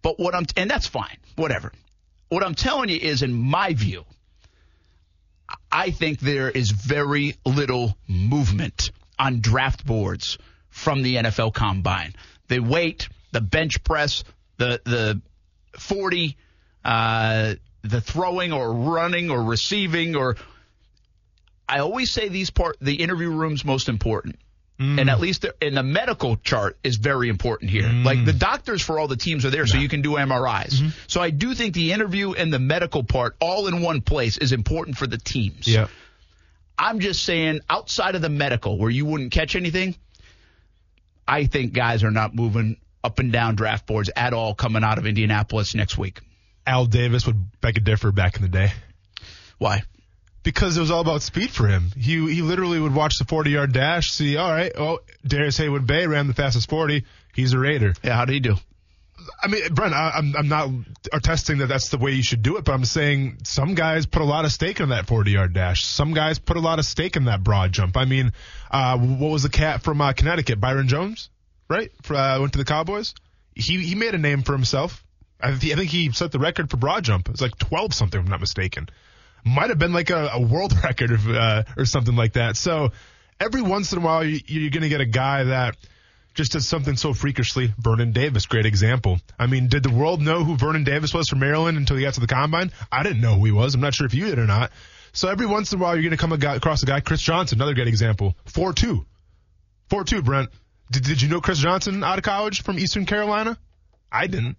[0.00, 1.72] But what I'm, and that's fine, whatever.
[2.28, 4.04] What I'm telling you is, in my view,
[5.72, 10.38] I think there is very little movement on draft boards
[10.70, 12.14] from the NFL Combine.
[12.46, 14.22] The weight, the bench press,
[14.58, 15.20] the the
[15.76, 16.36] 40,
[16.84, 17.54] uh,
[17.88, 20.36] the throwing or running or receiving or
[21.68, 24.36] I always say these part the interview room's most important.
[24.80, 25.00] Mm.
[25.00, 27.82] And at least in the medical chart is very important here.
[27.82, 28.04] Mm.
[28.04, 30.74] Like the doctors for all the teams are there, so you can do MRIs.
[30.74, 30.88] Mm-hmm.
[31.08, 34.52] So I do think the interview and the medical part all in one place is
[34.52, 35.66] important for the teams.
[35.66, 35.88] Yeah.
[36.78, 39.96] I'm just saying, outside of the medical, where you wouldn't catch anything,
[41.26, 44.98] I think guys are not moving up and down draft boards at all coming out
[44.98, 46.20] of Indianapolis next week.
[46.68, 48.72] Al Davis would beg a differ back in the day.
[49.58, 49.82] Why?
[50.48, 51.90] because it was all about speed for him.
[51.94, 56.06] He he literally would watch the 40 yard dash, see, all right, oh, Darrius Heyward-Bey
[56.06, 57.04] ran the fastest 40.
[57.34, 57.92] He's a Raider.
[58.02, 58.54] Yeah, how did he do?
[59.42, 60.70] I mean, Brent, I, I'm I'm not
[61.12, 64.22] attesting that that's the way you should do it, but I'm saying some guys put
[64.22, 65.84] a lot of stake in that 40 yard dash.
[65.84, 67.98] Some guys put a lot of stake in that broad jump.
[67.98, 68.32] I mean,
[68.70, 71.28] uh, what was the cat from uh, Connecticut, Byron Jones,
[71.68, 71.90] right?
[72.02, 73.14] For, uh, went to the Cowboys.
[73.54, 75.04] He he made a name for himself.
[75.40, 77.28] I, th- I think he set the record for broad jump.
[77.28, 78.88] It was like 12 something, if I'm not mistaken
[79.44, 82.56] might have been like a, a world record uh, or something like that.
[82.56, 82.90] So
[83.40, 85.76] every once in a while, you, you're going to get a guy that
[86.34, 87.72] just does something so freakishly.
[87.78, 89.18] Vernon Davis, great example.
[89.38, 92.14] I mean, did the world know who Vernon Davis was from Maryland until he got
[92.14, 92.70] to the combine?
[92.92, 93.74] I didn't know who he was.
[93.74, 94.70] I'm not sure if you did or not.
[95.12, 97.58] So every once in a while, you're going to come across a guy, Chris Johnson,
[97.58, 98.36] another great example.
[98.46, 99.04] 4-2.
[99.90, 100.50] 4-2, Brent.
[100.90, 103.58] Did, did you know Chris Johnson out of college from Eastern Carolina?
[104.12, 104.56] I didn't.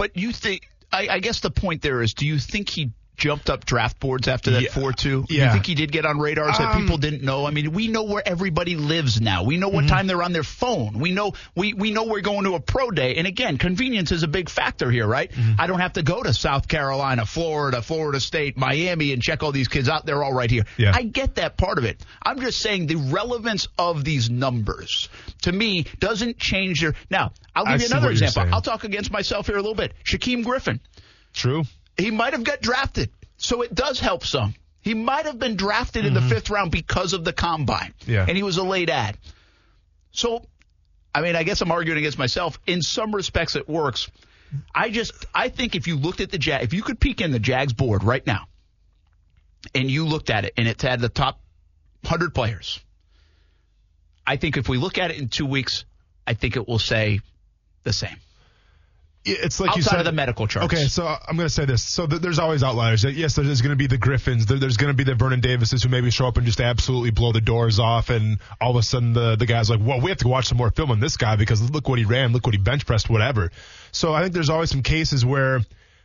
[0.00, 2.90] But you think I, I, guess the point there is, do you think he
[3.20, 4.96] jumped up draft boards after that four yeah.
[4.96, 5.24] two?
[5.28, 5.44] Yeah.
[5.44, 7.46] You think he did get on radars um, that people didn't know?
[7.46, 9.44] I mean, we know where everybody lives now.
[9.44, 9.94] We know what mm-hmm.
[9.94, 10.98] time they're on their phone.
[10.98, 13.16] We know we we know we're going to a pro day.
[13.16, 15.30] And again, convenience is a big factor here, right?
[15.30, 15.60] Mm-hmm.
[15.60, 19.52] I don't have to go to South Carolina, Florida, Florida State, Miami, and check all
[19.52, 20.06] these kids out.
[20.06, 20.64] They're all right here.
[20.76, 20.92] Yeah.
[20.94, 22.04] I get that part of it.
[22.22, 25.08] I'm just saying the relevance of these numbers
[25.42, 26.94] to me doesn't change their.
[27.10, 28.44] Now, I'll give I you another example.
[28.52, 29.92] I'll talk against myself here a little bit.
[30.04, 30.80] Shaquem Griffin.
[31.32, 31.64] True.
[32.00, 34.54] He might have got drafted, so it does help some.
[34.80, 36.16] He might have been drafted mm-hmm.
[36.16, 37.94] in the fifth round because of the combine.
[38.06, 38.24] Yeah.
[38.26, 39.18] And he was a late ad.
[40.10, 40.46] So,
[41.14, 42.58] I mean, I guess I'm arguing against myself.
[42.66, 44.10] In some respects, it works.
[44.74, 47.30] I just, I think if you looked at the Jag, if you could peek in
[47.30, 48.46] the Jags board right now,
[49.74, 51.40] and you looked at it, and it had the top
[52.02, 52.80] 100 players,
[54.26, 55.84] I think if we look at it in two weeks,
[56.26, 57.20] I think it will say
[57.84, 58.16] the same
[59.30, 60.66] it's like outside you said, of the medical charts.
[60.72, 61.82] Okay, so I'm going to say this.
[61.82, 63.04] So th- there's always outliers.
[63.04, 64.46] Yes, there's going to be the Griffins.
[64.46, 67.10] There, there's going to be the Vernon Davises who maybe show up and just absolutely
[67.10, 70.10] blow the doors off, and all of a sudden the the guy's like, well, we
[70.10, 72.46] have to watch some more film on this guy because look what he ran, look
[72.46, 73.50] what he bench pressed, whatever.
[73.92, 75.60] So I think there's always some cases where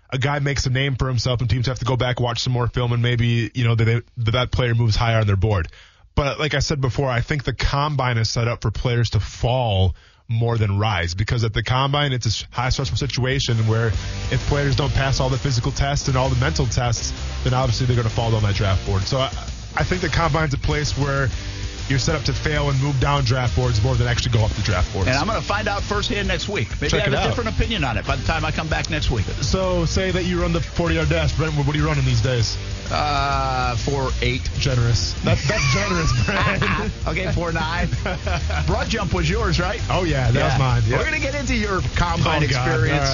[0.10, 2.54] a guy makes a name for himself, and teams have to go back watch some
[2.54, 5.68] more film, and maybe you know that that player moves higher on their board.
[6.16, 9.20] But like I said before, I think the combine is set up for players to
[9.20, 9.96] fall
[10.28, 13.88] more than rise because at the combine it's a high stressful situation where
[14.32, 17.14] if players don't pass all the physical tests and all the mental tests,
[17.44, 19.04] then obviously they're going to fall down that draft board.
[19.04, 19.28] So I,
[19.76, 21.30] I think the combine's a place where
[21.90, 24.52] you're set up to fail and move down draft boards more than actually go up
[24.52, 25.08] the draft boards.
[25.08, 26.70] And I'm going to find out firsthand next week.
[26.82, 27.28] Maybe Check I have a out.
[27.28, 29.26] different opinion on it by the time I come back next week.
[29.42, 31.54] So say that you run the 40 yard dash, Brent.
[31.56, 32.58] What are you running these days?
[32.92, 34.44] Uh, four eight.
[34.60, 35.14] Generous.
[35.24, 36.92] That, that's generous, Brent.
[37.08, 37.90] okay, four nine.
[38.68, 39.82] Broad jump was yours, right?
[39.90, 40.46] Oh yeah, that yeah.
[40.50, 40.84] was mine.
[40.86, 40.98] Yeah.
[40.98, 43.10] We're gonna get into your combine Oh, experience.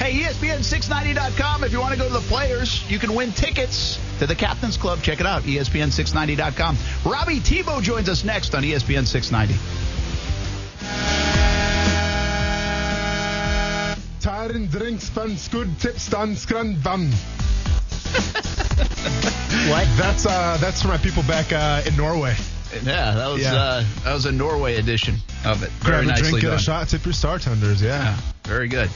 [0.00, 1.62] Hey, E ESPN690.com.
[1.62, 4.78] If you want to go to the players, you can win tickets to the Captain's
[4.78, 5.02] Club.
[5.02, 6.78] Check it out, E ESPN690.com.
[7.04, 9.60] Robbie Tebow joins us next on ESPN 690.
[14.20, 17.10] Taren drinks van good tips dan skran van.
[19.68, 19.86] What?
[19.98, 22.34] That's uh that's for my people back uh, in Norway.
[22.84, 23.54] Yeah, that was Yeah.
[23.54, 25.70] Uh, that was a Norway edition of it.
[25.80, 27.82] Grab Very a nicely drink, get a shot, tip your star tenders.
[27.82, 28.02] Yeah.
[28.02, 28.90] Yeah, very good.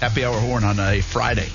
[0.00, 1.48] Happy hour horn on a Friday.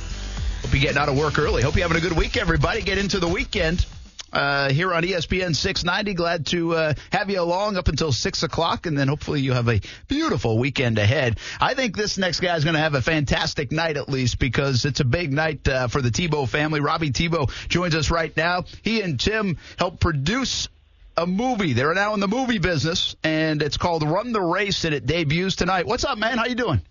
[0.62, 1.62] Hope you're getting out of work early.
[1.62, 2.82] Hope you're having a good week, everybody.
[2.82, 3.86] Get into the weekend.
[4.34, 6.14] Uh, here on ESPN 690.
[6.14, 9.70] Glad to uh, have you along up until 6 o'clock, and then hopefully you have
[9.70, 9.80] a
[10.10, 11.38] beautiful weekend ahead.
[11.62, 14.84] I think this next guy is going to have a fantastic night, at least, because
[14.84, 16.82] it's a big night uh, for the Tebow family.
[16.82, 18.66] Robbie Tebow joins us right now.
[18.82, 20.68] He and Tim helped produce
[21.16, 21.72] a movie.
[21.72, 25.56] They're now in the movie business, and it's called Run the Race, and it debuts
[25.56, 25.86] tonight.
[25.86, 26.38] What's up, man?
[26.38, 26.82] How you doing?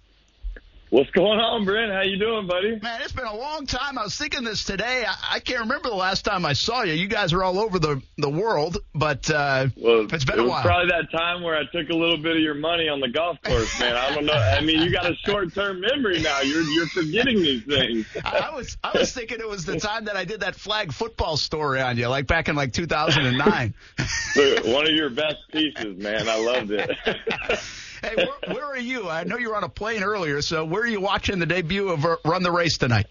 [0.92, 1.90] What's going on, Brent?
[1.90, 2.78] How you doing, buddy?
[2.82, 3.96] Man, it's been a long time.
[3.96, 5.06] I was thinking this today.
[5.08, 6.92] I, I can't remember the last time I saw you.
[6.92, 10.42] You guys are all over the the world, but uh, Well, it's been it a
[10.42, 10.62] was while.
[10.62, 13.38] probably that time where I took a little bit of your money on the golf
[13.42, 13.96] course, man.
[13.96, 14.34] I don't know.
[14.34, 16.42] I mean, you got a short-term memory now.
[16.42, 18.06] You're you're forgetting these things.
[18.26, 20.92] I, I was I was thinking it was the time that I did that flag
[20.92, 23.72] football story on you, like back in like 2009.
[24.74, 26.28] One of your best pieces, man.
[26.28, 26.90] I loved it.
[28.02, 29.08] hey, where, where are you?
[29.08, 31.88] I know you were on a plane earlier, so where are you watching the debut
[31.88, 33.06] of uh, Run the Race tonight?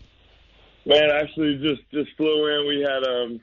[0.86, 2.68] man, actually, just just flew in.
[2.68, 3.42] We had um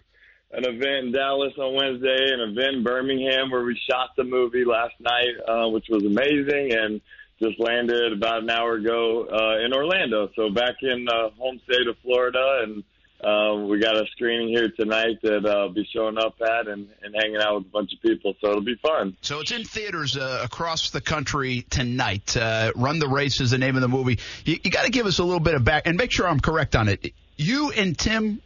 [0.50, 4.64] an event in Dallas on Wednesday, an event in Birmingham where we shot the movie
[4.64, 7.00] last night, uh, which was amazing, and
[7.40, 10.30] just landed about an hour ago uh, in Orlando.
[10.34, 12.82] So back in uh, home state of Florida, and
[13.22, 16.88] uh, we got a screening here tonight that uh, I'll be showing up at and,
[17.02, 18.34] and hanging out with a bunch of people.
[18.40, 19.16] So it'll be fun.
[19.22, 22.36] So it's in theaters uh, across the country tonight.
[22.36, 24.20] Uh, Run the Race is the name of the movie.
[24.44, 26.38] You, you got to give us a little bit of back and make sure I'm
[26.38, 27.12] correct on it.
[27.36, 28.40] You and Tim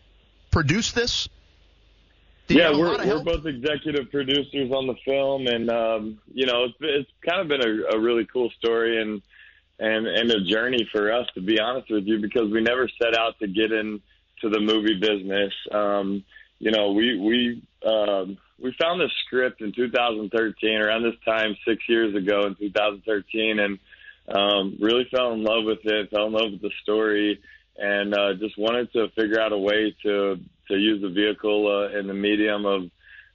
[0.50, 1.28] produced this.
[2.48, 6.74] Did yeah, we're we're both executive producers on the film, and um, you know it's
[6.80, 9.22] it's kind of been a, a really cool story and
[9.78, 13.16] and and a journey for us to be honest with you because we never set
[13.16, 13.70] out to get
[14.42, 15.52] into the movie business.
[15.70, 16.24] Um,
[16.58, 21.82] you know, we we um, we found this script in 2013, around this time, six
[21.88, 23.78] years ago in 2013, and
[24.28, 27.40] um, really fell in love with it, fell in love with the story,
[27.76, 30.38] and uh, just wanted to figure out a way to
[30.68, 32.90] to use the vehicle uh, in the medium of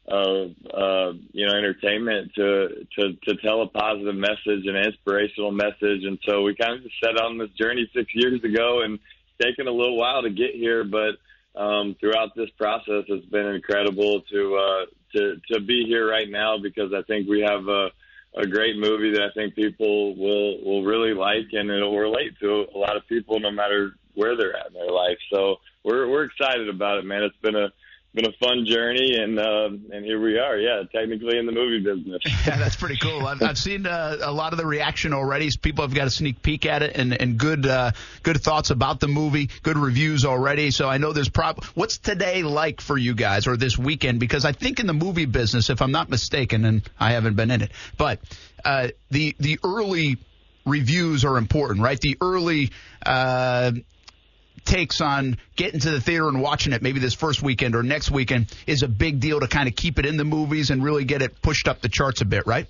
[0.08, 6.05] of uh, you know entertainment to to to tell a positive message, an inspirational message,
[6.05, 8.99] and so we kind of just set on this journey six years ago, and
[9.41, 11.17] taken a little while to get here, but
[11.59, 14.85] um, throughout this process, it's been incredible to uh,
[15.15, 17.89] to to be here right now because I think we have a
[18.38, 22.67] a great movie that I think people will will really like and it'll relate to
[22.73, 25.17] a lot of people no matter where they're at in their life.
[25.33, 27.23] So we're we're excited about it, man.
[27.23, 27.71] It's been a
[28.14, 30.58] been a fun journey and um, and here we are.
[30.58, 32.22] Yeah, technically in the movie business.
[32.47, 33.26] Yeah, that's pretty cool.
[33.26, 35.49] I've, I've seen uh, a lot of the reaction already.
[35.62, 37.91] People have got a sneak peek at it and, and good uh,
[38.24, 40.72] good thoughts about the movie, good reviews already.
[40.72, 41.64] So I know there's prob.
[41.76, 44.22] What's today like for you guys or this weekend?
[44.22, 47.51] Because I think in the movie business, if I'm not mistaken, and I haven't been
[47.51, 48.20] in it, but
[48.64, 50.18] uh, the the early
[50.66, 51.99] reviews are important, right?
[51.99, 52.72] The early.
[53.05, 53.72] Uh,
[54.68, 58.11] takes on getting to the theater and watching it maybe this first weekend or next
[58.11, 61.05] weekend is a big deal to kind of keep it in the movies and really
[61.05, 62.68] get it pushed up the charts a bit, right?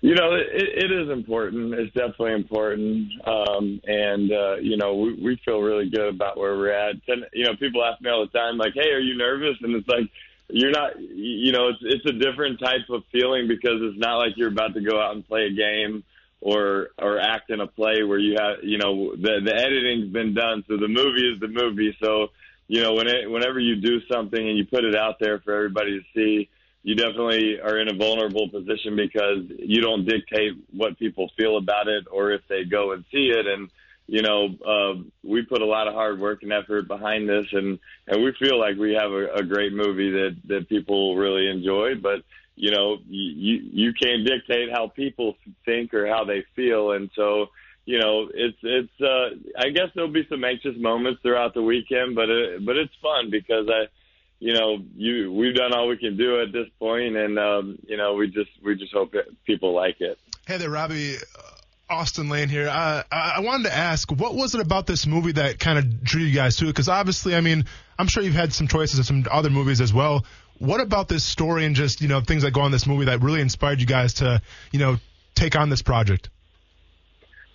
[0.00, 1.74] You know, it, it is important.
[1.74, 6.54] It's definitely important, um, and uh, you know, we, we feel really good about where
[6.56, 6.96] we're at.
[7.08, 9.74] And, you know, people ask me all the time, like, "Hey, are you nervous?" And
[9.74, 10.04] it's like,
[10.48, 11.00] you're not.
[11.00, 14.74] You know, it's it's a different type of feeling because it's not like you're about
[14.74, 16.04] to go out and play a game
[16.40, 20.34] or or act in a play where you have you know the the editing's been
[20.34, 21.96] done so the movie is the movie.
[22.02, 22.28] So
[22.68, 25.54] you know when it, whenever you do something and you put it out there for
[25.54, 26.48] everybody to see
[26.82, 31.88] you definitely are in a vulnerable position because you don't dictate what people feel about
[31.88, 33.46] it or if they go and see it.
[33.46, 33.70] And
[34.06, 37.78] you know uh we put a lot of hard work and effort behind this and
[38.06, 41.94] and we feel like we have a, a great movie that that people really enjoy.
[41.94, 42.22] But
[42.56, 47.46] you know, you you can't dictate how people think or how they feel, and so
[47.84, 49.00] you know, it's it's.
[49.00, 52.94] uh I guess there'll be some anxious moments throughout the weekend, but it, but it's
[53.00, 53.84] fun because I,
[54.40, 57.96] you know, you we've done all we can do at this point, and um, you
[57.96, 59.14] know, we just we just hope
[59.46, 60.18] people like it.
[60.46, 61.16] Hey there, Robbie.
[61.88, 62.68] Austin Lane here.
[62.68, 66.02] Uh, I I wanted to ask, what was it about this movie that kind of
[66.02, 66.68] drew you guys to it?
[66.68, 69.94] Because obviously, I mean, I'm sure you've had some choices of some other movies as
[69.94, 70.24] well.
[70.58, 73.06] What about this story and just you know things that go on in this movie
[73.06, 74.40] that really inspired you guys to
[74.72, 74.96] you know
[75.34, 76.30] take on this project?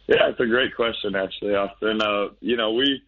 [0.07, 2.01] Yeah, it's a great question, actually, Austin.
[2.01, 3.01] Uh, you know, we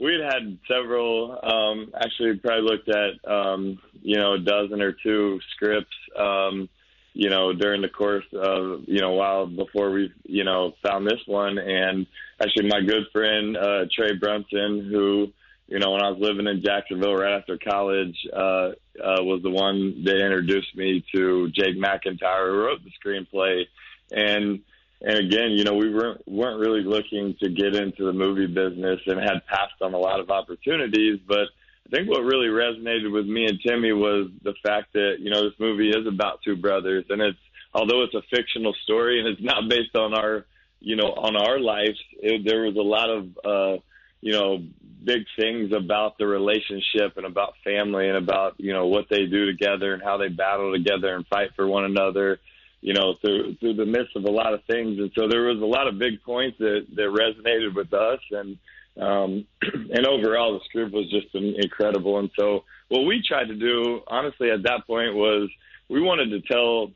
[0.00, 1.38] we'd had several.
[1.42, 5.96] Um, actually, probably looked at um, you know a dozen or two scripts.
[6.16, 6.68] Um,
[7.12, 11.20] you know, during the course of you know while before we you know found this
[11.26, 12.06] one, and
[12.40, 15.32] actually my good friend uh, Trey Brunson, who
[15.74, 19.50] you know when I was living in Jacksonville right after college, uh, uh, was the
[19.50, 23.64] one that introduced me to Jake McEntire, who wrote the screenplay,
[24.12, 24.60] and
[25.00, 29.00] and again, you know, we weren't weren't really looking to get into the movie business
[29.06, 31.18] and had passed on a lot of opportunities.
[31.26, 31.48] But
[31.88, 35.42] I think what really resonated with me and Timmy was the fact that you know
[35.42, 37.38] this movie is about two brothers, and it's
[37.74, 40.46] although it's a fictional story and it's not based on our
[40.78, 43.80] you know on our lives, it, there was a lot of uh,
[44.24, 44.58] you know
[45.04, 49.46] big things about the relationship and about family and about you know what they do
[49.46, 52.40] together and how they battle together and fight for one another
[52.84, 54.98] you know, through through the midst of a lot of things.
[54.98, 58.58] And so there was a lot of big points that that resonated with us, and
[59.00, 62.18] um, and overall the script was just incredible.
[62.18, 65.48] And so what we tried to do, honestly, at that point was
[65.88, 66.92] we wanted to tell.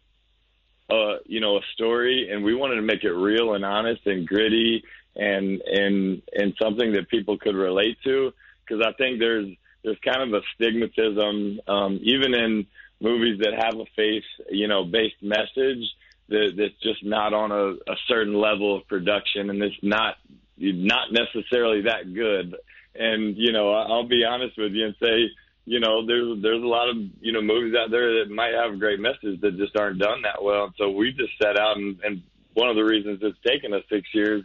[0.90, 4.26] Uh, you know, a story, and we wanted to make it real and honest and
[4.26, 4.82] gritty,
[5.18, 8.32] and and and something that people could relate to.
[8.64, 9.48] Because I think there's
[9.82, 12.66] there's kind of a stigmatism, um, even in
[13.00, 15.84] movies that have a faith, you know, based message
[16.28, 20.16] that, that's just not on a, a certain level of production and it's not
[20.56, 22.56] not necessarily that good.
[22.94, 25.30] And you know, I'll be honest with you and say,
[25.64, 28.78] you know, there's there's a lot of you know movies out there that might have
[28.78, 30.72] great message that just aren't done that well.
[30.76, 32.22] So we just set out, and, and
[32.54, 34.44] one of the reasons it's taken us six years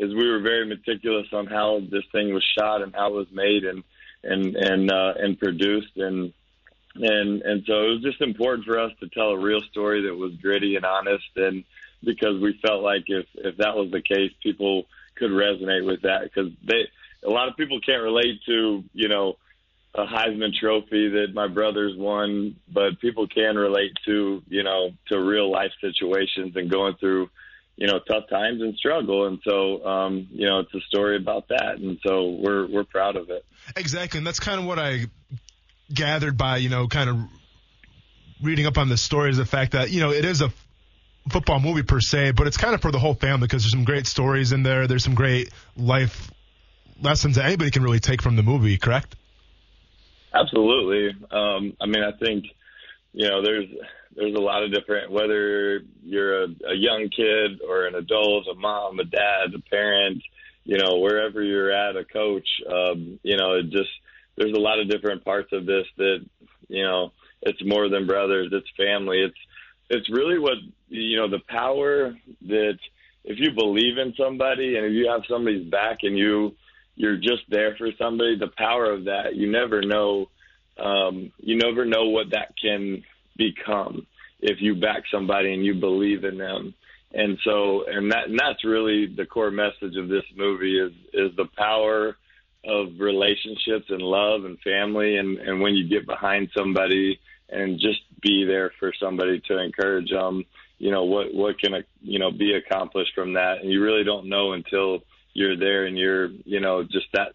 [0.00, 3.30] is we were very meticulous on how this thing was shot and how it was
[3.30, 3.84] made and
[4.24, 5.96] and and uh, and produced.
[5.96, 6.32] And
[6.94, 10.14] and and so it was just important for us to tell a real story that
[10.14, 11.28] was gritty and honest.
[11.36, 11.64] And
[12.02, 14.86] because we felt like if if that was the case people
[15.16, 16.22] could resonate with that.
[16.22, 16.88] Because they
[17.22, 19.36] a lot of people can't relate to you know
[19.94, 25.20] a Heisman Trophy that my brothers won, but people can relate to you know to
[25.20, 27.28] real life situations and going through
[27.80, 31.48] you know tough times and struggle, and so um, you know it's a story about
[31.48, 33.44] that, and so we're we're proud of it.
[33.74, 35.06] Exactly, and that's kind of what I
[35.92, 37.16] gathered by you know kind of
[38.42, 40.52] reading up on the story is the fact that you know it is a
[41.30, 43.84] football movie per se, but it's kind of for the whole family because there's some
[43.84, 44.86] great stories in there.
[44.86, 46.30] There's some great life
[47.00, 48.76] lessons that anybody can really take from the movie.
[48.76, 49.16] Correct?
[50.34, 51.16] Absolutely.
[51.30, 52.44] Um, I mean, I think
[53.14, 53.68] you know there's
[54.14, 58.54] there's a lot of different whether you're a, a young kid or an adult, a
[58.54, 60.22] mom, a dad, a parent,
[60.64, 62.48] you know, wherever you're at, a coach.
[62.68, 63.90] Um, you know, it just
[64.36, 66.24] there's a lot of different parts of this that
[66.68, 69.38] you know it's more than brothers, it's family, it's
[69.88, 70.58] it's really what
[70.88, 72.78] you know the power that
[73.24, 76.56] if you believe in somebody and if you have somebody's back and you
[76.96, 80.28] you're just there for somebody, the power of that, you never know
[80.78, 83.02] um, you never know what that can
[83.36, 84.06] become
[84.40, 86.74] if you back somebody and you believe in them.
[87.12, 91.34] And so and that and that's really the core message of this movie is is
[91.36, 92.16] the power
[92.64, 97.18] of relationships and love and family and, and when you get behind somebody
[97.48, 100.44] and just be there for somebody to encourage them,
[100.78, 103.58] you know, what, what can, you know, be accomplished from that.
[103.60, 105.00] And you really don't know until
[105.32, 107.32] you're there and you're, you know, just that,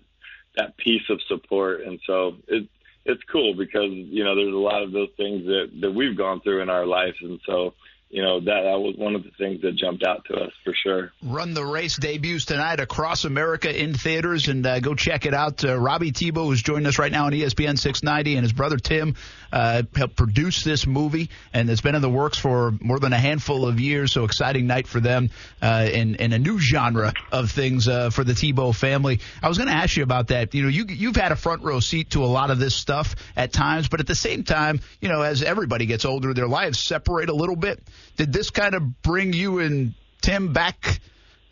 [0.58, 1.82] that piece of support.
[1.82, 2.68] And so it,
[3.06, 6.42] it's cool because, you know, there's a lot of those things that, that we've gone
[6.42, 7.18] through in our lives.
[7.22, 7.74] And so,
[8.10, 10.74] you know that that was one of the things that jumped out to us for
[10.74, 11.12] sure.
[11.24, 15.66] Run the race debuts tonight across America in theaters, and uh, go check it out.
[15.66, 19.16] Uh, Robbie Tebow is joining us right now on ESPN 690, and his brother Tim
[19.56, 23.18] uh, helped produce this movie, and it's been in the works for more than a
[23.18, 24.12] handful of years.
[24.12, 25.30] So exciting night for them
[25.62, 29.22] uh, in a new genre of things uh, for the Tebow family.
[29.42, 30.54] I was going to ask you about that.
[30.54, 33.16] You know, you you've had a front row seat to a lot of this stuff
[33.38, 36.78] at times, but at the same time, you know, as everybody gets older, their lives
[36.78, 37.82] separate a little bit.
[38.18, 41.00] Did this kind of bring you and Tim back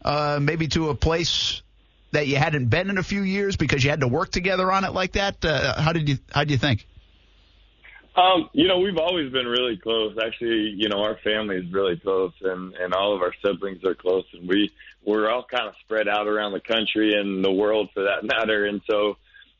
[0.03, 1.61] uh, maybe to a place
[2.11, 4.83] that you hadn't been in a few years because you had to work together on
[4.83, 5.45] it like that?
[5.45, 6.85] Uh, how did you how do you think?
[8.15, 10.15] Um, you know, we've always been really close.
[10.23, 13.95] Actually, you know, our family is really close, and and all of our siblings are
[13.95, 14.69] close, and we
[15.03, 18.65] we're all kind of spread out around the country and the world for that matter.
[18.65, 19.17] And so,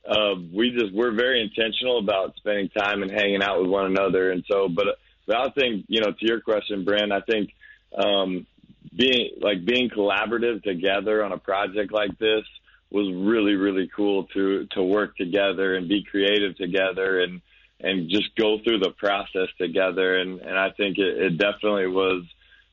[0.08, 4.32] uh, we just we're very intentional about spending time and hanging out with one another.
[4.32, 4.86] And so, but
[5.26, 7.52] but I think, you know, to your question, Brent, I think
[7.98, 8.46] um,
[8.96, 12.44] being like being collaborative together on a project like this
[12.92, 17.42] was really, really cool to to work together and be creative together and
[17.84, 20.18] and just go through the process together.
[20.18, 22.24] And and I think it, it definitely was,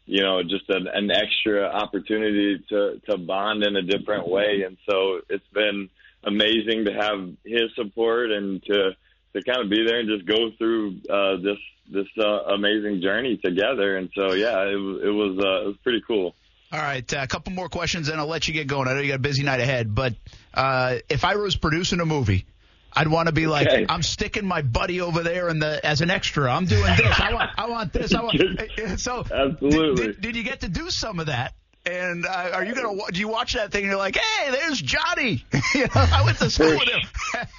[0.06, 4.62] you know, just an, an extra opportunity to to bond in a different way.
[4.66, 5.90] And so it's been
[6.24, 8.96] amazing to have his support and to
[9.34, 11.58] to kind of be there and just go through uh, this
[11.92, 13.96] this uh, amazing journey together.
[13.96, 16.34] And so, yeah, it, it was uh, it was pretty cool.
[16.72, 18.86] All right, uh, a couple more questions, and I'll let you get going.
[18.86, 20.14] I know you got a busy night ahead, but
[20.54, 22.46] uh, if I was producing a movie,
[22.92, 23.86] I'd want to be like, okay.
[23.88, 26.52] I'm sticking my buddy over there in the as an extra.
[26.52, 27.20] I'm doing this.
[27.20, 28.14] I want, I want this.
[28.14, 29.00] I want.
[29.00, 30.06] So, absolutely.
[30.06, 31.54] Did, did, you get to do some of that?
[31.86, 32.94] And uh, are you gonna?
[33.10, 35.44] Do you watch that thing and you're like, hey, there's Johnny.
[35.74, 37.00] you know, I went to school for, with him.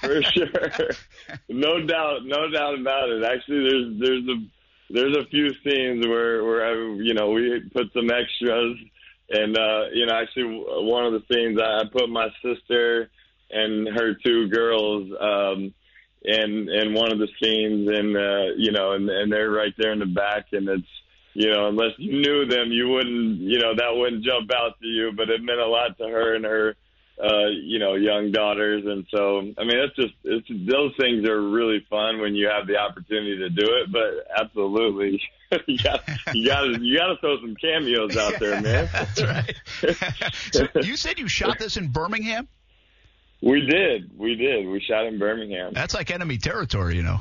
[0.00, 0.90] for sure,
[1.48, 3.24] no doubt, no doubt about it.
[3.24, 4.46] Actually, there's there's a
[4.90, 6.72] there's a few scenes where where I,
[7.02, 8.76] you know we put some extras,
[9.30, 13.10] and uh, you know actually one of the scenes I put my sister
[13.52, 15.10] and her two girls.
[15.20, 15.74] um
[16.24, 19.92] in in one of the scenes and uh you know and and they're right there
[19.92, 20.86] in the back and it's
[21.34, 24.86] you know, unless you knew them, you wouldn't, you know, that wouldn't jump out to
[24.86, 25.12] you.
[25.16, 26.76] But it meant a lot to her and her,
[27.22, 28.84] uh, you know, young daughters.
[28.84, 32.66] And so, I mean, it's just, it's those things are really fun when you have
[32.66, 33.90] the opportunity to do it.
[33.90, 35.22] But absolutely,
[35.66, 36.02] you got,
[36.34, 38.88] you got to, you got to throw some cameos out there, man.
[38.92, 39.54] That's right.
[40.52, 42.46] so you said you shot this in Birmingham.
[43.42, 44.16] We did.
[44.16, 44.68] We did.
[44.68, 45.72] We shot in Birmingham.
[45.74, 47.20] That's like enemy territory, you know.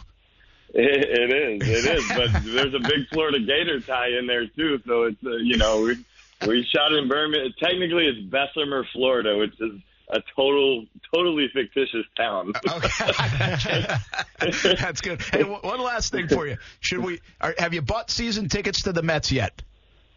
[0.73, 4.79] It, it is, it is, but there's a big Florida Gator tie in there too.
[4.85, 5.97] So it's uh, you know we
[6.47, 7.53] we shot in Birmingham.
[7.59, 12.53] Technically, it's Bessemer, Florida, which is a total, totally fictitious town.
[14.43, 15.21] Okay, that's good.
[15.21, 16.57] Hey, one last thing for you.
[16.79, 17.19] Should we?
[17.39, 19.61] Are, have you bought season tickets to the Mets yet?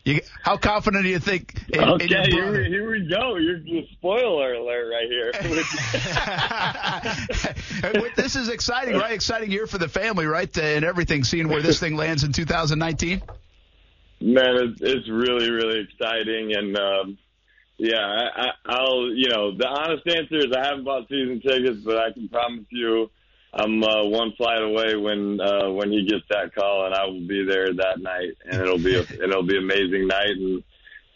[0.04, 1.54] You, how confident do you think?
[1.70, 3.36] In, okay, in here, here, we go.
[3.36, 5.32] You're the spoiler alert right here.
[8.14, 9.14] this is exciting, right?
[9.14, 10.54] Exciting year for the family, right?
[10.58, 11.24] And everything.
[11.24, 13.22] Seeing where this thing lands in 2019.
[14.20, 17.18] Man, it's, it's really, really exciting, and um,
[17.78, 19.08] yeah, I, I'll.
[19.10, 22.66] You know, the honest answer is I haven't bought season tickets, but I can promise
[22.68, 23.10] you
[23.56, 27.26] I'm uh, one flight away when uh, when he gets that call, and I will
[27.26, 30.62] be there that night, and it'll be a, it'll be amazing night, and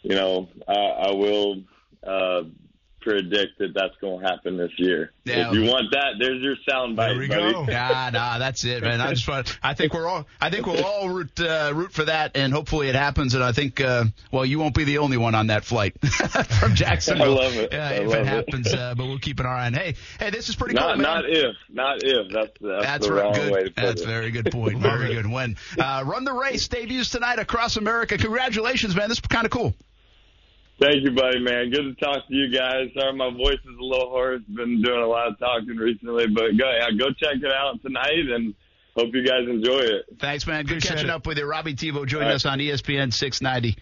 [0.03, 1.63] you know I, I will
[2.05, 2.43] uh,
[3.01, 5.11] predict that that's going to happen this year.
[5.23, 5.47] Yeah.
[5.49, 7.51] If you want that, there's your sound bite, There we buddy.
[7.53, 7.65] go.
[7.65, 9.01] Nah, nah, that's it, man.
[9.01, 9.57] I just want.
[9.61, 10.25] I think we're all.
[10.41, 13.35] I think we'll all root uh, root for that, and hopefully it happens.
[13.35, 15.95] And I think, uh, well, you won't be the only one on that flight
[16.59, 17.39] from Jacksonville.
[17.39, 17.69] I love it.
[17.73, 18.25] Yeah, I if it it.
[18.27, 19.73] happens, uh, but we'll keep an eye on.
[19.73, 21.23] Hey, hey, this is pretty Not cool, man.
[21.23, 22.31] not if, not if.
[22.31, 23.23] That's that's, That's the right.
[23.23, 23.51] wrong Good.
[23.51, 24.07] way to put That's it.
[24.07, 24.77] very good point.
[24.89, 25.29] Very good.
[25.29, 28.17] When uh, run the race debuts tonight across America.
[28.17, 29.09] Congratulations, man.
[29.09, 29.75] This is kind of cool.
[30.79, 31.69] Thank you, buddy, man.
[31.71, 32.87] Good to talk to you guys.
[32.97, 34.41] Sorry, my voice is a little hoarse.
[34.47, 38.29] Been doing a lot of talking recently, but go yeah, go check it out tonight,
[38.33, 38.53] and
[38.95, 40.05] hope you guys enjoy it.
[40.19, 40.63] Thanks, man.
[40.63, 41.13] Good Appreciate catching it.
[41.13, 41.45] up with you.
[41.45, 42.35] Robbie Tebow joining All right.
[42.35, 43.77] us on ESPN 690.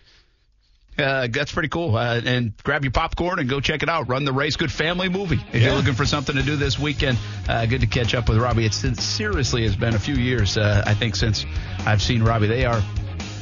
[0.97, 1.95] Uh, that's pretty cool.
[1.95, 4.09] Uh, and grab your popcorn and go check it out.
[4.09, 4.55] Run the race.
[4.55, 5.39] Good family movie.
[5.53, 8.39] If you're looking for something to do this weekend, uh, good to catch up with
[8.39, 8.65] Robbie.
[8.65, 11.45] It seriously has been a few years, uh, I think, since
[11.85, 12.47] I've seen Robbie.
[12.47, 12.81] They are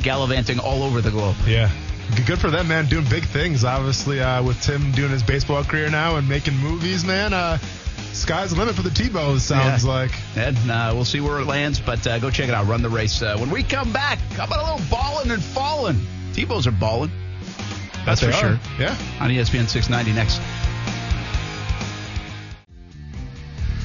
[0.03, 1.37] gallivanting all over the globe.
[1.47, 1.69] Yeah.
[2.25, 2.85] Good for them, man.
[2.87, 3.63] Doing big things.
[3.63, 7.33] Obviously, uh, with Tim doing his baseball career now and making movies, man.
[7.33, 7.57] Uh,
[8.13, 9.39] sky's the limit for the Tebow.
[9.39, 9.91] Sounds Yeah.
[9.91, 10.11] like.
[10.35, 12.67] And uh, we'll see where it lands, but uh, go check it out.
[12.67, 13.21] Run the race.
[13.21, 15.97] Uh, when we come back, how about a little balling and falling?
[16.33, 17.11] Tebow's are balling.
[18.05, 18.39] That's They for are.
[18.39, 18.59] sure.
[18.79, 18.95] Yeah.
[19.19, 20.39] On ESPN 690 next.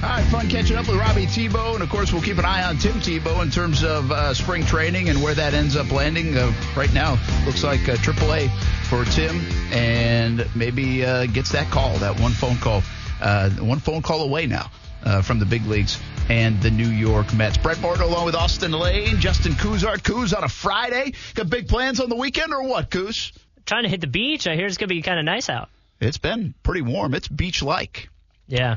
[0.03, 2.63] All right, fun catching up with Robbie Tebow, and of course we'll keep an eye
[2.63, 6.39] on Tim Tebow in terms of uh, spring training and where that ends up landing.
[6.39, 8.51] Uh, right now, looks like uh, AAA
[8.89, 9.39] for Tim,
[9.73, 12.83] and maybe uh, gets that call, that one phone call,
[13.21, 14.71] uh, one phone call away now
[15.05, 17.59] uh, from the big leagues and the New York Mets.
[17.59, 19.99] Brent Martineau along with Austin Lane, Justin Kuzart.
[19.99, 21.13] Kuz on a Friday.
[21.35, 23.37] Got big plans on the weekend or what, Kuz?
[23.67, 24.47] Trying to hit the beach.
[24.47, 25.69] I hear it's gonna be kind of nice out.
[26.01, 27.13] It's been pretty warm.
[27.13, 28.09] It's beach-like.
[28.47, 28.77] Yeah,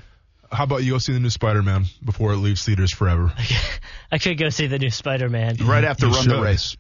[0.54, 3.34] How about you go see the new Spider-Man before it leaves theaters forever?
[4.12, 5.58] I could go see the new Spider-Man.
[5.58, 6.42] Right after You Run the.
[6.42, 6.78] Race.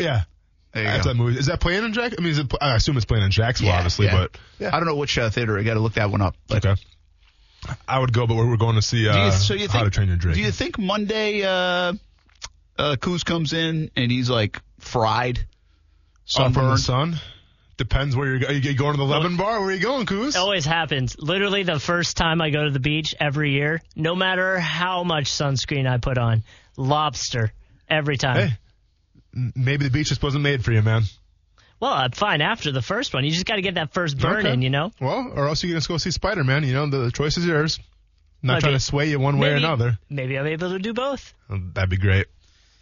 [0.00, 0.22] Yeah.
[0.72, 1.12] There you That's go.
[1.12, 1.38] that movie.
[1.38, 2.14] Is that playing in Jack?
[2.18, 4.26] I mean, is it, I assume it's playing in Jacksonville, Yeah, obviously, yeah.
[4.58, 5.56] but I don't know which uh, theater.
[5.58, 6.34] I got to look that one up.
[6.48, 6.80] But okay.
[7.86, 9.78] I would go, but we're we're going to see do uh, you, so you How
[9.78, 9.92] to think?
[9.94, 10.40] Train Your Dragon.
[10.40, 15.38] Do you think Monday uh, uh, Kuz comes in and he's like fried,
[16.36, 16.80] Oh, from the sunburned?
[16.80, 17.20] sun?
[17.76, 18.54] Depends where you're going.
[18.54, 19.58] Are you going to the Lemon Bar?
[19.60, 20.36] Where are you going, Coos?
[20.36, 21.16] It always happens.
[21.18, 25.24] Literally, the first time I go to the beach every year, no matter how much
[25.26, 26.44] sunscreen I put on,
[26.76, 27.52] lobster
[27.88, 28.48] every time.
[28.48, 31.02] Hey, maybe the beach just wasn't made for you, man.
[31.80, 33.24] Well, I'm fine after the first one.
[33.24, 34.52] You just got to get that first burn Okay.
[34.52, 34.92] in, you know.
[35.00, 36.62] Well, or else you can just go see Spider Man.
[36.64, 37.78] You know, the, the choice is yours.
[38.42, 39.98] I'm Not Maybe- trying to sway you one way or another.
[40.08, 41.34] Maybe I'm able to do both.
[41.50, 42.26] That'd be great.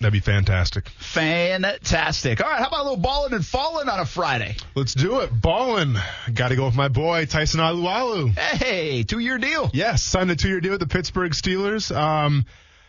[0.03, 0.89] That'd be fantastic.
[0.89, 2.43] Fantastic.
[2.43, 4.57] All right, how about a little balling and falling on a Friday?
[4.75, 5.31] Let's do it.
[5.41, 5.97] Ballin'.
[6.35, 8.37] Got to go with my boy Tyson Alualu.
[8.37, 9.71] Hey, two-year deal.
[9.73, 11.95] Yes, signed a two-year deal with the Pittsburgh Steelers.
[11.95, 12.47] Um,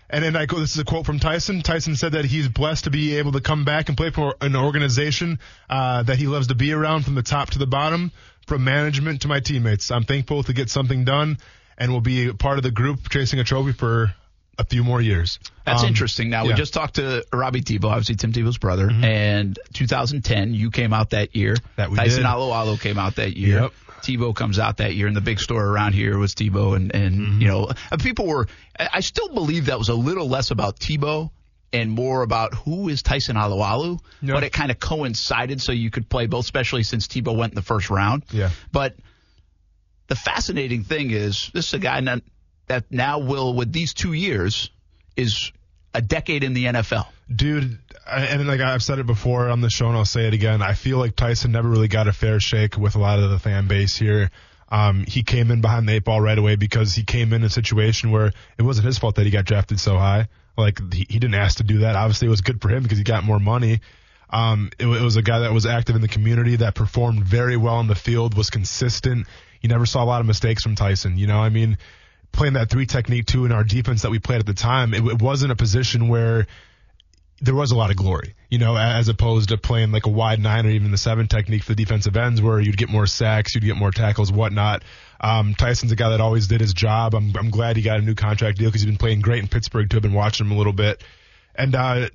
[0.10, 0.60] and then I go.
[0.60, 1.62] This is a quote from Tyson.
[1.62, 4.56] Tyson said that he's blessed to be able to come back and play for an
[4.56, 5.40] organization
[5.70, 8.12] uh, that he loves to be around, from the top to the bottom,
[8.48, 9.92] from management to my teammates.
[9.92, 11.38] I'm thankful to get something done,
[11.78, 14.14] and will be part of the group chasing a trophy for
[14.58, 15.40] a few more years.
[15.66, 16.30] That's Um, interesting.
[16.30, 20.94] Now we just talked to Robbie Tebow, obviously Tim Tebow's brother, and 2010 you came
[20.94, 21.56] out that year.
[21.76, 22.26] That we Tyson did.
[22.28, 23.62] Alualu came out that year.
[23.62, 23.74] Yep.
[24.04, 27.16] Tebow comes out that year, and the big story around here was Tebow, and and
[27.16, 27.42] Mm-hmm.
[27.42, 28.48] you know people were.
[28.78, 31.30] I still believe that was a little less about Tebow
[31.72, 34.34] and more about who is Tyson Alualu, Yeah.
[34.34, 37.56] but it kind of coincided so you could play both, especially since Tebow went in
[37.56, 38.24] the first round.
[38.32, 38.50] Yeah.
[38.72, 38.96] But
[40.08, 42.22] the fascinating thing is this is a guy that,
[42.68, 44.70] that now will, with these two years,
[45.16, 45.52] is
[45.94, 47.08] a decade in the NFL.
[47.34, 50.34] Dude, I- and like I've said it before on the show, and I'll say it
[50.34, 50.62] again.
[50.62, 53.40] I feel like Tyson never really got a fair shake with a lot of the
[53.40, 54.32] fan base here.
[54.70, 57.50] Um, he came in behind the eight ball right away because he came in a
[57.50, 60.28] situation where it wasn't his fault that he got drafted so high.
[60.58, 61.96] Like he, he didn't ask to do that.
[61.96, 63.82] Obviously, it was good for him because he got more money.
[64.32, 67.56] Um, it, it was a guy that was active in the community, that performed very
[67.56, 69.28] well in the field, was consistent.
[69.62, 71.18] You never saw a lot of mistakes from Tyson.
[71.20, 71.78] You know, I mean,
[72.34, 75.06] playing that three technique too in our defense that we played at the time, it,
[75.06, 76.46] it wasn't a position where
[77.42, 80.40] there was a lot of glory, you know, as opposed to playing like a wide
[80.40, 83.54] nine or even the seven technique for the defensive ends where you'd get more sacks,
[83.54, 84.84] you'd get more tackles, whatnot.
[85.20, 87.16] Um, Tyson's a guy that always did his job.
[87.16, 89.48] I'm, I'm glad he got a new contract deal because he's been playing great in
[89.48, 89.98] Pittsburgh too.
[89.98, 91.04] I've been watching him a little bit.
[91.56, 92.10] And, uh,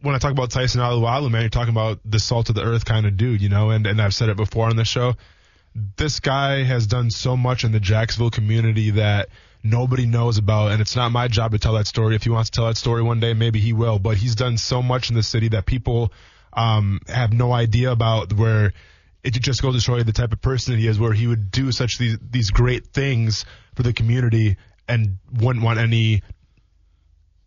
[0.00, 2.84] when I talk about Tyson Alualu, man, you're talking about the salt of the earth
[2.84, 5.14] kind of dude, you know, and, and I've said it before on the show.
[5.74, 9.28] This guy has done so much in the Jacksonville community that
[9.62, 12.14] nobody knows about, and it's not my job to tell that story.
[12.14, 13.98] If he wants to tell that story one day, maybe he will.
[13.98, 16.12] But he's done so much in the city that people
[16.52, 18.32] um, have no idea about.
[18.32, 18.72] Where
[19.24, 21.50] it just goes to show you the type of person he is, where he would
[21.50, 23.44] do such these these great things
[23.74, 24.56] for the community
[24.88, 26.22] and wouldn't want any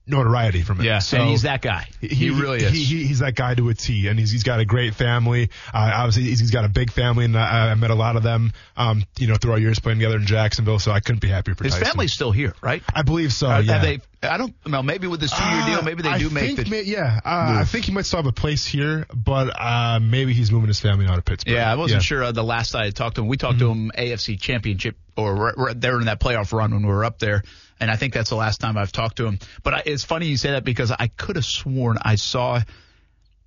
[0.08, 0.86] notoriety from it.
[0.86, 1.88] Yeah, so and he's that guy.
[2.02, 2.72] He, really is.
[2.72, 5.50] He, he, he's that guy to a T, and he's he's got a great family.
[5.74, 8.24] Uh, obviously, he's, he's got a big family, and I, I met a lot of
[8.24, 10.80] them, um, you know, through our years playing together in Jacksonville.
[10.80, 11.88] So I couldn't be happier for His Tyson.
[11.88, 12.84] family's still here, right?
[12.94, 13.48] I believe so.
[13.48, 13.80] Are- yeah.
[13.80, 14.00] They?
[14.24, 14.82] I don't know.
[14.82, 16.70] Maybe with this two-year deal, maybe they Uh, do I make think the.
[16.70, 20.34] may- yeah, uh, I think he might still have a place here, but uh, maybe
[20.34, 21.54] he's moving his family out of Pittsburgh.
[21.54, 23.28] Yeah, I wasn't sure uh, the last I talked to him.
[23.28, 26.88] We talked to him AFC Championship or right there in that playoff run when we
[26.92, 27.44] were up there,
[27.80, 29.40] and I think that's the last time I've talked to him.
[29.64, 32.62] But I, it's funny you say that because I could have sworn I saw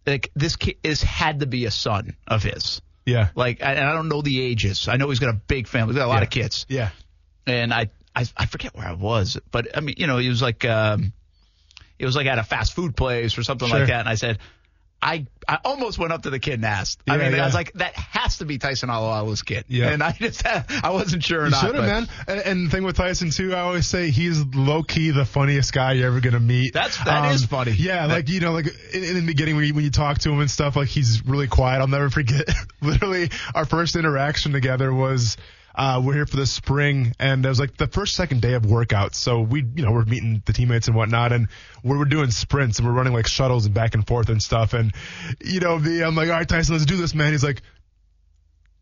[0.07, 2.81] like this kid is had to be a son of his.
[3.05, 3.29] Yeah.
[3.35, 4.87] Like, and I don't know the ages.
[4.89, 5.95] I know he's got a big family.
[5.95, 6.22] He's got a lot Yeah.
[6.24, 6.66] of kids.
[6.68, 6.91] Yeah.
[7.47, 10.43] and I, I I forget where I was, but I mean, you know, he was
[10.43, 11.12] like um,
[11.99, 13.79] it was like at a fast food place or something Sure.
[13.79, 14.39] like that, and I said.
[15.01, 17.01] I, I almost went up to the kid and asked.
[17.09, 19.65] I Yeah, mean, I was like, that has to be Tyson Alualu's kid.
[19.69, 19.91] Yeah.
[19.91, 20.45] And I just
[20.85, 21.61] I wasn't sure or not.
[21.61, 22.09] should have, man.
[22.27, 25.73] And, and the thing with Tyson too, I always say he's low key the funniest
[25.73, 26.75] guy you're ever gonna meet.
[26.75, 27.73] Um, That's- that is funny.
[27.73, 30.19] Yeah, That- like you know, like in, in the beginning when you, when you talk
[30.21, 31.79] to him and stuff, like he's really quiet.
[31.81, 32.49] I'll never forget.
[32.83, 35.37] Literally, our first interaction together was.
[35.75, 38.62] Uh, we're here for the spring, and it was like the first second day of
[38.62, 39.14] workouts.
[39.14, 41.49] So we, you know, we're meeting the teammates and whatnot, and
[41.85, 44.75] we're, we're doing sprints and we're running like shuttles and back and forth and stuff.
[44.75, 44.93] And
[45.41, 47.33] you know, me, I'm like, all right, Tyson, let's do this, man.
[47.33, 47.62] He's like,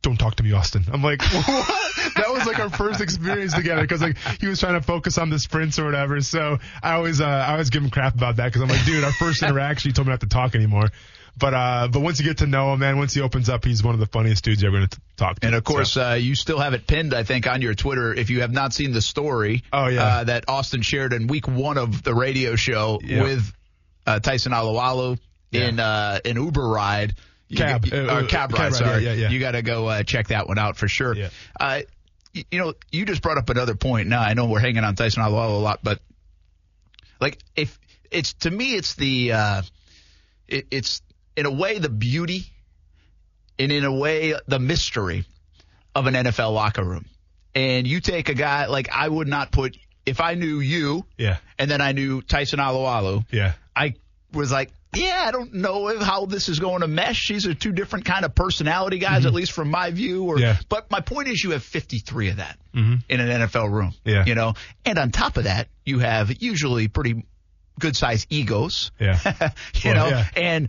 [0.02, 0.84] don't talk to me, Austin.
[0.92, 1.68] I'm like, what?
[2.16, 5.30] that was like our first experience together because like he was trying to focus on
[5.30, 6.20] the sprints or whatever.
[6.20, 9.02] So I always, uh, I always give him crap about that because I'm like, dude,
[9.04, 10.86] our first interaction, he told me not to talk anymore.
[11.38, 13.82] But, uh, but once you get to know him, man, once he opens up, he's
[13.82, 15.46] one of the funniest dudes you're going to talk to.
[15.46, 18.14] And of course, So- uh, you still have it pinned, I think, on your Twitter.
[18.14, 20.02] If you have not seen the story, Oh, yeah.
[20.04, 23.22] uh, that Austin shared in week one of the radio show Yeah.
[23.22, 23.52] with
[24.06, 25.18] uh, Tyson Alualu
[25.52, 27.14] in uh, an Uber ride.
[27.48, 27.82] You Cab.
[27.84, 29.04] get- Uh, or cab cab ride, ride, sorry.
[29.04, 29.28] yeah, yeah, yeah.
[29.30, 31.14] You got to go uh, check that one out for sure.
[31.14, 31.28] Yeah.
[31.60, 31.80] Uh,
[32.32, 34.08] you know, you just brought up another point.
[34.08, 36.00] Now I know we're hanging on Tyson Alualu a lot, but
[37.20, 37.78] like if
[38.10, 39.62] it's to me, it's the uh,
[40.48, 41.00] it, it's
[41.36, 42.46] in a way the beauty,
[43.58, 45.24] and in a way the mystery
[45.94, 47.06] of an NFL locker room.
[47.54, 51.38] And you take a guy like I would not put if I knew you yeah,
[51.58, 53.24] and then I knew Tyson Alualu.
[53.32, 53.94] yeah, I
[54.32, 57.28] was like, yeah, I don't know how this is going to mesh.
[57.28, 60.24] These are two different kind of personality guys, at least from my view.
[60.24, 60.42] Or, Mm-hmm.
[60.42, 60.56] Yeah.
[60.68, 63.02] but my point is, you have 53 of that Mhm.
[63.08, 63.94] in an NFL room.
[64.04, 64.24] Yeah.
[64.26, 67.24] you know, and on top of that, you have usually pretty
[67.80, 68.90] good sized egos.
[69.00, 69.18] yeah.
[69.82, 70.26] you Well, know, yeah.
[70.36, 70.68] and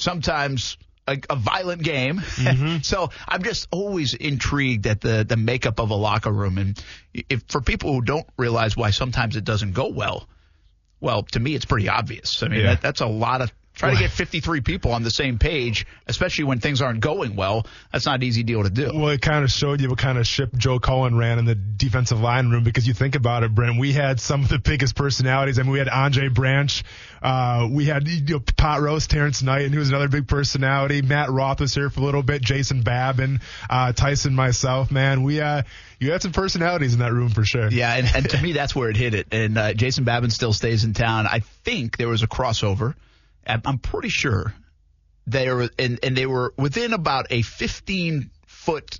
[0.00, 0.76] sometimes
[1.06, 2.18] a, a violent game.
[2.18, 2.78] Mm-hmm.
[2.82, 6.82] so I'm just always intrigued at the the makeup of a locker room, and
[7.14, 10.28] if for people who don't realize why sometimes it doesn't go well,
[11.00, 12.42] well, to me it's pretty obvious.
[12.42, 12.66] I mean, Yeah.
[12.74, 13.52] that, that's a lot of.
[13.80, 17.66] Try to get 53 people on the same page, especially when things aren't going well.
[17.90, 18.90] That's not an easy deal to do.
[18.94, 21.54] Well, it kind of showed you what kind of ship Joe Cullen ran in the
[21.54, 23.80] defensive line room because you think about it, Brent.
[23.80, 25.58] We had some of the biggest personalities.
[25.58, 26.84] I mean, we had Andre Branch,
[27.22, 31.00] uh, we had you know, Pot Roast, Terrence Knight, and he was another big personality.
[31.00, 32.42] Matt Roth was here for a little bit.
[32.42, 34.90] Jason Babin, uh, Tyson, myself.
[34.90, 35.62] Man, we uh,
[35.98, 37.70] you had some personalities in that room for sure.
[37.70, 39.28] Yeah, and, and to me, that's where it hit it.
[39.32, 41.26] And uh, Jason Babin still stays in town.
[41.26, 42.94] I think there was a crossover.
[43.50, 44.54] I'm I'm pretty sure
[45.26, 48.98] they were, and, and they were within about a 15 foot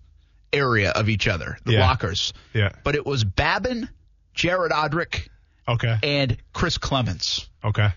[0.53, 1.81] area of each other, the Yeah.
[1.81, 2.33] lockers.
[2.53, 2.71] Yeah.
[2.85, 3.89] But it was Babin,
[4.35, 5.29] Jared Odrick,
[5.69, 5.97] Okay.
[6.03, 7.49] and Chris Clemons.
[7.65, 7.89] Okay.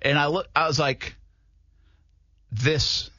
[0.00, 1.14] And I look, I was like,
[2.50, 3.10] this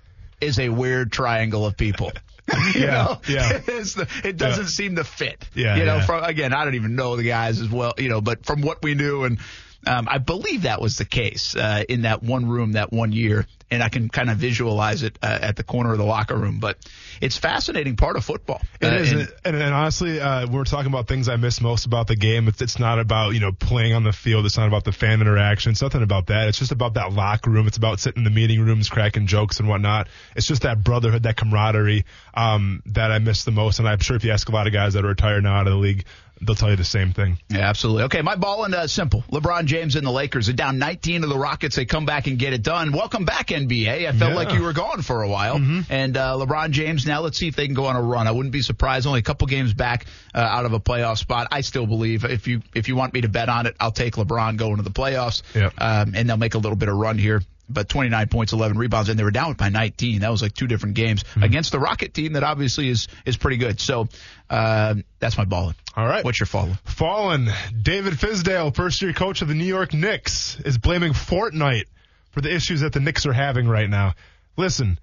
[0.42, 2.12] is a weird triangle of people.
[2.76, 3.22] you Yeah, know?
[3.28, 3.58] yeah.
[3.66, 5.48] The- it doesn't seem to fit.
[5.54, 6.06] Yeah, You know, yeah.
[6.06, 8.82] from again, I don't even know the guys as well, you know, but from what
[8.84, 9.40] we knew and
[9.88, 13.46] um, I believe that was the case uh, in that one room that one year,
[13.72, 16.60] and I can kind of visualize it uh, at the corner of the locker room.
[16.60, 16.78] But
[17.22, 18.62] it's fascinating part of football.
[18.82, 21.86] It Uh, is, and- and, and, honestly, uh, we're talking about things I miss most
[21.86, 22.48] about the game.
[22.48, 24.46] It's, it's not about you know playing on the field.
[24.46, 25.72] It's not about the fan interaction.
[25.72, 26.48] It's nothing about that.
[26.48, 27.68] It's just about that locker room.
[27.68, 30.08] It's about sitting in the meeting rooms, cracking jokes and whatnot.
[30.36, 33.80] It's just that brotherhood, that camaraderie um, that I miss the most.
[33.80, 35.68] And I'm sure if you ask a lot of guys that are retired now out
[35.68, 36.06] of the league,
[36.46, 37.38] they'll tell you the same thing.
[37.50, 38.04] Yeah, absolutely.
[38.04, 39.24] Okay, my ball and uh, simple.
[39.32, 41.76] LeBron James and the Lakers are down 19 to the Rockets.
[41.76, 42.92] They come back and get it done.
[42.92, 44.08] Welcome back, NBA.
[44.08, 44.36] I felt Yeah.
[44.36, 45.56] like you were gone for a while.
[45.90, 48.28] And uh, LeBron James, now let's see if they can go on a run.
[48.28, 49.08] I wouldn't be surprised.
[49.08, 50.06] Only a couple games back
[50.36, 51.48] uh, out of a playoff spot.
[51.52, 54.16] I still believe if you if you want me to bet on it, I'll take
[54.16, 55.42] LeBron going to the playoffs.
[55.56, 55.70] Yeah.
[55.78, 57.42] Um, and they'll make a little bit of run here.
[57.70, 60.20] But 29 points, 11 rebounds, and they were down by 19.
[60.20, 63.56] That was like two different games against the Rocket team that obviously is is pretty
[63.56, 63.80] good.
[63.80, 64.10] So
[64.54, 65.74] um, that's my balling.
[65.98, 66.24] All right.
[66.24, 66.74] What's your follow?
[66.84, 67.50] Fallen.
[67.82, 71.86] David Fizdale, first year coach of the New York Knicks, is blaming Fortnite
[72.30, 74.14] for the issues that the Knicks are having right now.
[74.56, 75.00] Listen,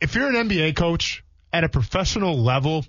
[0.00, 2.86] if you're an NBA coach at a professional level,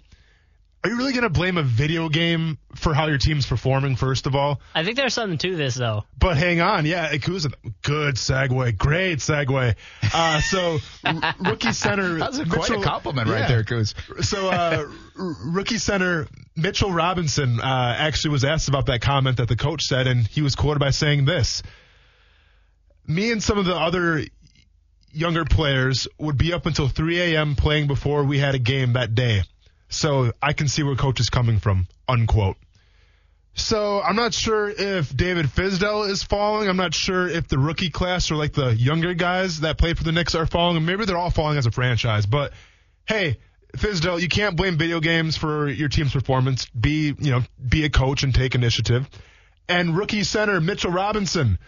[0.83, 4.25] are you really going to blame a video game for how your team's performing, first
[4.25, 4.59] of all?
[4.73, 6.05] I think there's something to this though.
[6.17, 7.53] But hang on, yeah, Ikuza,
[7.83, 9.75] good segue, great segue.
[10.13, 13.47] Uh, so r- rookie center, That's a quite a Mitchell- compliment right yeah.
[13.47, 13.93] there, Kuz.
[14.23, 14.85] So, uh,
[15.19, 19.83] r- rookie center Mitchell Robinson uh, actually was asked about that comment that the coach
[19.83, 21.61] said, and he was quoted by saying this:
[23.07, 24.23] "Me and some of the other
[25.13, 27.55] younger players would be up until 3 a.m.
[27.55, 29.43] playing before we had a game that day,
[29.91, 32.57] so I can see where coach is coming from." Unquote.
[33.53, 36.69] So I'm not sure if David Fizdale is falling.
[36.69, 40.03] I'm not sure if the rookie class or like the younger guys that play for
[40.03, 40.83] the Knicks are falling.
[40.85, 42.25] Maybe they're all falling as a franchise.
[42.25, 42.53] But
[43.05, 43.37] hey,
[43.75, 46.65] Fizdale, you can't blame video games for your team's performance.
[46.67, 49.09] Be you know be a coach and take initiative.
[49.67, 51.59] And rookie center Mitchell Robinson,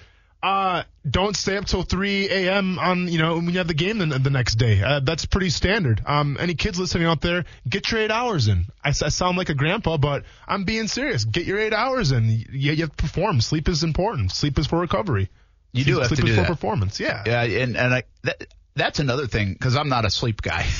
[0.43, 2.77] uh, don't stay up till 3 a.m.
[2.77, 4.81] on you know when you have the game the, the next day.
[4.81, 6.01] Uh, that's pretty standard.
[6.05, 8.65] Um, any kids listening out there, get your eight hours in.
[8.83, 11.23] I, I sound like a grandpa, but I'm being serious.
[11.23, 12.27] Get your eight hours in.
[12.29, 13.39] You, you have to perform.
[13.39, 14.31] Sleep is important.
[14.33, 15.29] Sleep is for recovery.
[15.71, 16.99] You do Sleep have to is do for performance.
[16.99, 17.23] Yeah.
[17.25, 18.45] Yeah, and and I that,
[18.75, 20.65] that's another thing because I'm not a sleep guy.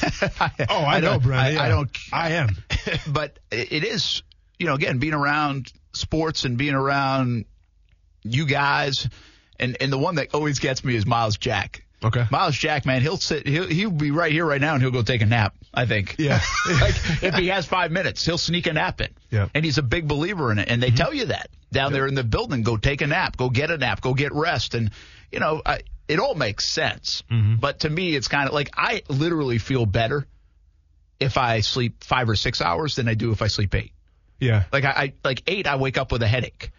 [0.70, 1.42] Oh, I, know, don't- Brent.
[1.42, 1.64] I, yeah.
[1.64, 1.98] I don't.
[2.12, 2.58] I am.
[3.08, 4.24] but it it is,
[4.60, 7.46] you know, again, being around sports and being around
[8.24, 9.08] you guys,
[9.60, 11.86] and and the one that always gets me is Myles Jack.
[12.04, 12.26] Okay.
[12.30, 15.04] Myles Jack, man, he'll sit, he'll he'll be right here right now, and he'll go
[15.04, 15.56] take a nap.
[15.74, 16.16] I think.
[16.20, 16.42] Yeah.
[16.82, 19.10] like if he has five minutes, he'll sneak a nap in.
[19.32, 19.48] Yeah.
[19.54, 20.98] And he's a big believer in it, and they mm-hmm.
[20.98, 22.64] tell you that down there in the building.
[22.64, 23.38] Go take a nap.
[23.38, 24.02] Go get a nap.
[24.02, 24.76] Go get rest.
[24.76, 24.92] And
[25.32, 27.24] you know, I, it all makes sense.
[27.32, 27.56] Mm-hmm.
[27.56, 30.28] But to me, it's kind of like I literally feel better
[31.20, 33.94] if I sleep five or six hours than I do if I sleep eight.
[34.40, 34.64] Yeah.
[34.72, 36.72] Like I, I like eight, I wake up with a headache.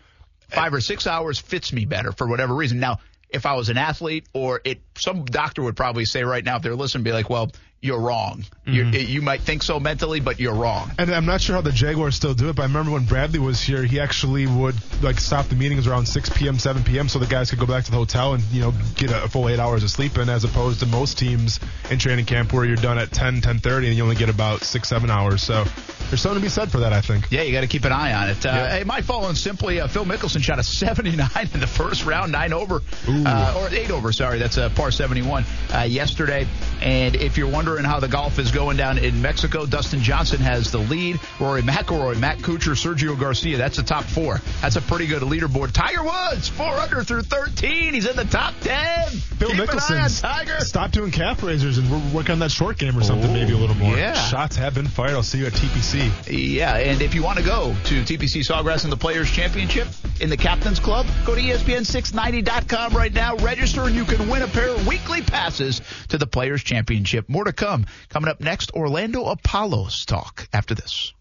[0.55, 2.81] Five or six hours fits me better for whatever reason.
[2.81, 2.99] Now,
[3.29, 6.63] if I was an athlete, or it, some doctor would probably say right now, if
[6.63, 7.51] they're listening, be like, "Well,
[7.85, 8.45] you're wrong.
[8.67, 11.71] You, you might think so mentally, but you're wrong." And I'm not sure how the
[11.71, 15.21] Jaguars still do it, but I remember when Bradley was here, he actually would like
[15.21, 17.09] stop the meetings around 6 p.m., 7 p.m.
[17.11, 19.49] so the guys could go back to the hotel and you know get a full
[19.51, 22.77] eight hours of sleep in, as opposed to most teams in training camp where you're
[22.77, 25.43] done at 10, 10:30 and you only get about six, seven hours.
[25.43, 25.65] So
[26.09, 27.31] there's something to be said for that, I think.
[27.31, 28.47] Yeah, you got to keep an eye on it.
[28.47, 28.69] Uh, Yeah.
[28.79, 32.53] Hey, my following simply, uh, Phil Mickelson shot a 79 in the first round, nine
[32.55, 34.11] over, uh, or eight over.
[34.13, 35.45] Sorry, that's a par 71
[35.75, 36.47] uh, yesterday.
[36.81, 40.71] And if you're wondering how the golf is going down in Mexico, Dustin Johnson has
[40.71, 41.19] the lead.
[41.41, 43.57] Rory McIlroy, Matt Kuchar, Sergio Garcia.
[43.57, 44.41] That's the top four.
[44.63, 45.73] That's a pretty good leaderboard.
[45.73, 47.95] Tiger Woods, four under through 13.
[47.95, 49.09] He's in the top 10.
[49.39, 50.11] Bill keep Mickelson, an eye on
[50.47, 50.61] Tiger.
[50.61, 53.57] stop doing calf raisers and we're working on that short game or something, maybe a
[53.57, 53.97] little more.
[53.97, 54.13] yeah.
[54.13, 55.15] Shots have been fired.
[55.15, 56.13] I'll see you at TPC.
[56.55, 59.89] Yeah, and if you want to go to TPC Sawgrass and the Players Championship
[60.21, 63.37] in the Captain's Club, go to E ESPN690.com right now.
[63.37, 67.29] Register and you can win a pair of weekly passes to the Players Championship.
[67.29, 67.87] More to come.
[68.09, 71.13] Coming up next, Orlando Apollos talk after this.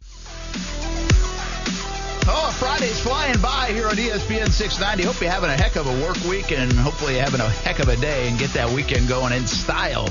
[2.26, 5.04] Oh, Friday's flying by here on ESPN 690.
[5.04, 7.90] Hope you're having a heck of a work week and hopefully having a heck of
[7.90, 10.08] a day and get that weekend going in style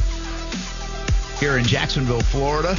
[1.41, 2.77] here in Jacksonville, Florida,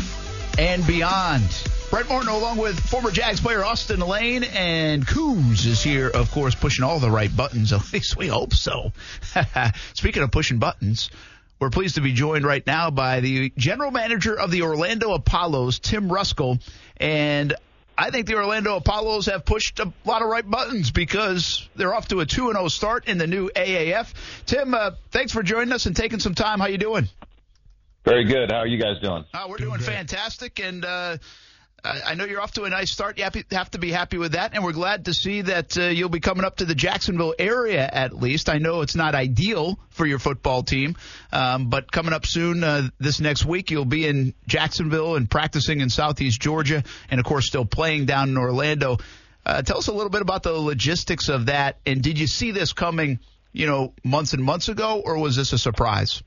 [0.59, 1.43] and beyond.
[1.89, 6.55] Brent Martineau, along with former Jags player Austin Lane, and Coos is here, of course,
[6.55, 7.73] pushing all the right buttons.
[7.73, 8.93] At least we hope so.
[9.93, 11.09] Speaking of pushing buttons,
[11.63, 15.79] we're pleased to be joined right now by the general manager of the Orlando Apollos,
[15.79, 16.61] Tim Ruskell,
[16.97, 17.53] and
[17.97, 22.09] I think the Orlando Apollos have pushed a lot of right buttons because they're off
[22.09, 24.13] to a 2 0 start in the new AAF.
[24.45, 26.59] Tim, uh, thanks for joining us and taking some time.
[26.59, 27.07] How you doing?
[28.03, 28.51] Very good.
[28.51, 29.23] How are you guys doing?
[29.33, 31.15] Uh, we're doing fantastic, and uh,
[31.85, 33.17] I know you're off to a nice start.
[33.17, 36.07] You have to be happy with that, and we're glad to see that uh, you'll
[36.07, 38.49] be coming up to the Jacksonville area at least.
[38.49, 40.95] I know it's not ideal for your football team,
[41.33, 45.81] um, but coming up soon uh, this next week, you'll be in Jacksonville and practicing
[45.81, 48.97] in Southeast Georgia, and of course, still playing down in Orlando.
[49.45, 52.51] Uh, tell us a little bit about the logistics of that, and did you see
[52.51, 53.19] this coming,
[53.51, 56.23] you know, months and months ago, or was this a surprise?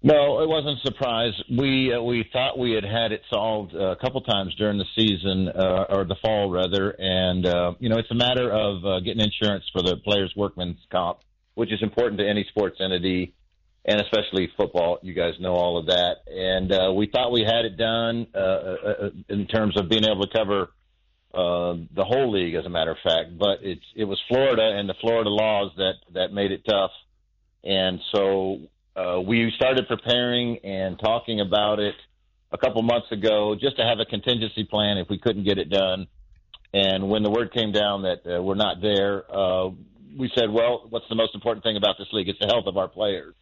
[0.00, 1.32] No, it wasn't a surprise.
[1.50, 4.84] We uh, we thought we had had it solved uh, a couple times during the
[4.94, 9.00] season uh, or the fall rather, and uh, you know it's a matter of uh,
[9.00, 11.18] getting insurance for the players' workman's comp,
[11.54, 13.34] which is important to any sports entity,
[13.84, 15.00] and especially football.
[15.02, 18.38] You guys know all of that, and uh, we thought we had it done uh,
[18.38, 20.70] uh, in terms of being able to cover
[21.34, 23.36] uh, the whole league, as a matter of fact.
[23.36, 26.92] But it's it was Florida and the Florida laws that that made it tough,
[27.64, 28.60] and so
[28.96, 31.94] uh, we started preparing and talking about it
[32.50, 35.70] a couple months ago just to have a contingency plan if we couldn't get it
[35.70, 36.06] done.
[36.72, 39.70] And when the word came down that uh, we're not there, uh,
[40.16, 42.28] we said, well, what's the most important thing about this league?
[42.28, 43.34] It's the health of our players.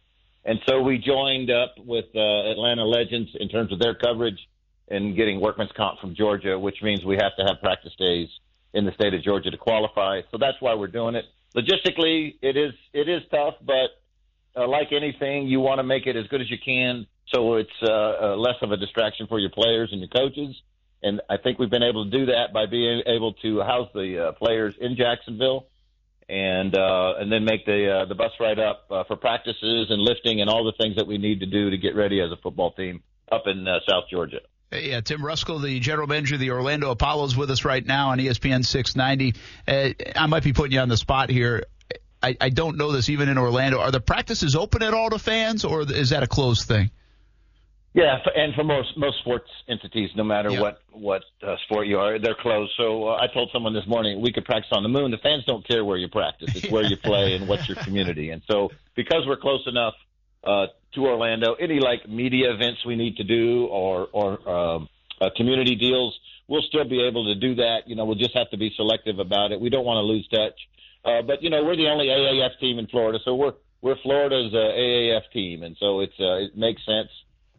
[0.45, 4.39] And so we joined up with uh, Atlanta Legends in terms of their coverage
[4.87, 8.29] and getting workman's comp from Georgia, which means we have to have practice days
[8.73, 10.21] in the state of Georgia to qualify.
[10.31, 11.25] So that's why we're doing it.
[11.55, 13.89] Logistically, it is it is tough, but
[14.57, 17.69] uh, like anything, you want to make it as good as you can so it's
[17.81, 20.55] uh, uh, less of a distraction for your players and your coaches.
[21.03, 24.29] And I think we've been able to do that by being able to house the
[24.29, 25.67] uh, players in Jacksonville
[26.29, 30.01] and uh, and then make the uh, the bus ride up uh, for practices and
[30.01, 32.37] lifting and all the things that we need to do to get ready as a
[32.37, 33.01] football team
[33.31, 34.39] up in uh, South Georgia.
[34.71, 38.17] Uh, Tim Ruskell, the general manager of the Orlando Apollos, with us right now on
[38.17, 39.39] ESPN 690.
[39.65, 41.63] Uh, I might be putting you on the spot here.
[42.27, 43.79] I, I don't know this even in Orlando.
[43.79, 46.91] Are the practices open at all to fans, or is that a closed thing?
[47.93, 50.61] Yeah, and for most most sports entities, no matter yeah.
[50.61, 52.73] what what uh, sport you are, they're closed.
[52.77, 55.09] So uh, I told someone this morning we could practice on the moon.
[55.09, 58.29] The fans don't care where you practice; it's where you play and what's your community.
[58.29, 59.95] And so because we're close enough
[60.43, 64.89] uh, to Orlando, any like media events we need to do or or um,
[65.19, 67.87] uh, community deals, we'll still be able to do that.
[67.87, 69.61] You know, we'll just have to be selective about it.
[69.61, 70.59] We don't want to lose touch.
[71.07, 74.53] Uh, but you know, we're the only AAF team in Florida, so we're we're Florida's
[74.53, 77.09] uh, AAF team, and so it's uh, it makes sense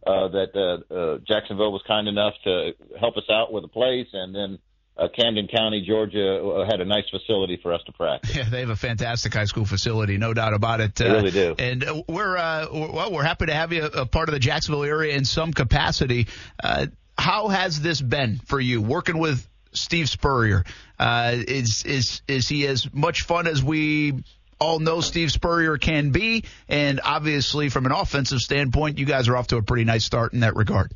[0.05, 4.07] uh, that uh, uh, Jacksonville was kind enough to help us out with a place,
[4.13, 4.59] and then
[4.99, 8.35] uh, Camden County, Georgia, uh, had a nice facility for us to practice.
[8.35, 10.95] Yeah, they have a fantastic high school facility, no doubt about it.
[10.95, 11.55] They uh, really do.
[11.57, 14.83] And uh, we're uh, well, we're happy to have you a part of the Jacksonville
[14.83, 16.27] area in some capacity.
[16.61, 20.63] Uh, how has this been for you working with Steve Spurrier?
[20.97, 24.23] Uh, is is is he as much fun as we
[24.59, 26.43] all know Steve Spurrier can be?
[26.67, 30.33] And obviously, from an offensive standpoint, you guys are off to a pretty nice start
[30.33, 30.93] in that regard.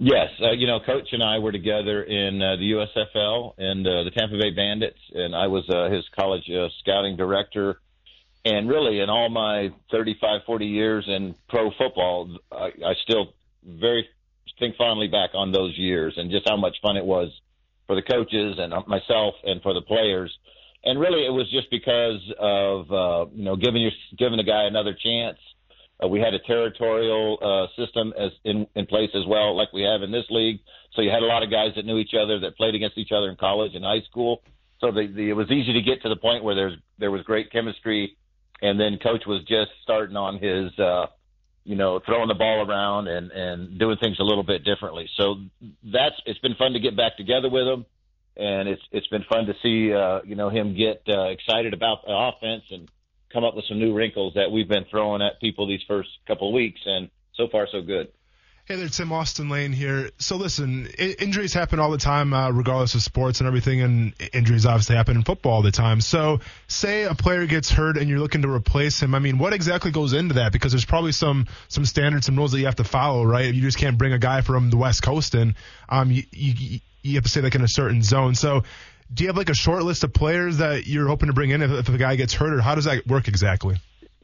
[0.00, 4.04] Yes, uh, you know, Coach and I were together in uh, the USFL and uh,
[4.04, 7.80] the Tampa Bay Bandits, and I was uh, his college uh, scouting director.
[8.44, 13.34] And really, in all my 35, 40 years in pro football, I, I still
[13.64, 14.08] very
[14.60, 17.30] think fondly back on those years and just how much fun it was
[17.88, 20.30] for the coaches and myself and for the players.
[20.84, 24.64] And really, it was just because of uh, you know giving your giving the guy
[24.64, 25.38] another chance.
[26.00, 29.82] Uh, we had a territorial uh, system as in, in place as well, like we
[29.82, 30.60] have in this league.
[30.94, 33.10] So you had a lot of guys that knew each other, that played against each
[33.10, 34.42] other in college and high school.
[34.80, 37.22] So the, the, it was easy to get to the point where there's there was
[37.22, 38.16] great chemistry,
[38.62, 41.06] and then coach was just starting on his uh,
[41.64, 45.08] you know, throwing the ball around and and doing things a little bit differently.
[45.16, 45.36] So
[45.84, 47.86] that's it's been fun to get back together with him,
[48.36, 52.04] and it's it's been fun to see uh, you know him get uh, excited about
[52.06, 52.90] the offense and
[53.32, 56.48] come up with some new wrinkles that we've been throwing at people these first couple
[56.48, 58.08] of weeks, and so far so good.
[58.68, 60.10] Hey there, Tim Austin Lane here.
[60.18, 64.12] So listen, I- injuries happen all the time, uh, regardless of sports and everything, and
[64.34, 66.02] injuries obviously happen in football all the time.
[66.02, 69.14] So say a player gets hurt and you're looking to replace him.
[69.14, 70.52] I mean, what exactly goes into that?
[70.52, 73.54] Because there's probably some some standards, some rules that you have to follow, right?
[73.54, 75.54] You just can't bring a guy from the West Coast in.
[75.88, 78.34] Um, you, you, you have to say like in a certain zone.
[78.34, 78.64] So
[79.14, 81.62] do you have like a short list of players that you're hoping to bring in
[81.62, 83.78] if, if a guy gets hurt, or how does that work exactly?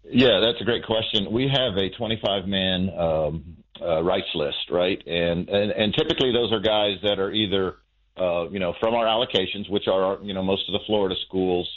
[0.04, 1.32] Yeah, that's a great question.
[1.32, 5.02] We have a 25 man um, uh, rights list, right?
[5.06, 7.76] And, and and typically those are guys that are either
[8.16, 11.68] uh, you know from our allocations, which are you know most of the Florida schools,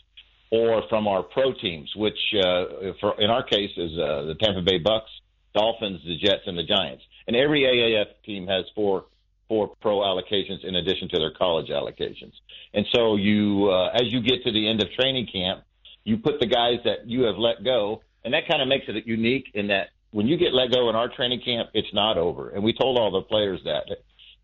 [0.52, 4.62] or from our pro teams, which uh, for, in our case is uh, the Tampa
[4.62, 5.10] Bay Bucks,
[5.54, 7.04] Dolphins, the Jets, and the Giants.
[7.28, 9.06] And every AAF team has four
[9.48, 12.34] four pro allocations in addition to their college allocations.
[12.74, 15.64] And so you, uh, as you get to the end of training camp,
[16.04, 19.08] you put the guys that you have let go, and that kind of makes it
[19.08, 22.50] unique in that when you get let go in our training camp, it's not over.
[22.50, 23.84] And we told all the players that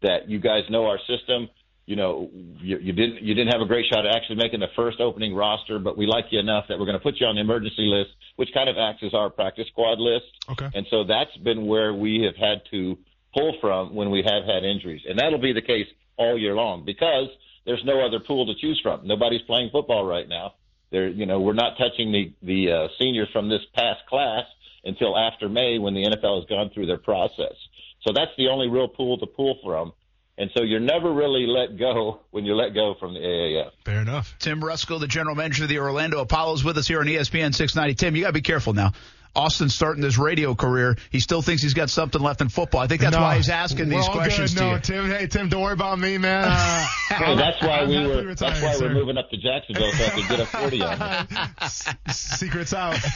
[0.02, 1.50] that you guys know our system.
[1.86, 2.30] You know,
[2.62, 5.36] you, you didn't you didn't have a great shot at actually making the first opening
[5.36, 7.84] roster, but we like you enough that we're going to put you on the emergency
[7.84, 10.26] list, which kind of acts as our practice squad list.
[10.50, 10.70] Okay.
[10.74, 12.98] And so that's been where we have had to
[13.34, 16.86] pull from when we have had injuries, and that'll be the case all year long
[16.86, 17.28] because
[17.66, 19.06] there's no other pool to choose from.
[19.06, 20.54] Nobody's playing football right now.
[20.92, 24.46] There, you know, we're not touching the the uh, seniors from this past class
[24.84, 27.54] until after May when the NFL has gone through their process.
[28.02, 29.94] So that's the only real pool to pull from.
[30.38, 33.72] And so you're never really let go when you're let go from the AAF.
[33.86, 34.36] Fair enough.
[34.40, 37.96] Tim Ruskell, the general manager of the Orlando Apollos, with us here on ESPN 690.
[37.96, 38.92] Tim, you got to be careful now.
[39.36, 40.96] Austin's starting his radio career.
[41.10, 42.82] He still thinks he's got something left in football.
[42.82, 44.60] I think that's No, why he's asking these questions good.
[44.60, 44.80] to no, you.
[44.80, 45.10] Tim.
[45.10, 46.46] Hey, Tim, don't worry about me, man.
[46.50, 48.24] Uh, Hey, that's why I'm we were.
[48.24, 48.88] Retired, that's why sir.
[48.88, 51.38] we're moving up to Jacksonville so I could get a forty on you.
[52.14, 52.98] Secrets out.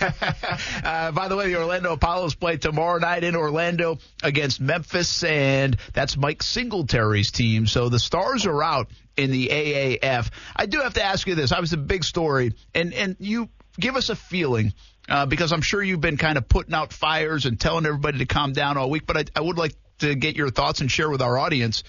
[0.84, 5.76] Uh, by the way, the Orlando Apollos play tomorrow night in Orlando against Memphis, and
[5.94, 7.68] that's Mike Singletary's team.
[7.68, 10.30] So the Stars are out in the AAF.
[10.56, 11.52] I do have to ask you this.
[11.52, 13.50] I was a big story, and and you
[13.80, 14.74] give us a feeling.
[15.10, 18.26] Uh, because I'm sure you've been kind of putting out fires and telling everybody to
[18.26, 21.10] calm down all week, but I, I would like to get your thoughts and share
[21.10, 21.84] with our audience.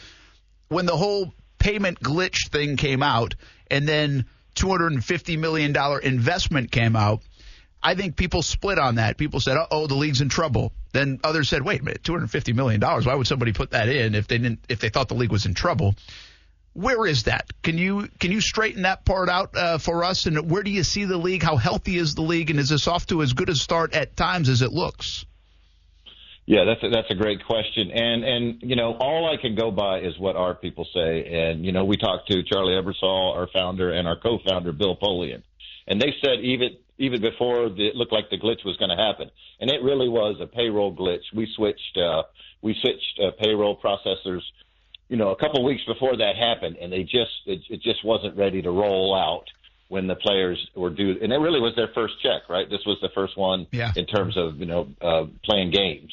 [0.68, 3.34] When the whole payment glitch thing came out,
[3.70, 7.22] and then $250 million investment came out,
[7.82, 9.16] I think people split on that.
[9.18, 12.80] People said, "Oh, the league's in trouble." Then others said, "Wait a minute, 250 million
[12.80, 13.06] dollars.
[13.06, 15.46] Why would somebody put that in if they didn't if they thought the league was
[15.46, 15.94] in trouble?"
[16.78, 17.50] Where is that?
[17.64, 20.26] Can you can you straighten that part out uh, for us?
[20.26, 21.42] And where do you see the league?
[21.42, 22.50] How healthy is the league?
[22.50, 25.26] And is this off to as good a start at times as it looks?
[26.46, 29.72] Yeah, that's a, that's a great question, and and you know all I can go
[29.72, 33.48] by is what our people say, and you know we talked to Charlie Ebersol, our
[33.52, 35.42] founder, and our co-founder Bill Polian,
[35.88, 38.96] and they said even even before the, it looked like the glitch was going to
[38.96, 39.30] happen,
[39.60, 41.24] and it really was a payroll glitch.
[41.34, 42.22] We switched uh,
[42.62, 44.42] we switched uh, payroll processors,
[45.08, 48.36] you know, a couple weeks before that happened, and they just it, it just wasn't
[48.36, 49.44] ready to roll out
[49.88, 52.68] when the players were due, and it really was their first check, right?
[52.68, 53.92] This was the first one Yeah.
[53.96, 56.12] in terms of you know uh, playing games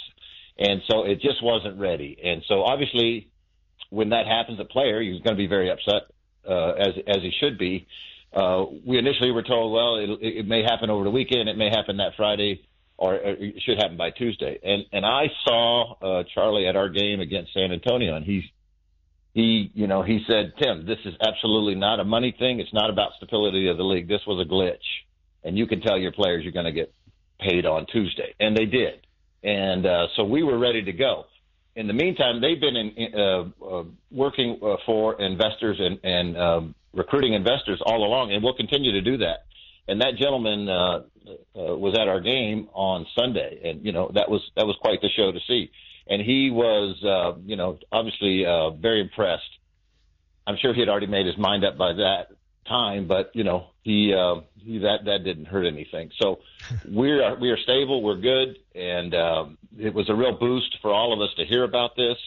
[0.57, 2.17] and so it just wasn't ready.
[2.23, 3.27] And so obviously,
[3.89, 6.03] when that happens, a player he's going to be very upset,
[6.47, 7.87] uh, as as he should be.
[8.33, 11.69] Uh, we initially were told, well, it, it may happen over the weekend, it may
[11.69, 12.61] happen that Friday,
[12.97, 14.57] or it should happen by Tuesday.
[14.63, 18.43] And and I saw uh, Charlie at our game against San Antonio, and he
[19.35, 22.59] he you know he said, Tim, this is absolutely not a money thing.
[22.59, 24.07] It's not about stability of the league.
[24.07, 24.87] This was a glitch,
[25.43, 26.91] and you can tell your players you're going to get
[27.39, 29.05] paid on Tuesday, and they did
[29.45, 31.25] and uh, so we were ready to go.
[31.75, 36.75] In the meantime, they've been in, uh, uh, working uh, for investors and, and um,
[36.93, 39.45] recruiting investors all along, and we'll continue to do that.
[39.87, 41.01] And that gentleman uh, uh,
[41.53, 45.09] was at our game on Sunday, and you know that was that was quite the
[45.15, 45.69] show to see.
[46.07, 49.43] And he was, uh, you know, obviously uh, very impressed.
[50.47, 52.27] I'm sure he had already made his mind up by that
[52.67, 56.11] time, but you know, he, uh, he that that didn't hurt anything.
[56.19, 56.39] So
[56.91, 60.91] we are we are stable, we're good, and um, it was a real boost for
[60.93, 62.17] all of us to hear about this,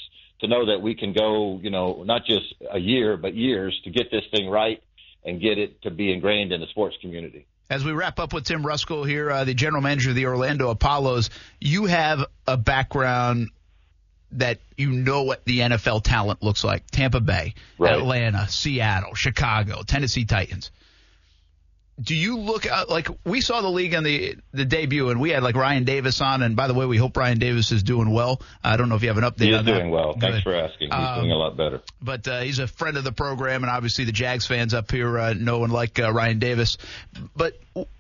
[0.40, 3.90] to know that we can go, you know, not just a year but years to
[3.90, 4.82] get this thing right
[5.24, 7.46] and get it to be ingrained in the sports community.
[7.70, 10.70] As we wrap up with Tim Ruskell here, uh, the general manager of the Orlando
[10.70, 11.28] Apollos,
[11.60, 13.50] you have a background
[14.32, 16.90] that you know what the NFL talent looks like.
[16.90, 17.94] Tampa Bay, Right.
[17.94, 20.70] Atlanta, Seattle, Chicago, Tennessee Titans.
[22.00, 25.30] Do you look at, like we saw the league on the the debut and we
[25.30, 28.10] had like Ryan Davis on and by the way we hope Ryan Davis is doing
[28.10, 28.40] well.
[28.62, 29.72] I don't know if you have an update He is on that.
[29.72, 30.12] doing well.
[30.16, 30.42] Thanks Good.
[30.44, 30.90] for asking.
[30.92, 31.80] He's Um, doing a lot better.
[32.00, 35.18] but uh, he's a friend of the program, and obviously the Jags fans up here
[35.18, 36.78] uh, know and like uh, Ryan Davis.
[37.34, 37.58] But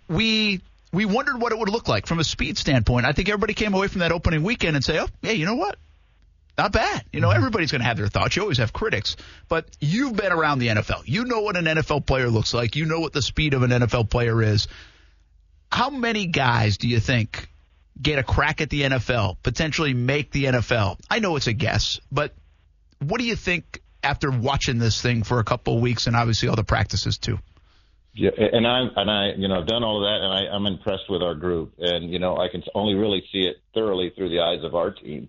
[0.08, 0.60] we
[0.92, 3.04] we wondered what it would look like from a speed standpoint.
[3.04, 5.56] I think everybody came away from that opening weekend and say, "Oh, yeah, you know
[5.56, 5.76] what?
[6.58, 7.36] Not bad." You know, mm-hmm.
[7.36, 8.36] everybody's going to have their thoughts.
[8.36, 9.16] You always have critics,
[9.48, 11.02] but you've been around the NFL.
[11.06, 12.76] You know what an NFL player looks like.
[12.76, 14.68] You know what the speed of an NFL player is.
[15.70, 17.48] How many guys do you think
[18.00, 20.98] get a crack at the NFL, potentially make the NFL?
[21.08, 22.34] I know it's a guess, but
[23.00, 26.48] what do you think after watching this thing for a couple of weeks and obviously
[26.48, 27.38] all the practices too?
[28.14, 30.66] Yeah, and I and I, you know, I've done all of that, and I, I'm
[30.66, 34.30] impressed with our group, and you know, I can only really see it thoroughly through
[34.30, 35.28] the eyes of our team.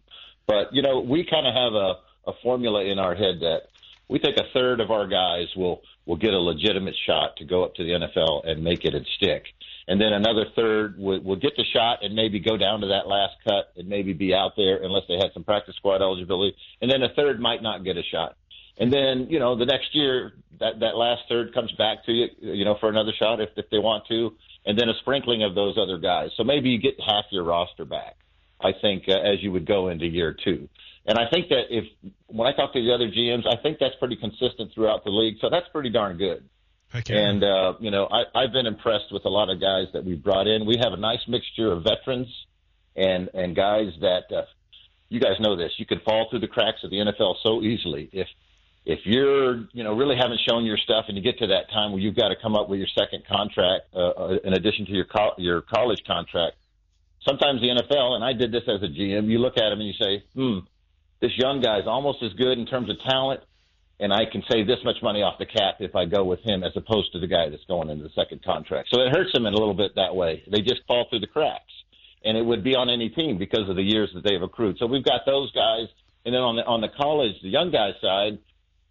[0.49, 3.69] But you know, we kind of have a, a formula in our head that
[4.07, 7.63] we think a third of our guys will will get a legitimate shot to go
[7.63, 9.43] up to the NFL and make it and stick,
[9.87, 13.07] and then another third will, will get the shot and maybe go down to that
[13.07, 16.89] last cut and maybe be out there unless they had some practice squad eligibility, and
[16.89, 18.35] then a third might not get a shot.
[18.79, 22.27] And then, you know, the next year that that last third comes back to you,
[22.41, 24.33] you know, for another shot if if they want to,
[24.65, 26.31] and then a sprinkling of those other guys.
[26.37, 28.15] So maybe you get half your roster back.
[28.61, 30.69] I think uh, as you would go into year two.
[31.05, 31.85] And I think that if
[32.27, 35.37] when I talk to the other GMs, I think that's pretty consistent throughout the league.
[35.41, 36.43] So that's pretty darn good.
[37.15, 37.29] Yeah.
[37.29, 40.21] And uh, you know, I, I've been impressed with a lot of guys that we've
[40.23, 40.65] brought in.
[40.65, 42.27] We have a nice mixture of veterans
[42.95, 44.41] and and guys that uh,
[45.07, 45.71] you guys know this.
[45.77, 48.27] You can fall through the cracks of the NFL so easily if
[48.85, 51.91] if you're you know really haven't shown your stuff and you get to that time
[51.91, 54.91] where you've got to come up with your second contract uh, uh, in addition to
[54.91, 56.55] your co- your college contract.
[57.27, 59.87] Sometimes the NFL, and I did this as a GM, you look at him and
[59.87, 60.59] you say, hmm,
[61.21, 63.41] this young guy's almost as good in terms of talent,
[63.99, 66.63] and I can save this much money off the cap if I go with him
[66.63, 68.89] as opposed to the guy that's going into the second contract.
[68.91, 70.43] So it hurts them in a little bit that way.
[70.49, 71.73] They just fall through the cracks,
[72.23, 74.77] and it would be on any team because of the years that they've accrued.
[74.79, 75.87] So we've got those guys,
[76.25, 78.39] and then on the on the college, the young guys side,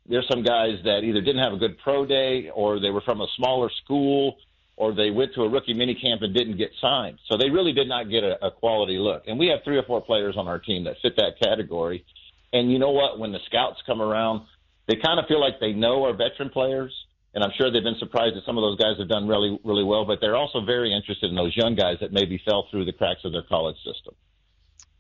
[0.06, 3.20] there's some guys that either didn't have a good pro day or they were from
[3.20, 4.36] a smaller school
[4.78, 7.18] or they went to a rookie mini camp and didn't get signed.
[7.28, 9.24] So they really did not get a, a quality look.
[9.26, 12.04] And we have three or four players on our team that fit that category.
[12.52, 13.18] And you know what?
[13.18, 14.46] When the scouts come around,
[14.86, 16.94] they kind of feel like they know our veteran players.
[17.34, 19.84] And I'm sure they've been surprised that some of those guys have done really, really
[19.84, 22.92] well, but they're also very interested in those young guys that maybe fell through the
[22.92, 24.14] cracks of their college system.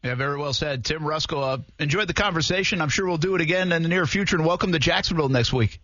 [0.02, 0.84] Yeah, very well said.
[0.84, 2.80] Tim Ruskell, uh, enjoyed the conversation.
[2.80, 5.52] I'm sure we'll do it again in the near future, and welcome to Jacksonville next
[5.52, 5.80] week.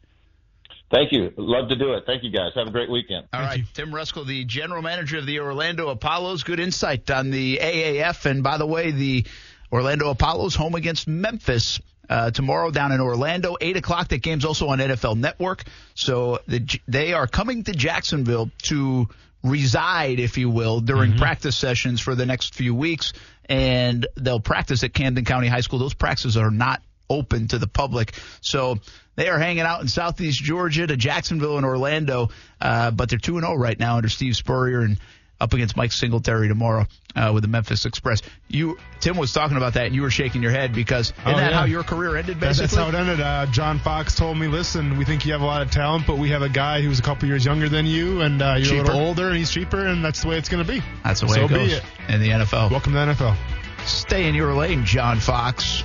[0.90, 1.32] Thank you.
[1.36, 2.04] Love to do it.
[2.06, 2.52] Thank you, guys.
[2.54, 3.26] Have a great weekend.
[3.32, 6.44] All right, Tim Ruskell, the general manager of the Orlando Apollos.
[6.44, 8.26] Good insight on the AAF.
[8.26, 9.26] And by the way, the
[9.72, 14.08] Orlando Apollos home against Memphis uh, tomorrow down in Orlando, eight o'clock.
[14.08, 15.64] That game's also on NFL Network.
[15.94, 19.08] So the, they are coming to Jacksonville to
[19.42, 21.20] reside, if you will, during Mm-hmm.
[21.20, 23.12] practice sessions for the next few weeks,
[23.48, 25.78] and they'll practice at Camden County High School.
[25.78, 28.78] Those practices are not open to the public, so
[29.16, 33.36] they are hanging out in Southeast Georgia to Jacksonville and Orlando, uh, but they're two
[33.36, 34.98] and zero right now under Steve Spurrier and.
[35.40, 36.86] Up against Mike Singletary tomorrow
[37.16, 38.22] uh, with the Memphis Express.
[38.48, 41.36] You, Tim was talking about that, and you were shaking your head because isn't Oh,
[41.36, 41.58] that yeah.
[41.58, 42.38] how your career ended?
[42.38, 43.20] Basically, that's how it ended.
[43.20, 46.18] Uh, John Fox told me, "Listen, we think you have a lot of talent, but
[46.18, 48.82] we have a guy who's a couple years younger than you, and uh, you're Cheaper.
[48.82, 51.20] a little older, and he's cheaper, and that's the way it's going to be." That's
[51.20, 51.82] the way so it goes be it.
[52.08, 52.70] in the NFL.
[52.70, 53.36] Welcome to the NFL.
[53.84, 55.82] Stay in your lane, John Fox.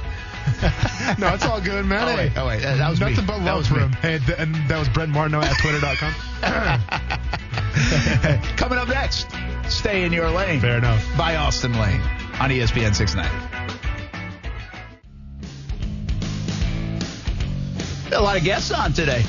[1.20, 2.08] no, it's all good, man.
[2.10, 3.24] Oh, wait, oh, wait, that- that was nothing me.
[3.28, 3.92] but love for him.
[3.94, 6.14] Hey, th- and that was Brent Martineau at Twitter.com.
[8.58, 9.28] Coming up next,
[9.70, 10.60] stay in your lane.
[10.60, 11.04] Fair enough.
[11.18, 12.02] By Austin Lane
[12.40, 13.30] on ESPN 690.
[18.10, 19.24] Got a lot of guests on today.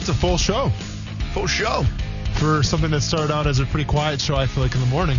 [0.00, 0.70] It's a full show
[1.32, 1.84] Full show.
[2.34, 4.36] for something that started out as a pretty quiet show.
[4.36, 5.18] I feel like in the morning,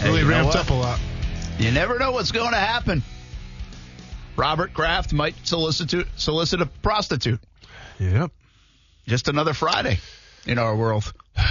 [0.00, 1.00] Hey, really ramped up a lot.
[1.58, 3.02] You never know what's going to happen.
[4.38, 7.40] Robert Kraft might solicit solicit a prostitute.
[7.98, 8.30] Yep.
[9.06, 9.98] Just another Friday
[10.46, 11.12] in our world.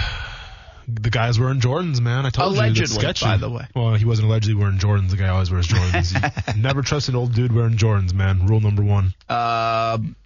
[0.90, 2.24] The guy's wearing Jordans, man.
[2.24, 2.60] I told you.
[2.62, 3.26] Allegedly, That's sketchy.
[3.26, 3.66] by the way.
[3.76, 5.10] Well, he wasn't allegedly wearing Jordans.
[5.10, 6.54] The guy always wears Jordans.
[6.56, 8.46] You never trust an old dude wearing Jordans, man.
[8.46, 9.12] Rule number one.
[9.28, 10.16] Um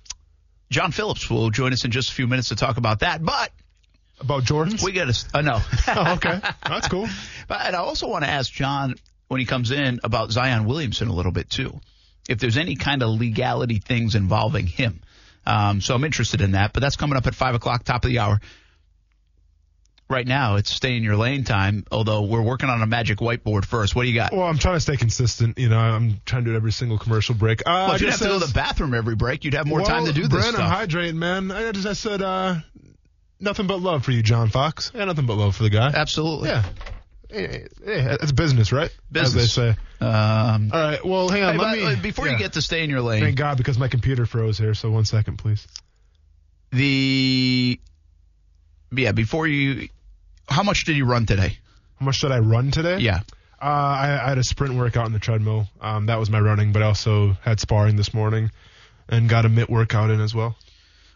[0.71, 3.25] John Phillips will join us in just a few minutes to talk about that.
[3.25, 3.51] But
[4.21, 4.85] About Jordans?
[4.85, 5.27] we got to.
[5.37, 5.59] Uh, no.
[5.89, 6.41] oh, okay.
[6.65, 7.09] That's cool.
[7.49, 8.95] But and I also want to ask John
[9.27, 11.81] when he comes in about Zion Williamson a little bit too.
[12.29, 15.01] If there's any kind of legality things involving him.
[15.45, 16.73] Um, so I'm interested in that.
[16.73, 18.41] But that's coming up at five o'clock, top of the hour.
[20.09, 21.85] Right now, it's stay in your lane time.
[21.91, 23.97] Although we're working on a magic whiteboard first.
[23.97, 24.33] What do you got?
[24.33, 25.59] Well, I'm trying to stay consistent.
[25.59, 27.63] You know, I'm trying to do it every single commercial break.
[27.63, 29.67] Uh, Well, I if you have to go to the bathroom every break, you'd have
[29.67, 30.71] more well, time to do this Brent, stuff.
[30.71, 31.51] I'm hydrating, man.
[31.51, 32.57] I just I said uh,
[33.41, 34.93] nothing but love for you, John Fox.
[34.95, 35.91] Yeah, nothing but love for the guy.
[35.95, 36.51] Absolutely.
[36.51, 36.65] Yeah.
[37.33, 38.95] It's business, right?
[39.15, 39.77] As they say.
[40.01, 41.05] Um, All right.
[41.05, 41.55] Well, hang on.
[41.55, 42.33] hey, let but, me uh, before yeah.
[42.33, 44.75] you get to stay in your lane, Thank God, because my computer froze here.
[44.75, 45.67] So one second, please.
[46.71, 47.81] the
[48.95, 49.89] yeah, before you,
[50.49, 51.57] how much did you run today?
[51.99, 52.99] How much did I run today?
[52.99, 53.21] Yeah.
[53.61, 55.69] Uh, I, I had a sprint workout on the treadmill.
[55.81, 58.51] Um, that was my running, but I also had sparring this morning
[59.09, 60.57] and got a mitt workout in as well.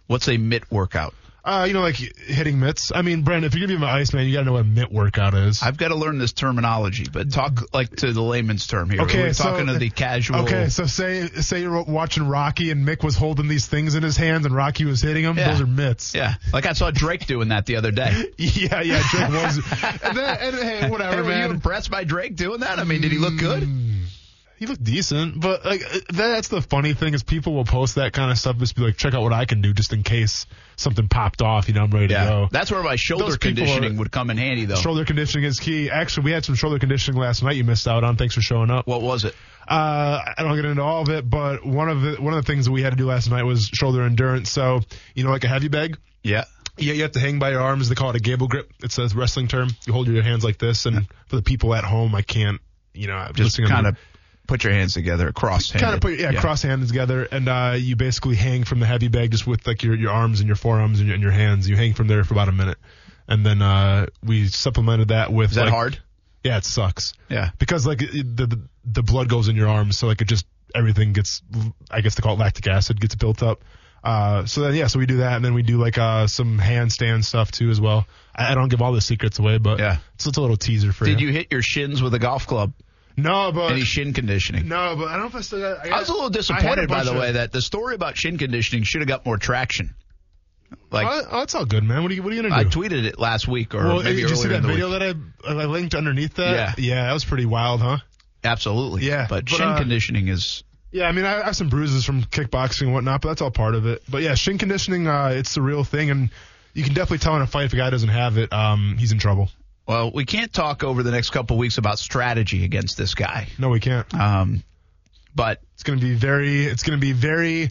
[0.07, 1.15] What's a mitt workout?
[1.47, 2.91] Uh, you know, like hitting mitts.
[2.93, 4.91] I mean, Brandon, if you're gonna be my ice man, you gotta know what mitt
[4.91, 5.63] workout is.
[5.63, 9.03] I've got to learn this terminology, but talk like to the layman's term here.
[9.03, 10.41] Okay, We're so- talking to the casual.
[10.41, 14.17] Okay, so say say you're watching Rocky and Mick was holding these things in his
[14.17, 15.39] hands and Rocky was hitting them.
[15.39, 15.53] Yeah.
[15.53, 16.17] Those are mitts.
[16.17, 18.33] Yeah, like I saw Drake doing that the other day.
[18.39, 19.03] yeah, yeah.
[19.09, 19.57] Drake was.
[20.03, 21.51] and then, and, hey, whatever, Hey, were you man.
[21.53, 22.81] impressed by Drake doing that?
[22.81, 23.63] I mean, did he look good?
[23.63, 24.07] Mm,
[24.59, 25.83] He looked decent, but like
[26.13, 28.97] that's the funny thing is people will post that kind of stuff just be like,
[28.97, 30.47] check out what I can do just in case
[30.77, 31.69] something popped off.
[31.69, 32.49] You know, I'm ready to Yeah, go.
[32.51, 34.77] that's where my shoulder Those conditioning are- would come in handy, though.
[34.77, 35.91] Shoulder conditioning is key.
[35.91, 37.57] Actually, we had some shoulder conditioning last night.
[37.57, 38.17] You missed out on.
[38.17, 38.87] Thanks for showing up.
[38.87, 39.35] What was it?
[39.69, 42.53] Uh, I don't get into all of it, but one of the one of the
[42.53, 44.51] things that we had to do last night was shoulder endurance.
[44.51, 44.81] So
[45.15, 45.99] you know, like a heavy bag.
[46.23, 46.45] Yeah.
[46.79, 47.89] Yeah, you have to hang by your arms.
[47.89, 48.71] They call it a gable grip.
[48.83, 49.71] It's a wrestling term.
[49.87, 52.61] You hold your hands like this, and for the people at home, I can't.
[52.93, 53.97] You know, Just listening on kind of
[54.47, 57.97] put your hands together, cross kind of put yeah, cross hands together, and uh, you
[57.97, 60.99] basically hang from the heavy bag just with like your your arms and your forearms
[60.99, 61.69] and your, and your hands.
[61.69, 62.79] You hang from there for about a minute,
[63.29, 65.51] and then uh, we supplemented that with.
[65.51, 65.99] Is that like- hard?
[66.45, 67.51] Yeah, it sucks Yeah.
[67.59, 70.47] because like it- the, the the blood goes in your arms, so like it just
[70.75, 71.43] everything gets.
[71.91, 73.65] I guess they call it lactic acid gets built up.
[74.05, 76.59] Uh, so then yeah, so we do that, and then we do like uh some
[76.61, 78.07] handstand stuff too as well.
[78.33, 79.97] I, I don't give all the secrets away, but Yeah.
[80.15, 81.15] it's just a little teaser for you.
[81.15, 81.27] Did you.
[81.29, 82.73] you hit your shins with a golf club?
[83.17, 84.69] No, but Any shin conditioning?
[84.69, 85.81] no, but I don't know if I still got.
[85.81, 87.63] I, got, I was a little had a disappointed, by the of- way, that the
[87.63, 89.95] story about shin conditioning should have got more traction.
[90.91, 92.03] Like Oh, oh, it's all good, man.
[92.03, 92.69] What are you What are you gonna do?
[92.69, 94.99] I tweeted it last week, or well, maybe did you see that video week.
[95.01, 95.17] that
[95.49, 96.77] I I linked underneath that?
[96.79, 96.85] Yeah.
[96.95, 97.99] yeah, that was pretty wild, huh?
[98.45, 100.63] Absolutely, Yeah, But, but, shin uh, conditioning is
[100.93, 103.51] Yeah, I mean, I I have some bruises from kickboxing and whatnot, but that's all
[103.51, 104.03] part of it.
[104.09, 106.31] But yeah, shin conditioning, uh, it's the real thing, and
[106.75, 109.13] you can definitely tell in a fight if a guy doesn't have it, um, he's
[109.13, 109.51] in trouble.
[109.87, 110.11] Well.
[110.13, 113.81] We can't talk over the next couple weeks about strategy against this guy, No, we
[113.81, 114.13] can't.
[114.15, 114.63] um,
[115.35, 117.71] but It's gonna be very, it's gonna be very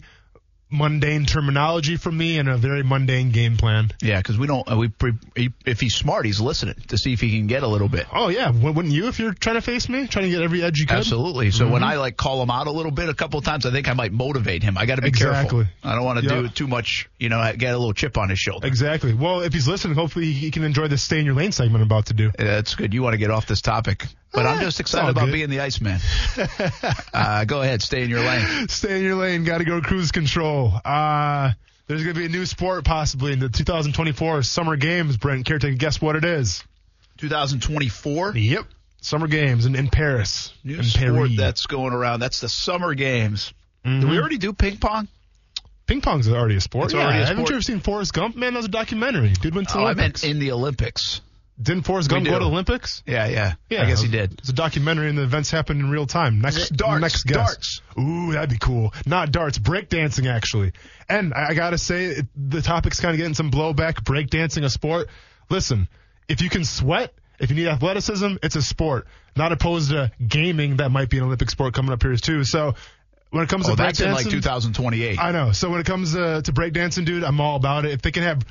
[0.68, 3.92] mundane terminology from me and a very mundane game plan.
[4.02, 4.68] yeah, because we don't.
[4.70, 5.12] uh, We pre,
[5.64, 8.06] if he's smart, he's listening to see if he can get a little bit.
[8.12, 10.78] Oh yeah, wouldn't you if you're trying to face me, trying to get every edge
[10.80, 10.96] you could?
[10.98, 11.50] Absolutely.
[11.52, 11.90] So when Mm-hmm.
[11.92, 13.92] I like call him out a little bit a couple of times, I think I
[13.92, 14.76] might motivate him.
[14.76, 15.64] I got to be Exactly.
[15.66, 15.88] careful.
[15.88, 16.42] I don't want to Yeah.
[16.42, 17.08] do too much.
[17.18, 18.66] You know, get a little chip on his shoulder.
[18.66, 19.14] Exactly.
[19.14, 21.82] Well, if he's listening, hopefully he can enjoy the stay in your lane segment I'm
[21.86, 22.32] about to do.
[22.38, 22.92] Yeah, That's good.
[22.92, 25.32] You want to get off this topic, but I'm Eh, just excited about good.
[25.32, 26.00] being the Iceman.
[27.14, 28.68] uh, go ahead, stay in your lane.
[28.68, 29.44] Stay in your lane.
[29.44, 30.55] Got to go cruise control.
[30.84, 31.52] Uh,
[31.86, 35.16] there's going to be a new sport possibly in the 2024 Summer Games.
[35.16, 36.64] Brent, care to guess what it is?
[37.18, 38.64] 2024 Yep.
[39.00, 40.52] Summer Games in, in Paris.
[40.64, 41.36] new in sport Paris.
[41.36, 42.20] that's going around.
[42.20, 43.52] That's the Summer Games.
[43.84, 44.00] Mhm.
[44.00, 45.08] Did we already do ping pong?
[45.86, 46.86] Ping pong's already a sport.
[46.86, 47.02] It's yeah.
[47.04, 48.34] already a Haven't you ever seen Forrest Gump?
[48.34, 49.28] Man, that was a documentary.
[49.40, 51.20] Dude went to the Oh, I meant in the Olympics.
[51.60, 53.02] Didn't Forrest Gump go to the Olympics?
[53.06, 53.54] Yeah, yeah.
[53.70, 54.32] Yeah, I guess he did.
[54.40, 56.40] It's a documentary and the events happened in real time.
[56.42, 57.36] Next, Darts, next guess.
[57.36, 57.80] darts.
[57.98, 58.92] Ooh, that'd be cool.
[59.06, 60.72] Not darts, breakdancing actually.
[61.08, 64.04] And I, I gotta say, it, the topic's kind of getting some blowback.
[64.04, 65.08] Breakdancing, a sport.
[65.48, 65.88] Listen,
[66.28, 69.06] if you can sweat, if you need athleticism, it's a sport.
[69.34, 72.44] Not opposed to gaming, that might be an Olympic sport coming up here too.
[72.44, 72.74] So
[73.30, 75.18] when it comes Oh, to that's in like 2028.
[75.18, 75.52] I know.
[75.52, 77.92] So when it comes uh, to breakdancing, dude, I'm all about it.
[77.92, 78.44] If they can have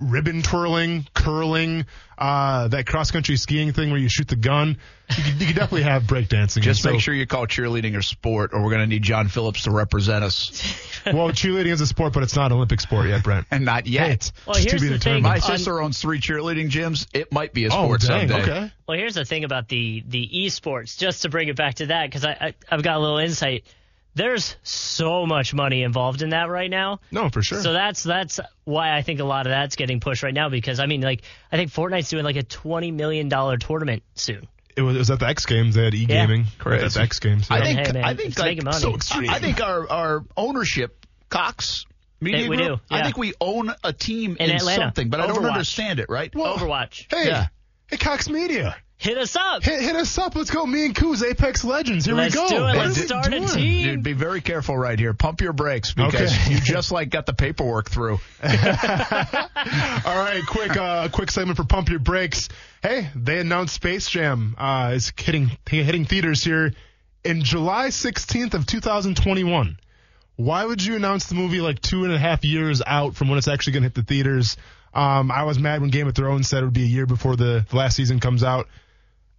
[0.00, 1.84] ribbon twirling, curling,
[2.16, 4.76] uh, that cross country skiing thing where you shoot the gun,
[5.16, 6.62] you could, you could definitely have breakdancing.
[6.62, 9.28] Just So- make sure you call cheerleading a sport, or we're going to need John
[9.28, 10.84] Phillips to represent us.
[11.06, 13.46] Well, cheerleading is a sport, but it's not an Olympic sport yet, Brent.
[13.50, 14.30] And not yet.
[14.46, 15.24] Well, Just to here's be the determined.
[15.24, 15.30] thing.
[15.30, 17.06] My On- sister owns three cheerleading gyms.
[17.14, 18.28] It might be a sport Oh, sport dang.
[18.28, 18.42] someday.
[18.52, 18.72] Okay.
[18.86, 20.98] Well, here's the thing about the the esports.
[20.98, 23.64] Just to bring it back to that, because I, I I've got a little insight.
[24.18, 27.00] There's so much money involved in that right now.
[27.12, 27.62] No, for sure.
[27.62, 30.48] So that's that's why I think a lot of that's getting pushed right now.
[30.48, 31.22] Because I mean, like
[31.52, 34.48] I think Fortnite's doing like a twenty million dollar tournament soon.
[34.76, 35.74] it, was, it was at the X Games.
[35.76, 36.46] They had e gaming.
[36.58, 36.84] Crazy.
[36.84, 37.46] At the X Games.
[37.50, 37.64] I yeah.
[37.64, 38.76] think Hey, man, I think like, money.
[38.76, 39.30] so extreme.
[39.30, 41.86] I think our our ownership Cox
[42.20, 44.82] Media Hey, we Group, do, I think we own a team In in, Atlanta.
[44.82, 46.06] something, but I don't understand it.
[46.08, 46.32] Right?
[46.32, 47.06] Overwatch.
[47.08, 47.46] Hey, Yeah.
[47.86, 48.74] hey, Cox Media.
[48.98, 49.62] Hit us up.
[49.62, 50.34] Hit, hit us up.
[50.34, 50.66] Let's go.
[50.66, 52.04] Me and Koo's Apex Legends.
[52.04, 52.48] Here Let's we go.
[52.48, 52.76] do it.
[52.76, 53.84] Let's are start a team.
[53.84, 55.14] Dude, be very careful right here.
[55.14, 56.54] Pump your brakes because Okay.
[56.54, 58.18] you just like got the paperwork through.
[58.42, 58.50] All
[60.16, 62.48] right, quick, uh, quick segment for pump your brakes.
[62.82, 66.72] Hey, they announced Space Jam uh, is hitting hitting theaters here
[67.24, 69.78] in July 16th of 2021.
[70.36, 73.38] Why would you announce the movie like two and a half years out from when
[73.38, 74.56] it's actually going to hit the theaters?
[74.94, 77.36] Um, I was mad when Game of Thrones said it would be a year before
[77.36, 78.66] the, the last season comes out.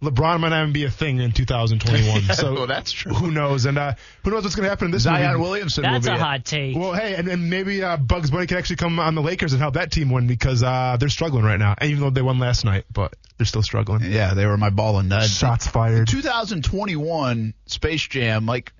[0.02, 2.22] LeBron might not even be a thing in 2021.
[2.34, 3.12] So Well, that's true.
[3.12, 3.66] Who knows?
[3.66, 3.94] And uh,
[4.24, 5.42] who knows what's going to happen in this Zion movie?
[5.42, 6.20] Williamson That's will a it.
[6.20, 6.76] hot take.
[6.76, 9.60] Well, hey, and, and maybe uh, Bugs Bunny can actually come on the Lakers and
[9.60, 11.74] help that team win because uh, they're struggling right now.
[11.82, 14.10] Even though they won last night, but they're still struggling.
[14.10, 15.24] Yeah, they were my ball and nut.
[15.28, 16.08] Shots fired.
[16.08, 18.72] 2021 Space Jam, like,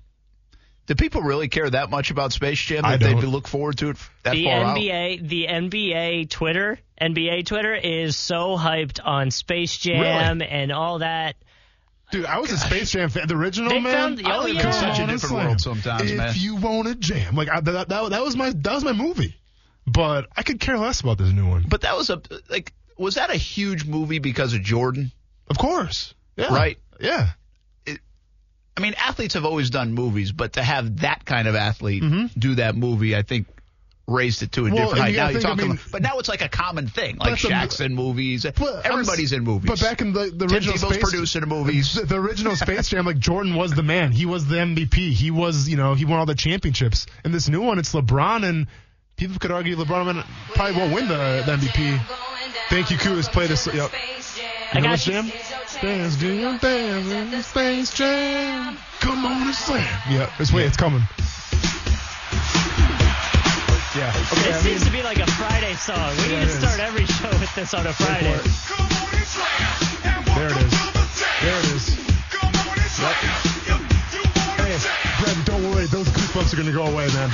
[0.87, 3.25] do people really care that much about Space Jam that they don't.
[3.27, 4.77] look forward to it that the far out?
[4.77, 11.35] NBA, the NBA Twitter, NBA Twitter is so hyped on Space Jam and all that.
[12.11, 13.27] Dude, I was a Space Jam fan.
[13.27, 14.17] The original, They man.
[14.17, 14.71] found- oh, live in yeah.
[14.71, 16.29] such a different world sometimes, if man.
[16.29, 18.91] If you want to jam, like I, that, that, that was my that was my
[18.91, 19.37] movie.
[19.87, 21.65] But I could care less about this new one.
[21.67, 25.11] But that was a like, was that a huge movie because of Jordan?
[25.47, 26.77] Of course, yeah, Right.
[26.99, 27.29] Yeah,
[28.77, 32.31] I mean, athletes have always done movies, but to have that kind of athlete Mhm.
[32.37, 33.47] do that movie, I think
[34.07, 35.15] raised it to a Well, different and height.
[35.15, 37.17] Now you're think, I talking, mean- about, but now it's like a common thing.
[37.17, 39.69] Like the- in movies, everybody's in movies.
[39.69, 41.93] But back in the, the Tim original Tebow's Space producing movies.
[41.93, 44.11] The, the original Space Jam, like Jordan was the man.
[44.11, 45.11] He was the MVP.
[45.13, 47.05] He was, you know, he won all the championships.
[47.23, 48.67] In this new one, it's LeBron, and
[49.17, 50.25] people could argue LeBron
[50.55, 52.01] probably won't win the, the MVP.
[52.69, 53.31] Thank you, Kuz.
[53.31, 53.67] Play this.
[53.67, 53.91] Yep.
[54.73, 55.13] I got you.
[55.13, 55.31] jam?
[55.81, 58.77] Dance, your dance in the Space Jam.
[58.99, 59.83] Come on and slam.
[60.09, 61.01] Yeah, just wait, it's coming.
[63.95, 64.07] Yeah.
[64.31, 66.15] Okay, It I seems mean, to be like a Friday song.
[66.17, 66.59] We Yeah, need to is.
[66.59, 68.31] start every show with this on a Friday.
[70.35, 70.71] there it is.
[71.41, 71.89] There it is.
[74.55, 74.77] Hey,
[75.23, 75.85] Brent, don't worry.
[75.87, 77.29] Those goosebumps are going to go away, man.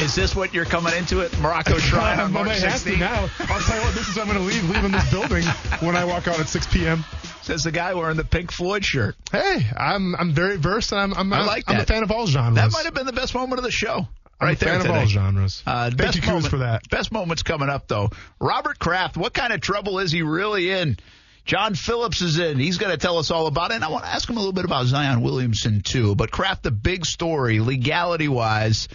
[0.00, 3.00] Is this what you're coming into at Morocco Shrine on March might have to 16th?
[3.00, 3.28] now.
[3.40, 5.44] I'll tell you what, this is I'm going to leave, leaving this building
[5.80, 7.04] when I walk out at 6 p.m.
[7.42, 9.16] Says the guy wearing the Pink Floyd shirt.
[9.32, 12.26] Hey, I'm I'm very versed, and I'm I'm, I like I'm a fan of all
[12.26, 12.54] genres.
[12.56, 14.06] That might have been the best moment of the show.
[14.40, 15.62] I'm right a fan there of all genres.
[15.66, 16.88] Uh, Thank you, moment- for that.
[16.90, 18.10] Best moments coming up, though.
[18.40, 20.96] Robert Kraft, what kind of trouble is he really in?
[21.44, 22.58] John Phillips is in.
[22.58, 23.76] He's going to tell us all about it.
[23.76, 26.14] And I want to ask him a little bit about Zion Williamson, too.
[26.14, 28.86] But Kraft, the big story, legality wise,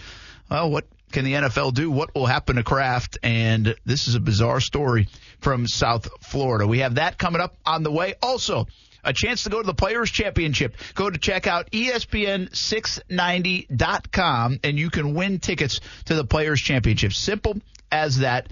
[0.48, 1.90] well, what can the NFL do?
[1.90, 3.16] What will happen to Kraft?
[3.22, 5.08] And this is a bizarre story
[5.40, 6.66] from South Florida.
[6.66, 8.14] We have that coming up on the way.
[8.20, 8.66] Also,
[9.04, 10.74] a chance to go to the Players Championship.
[10.94, 17.12] Go to check out E ESPN690.com and you can win tickets to the Players Championship.
[17.12, 17.58] Simple
[17.92, 18.48] as that.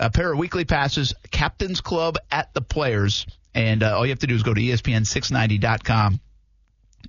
[0.00, 3.26] A pair of weekly passes, Captain's Club at the Players.
[3.54, 6.20] And uh, all you have to do is go to E ESPN690.com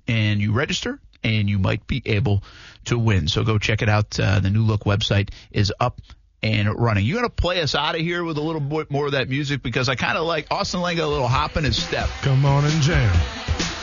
[0.06, 2.42] and you register and you might be able
[2.86, 3.28] to win.
[3.28, 4.18] So go check it out.
[4.18, 6.00] Uh, the new look website is up
[6.42, 7.04] and running.
[7.06, 9.28] You're going to play us out of here with a little bit more of that
[9.28, 12.08] music because I kind of like Austin Lane a little hop in his step.
[12.22, 13.14] Come on and jam.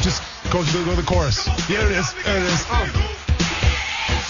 [0.02, 0.22] Just
[0.52, 1.46] go to go to the chorus.
[1.68, 2.14] There it is.
[2.26, 2.66] There it is.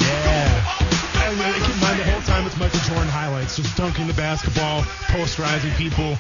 [0.02, 0.76] Yeah.
[1.22, 4.14] And uh, keep in mind the whole time it's Michael Jordan highlights, just dunking the
[4.14, 4.82] basketball,
[5.14, 6.18] posterizing people.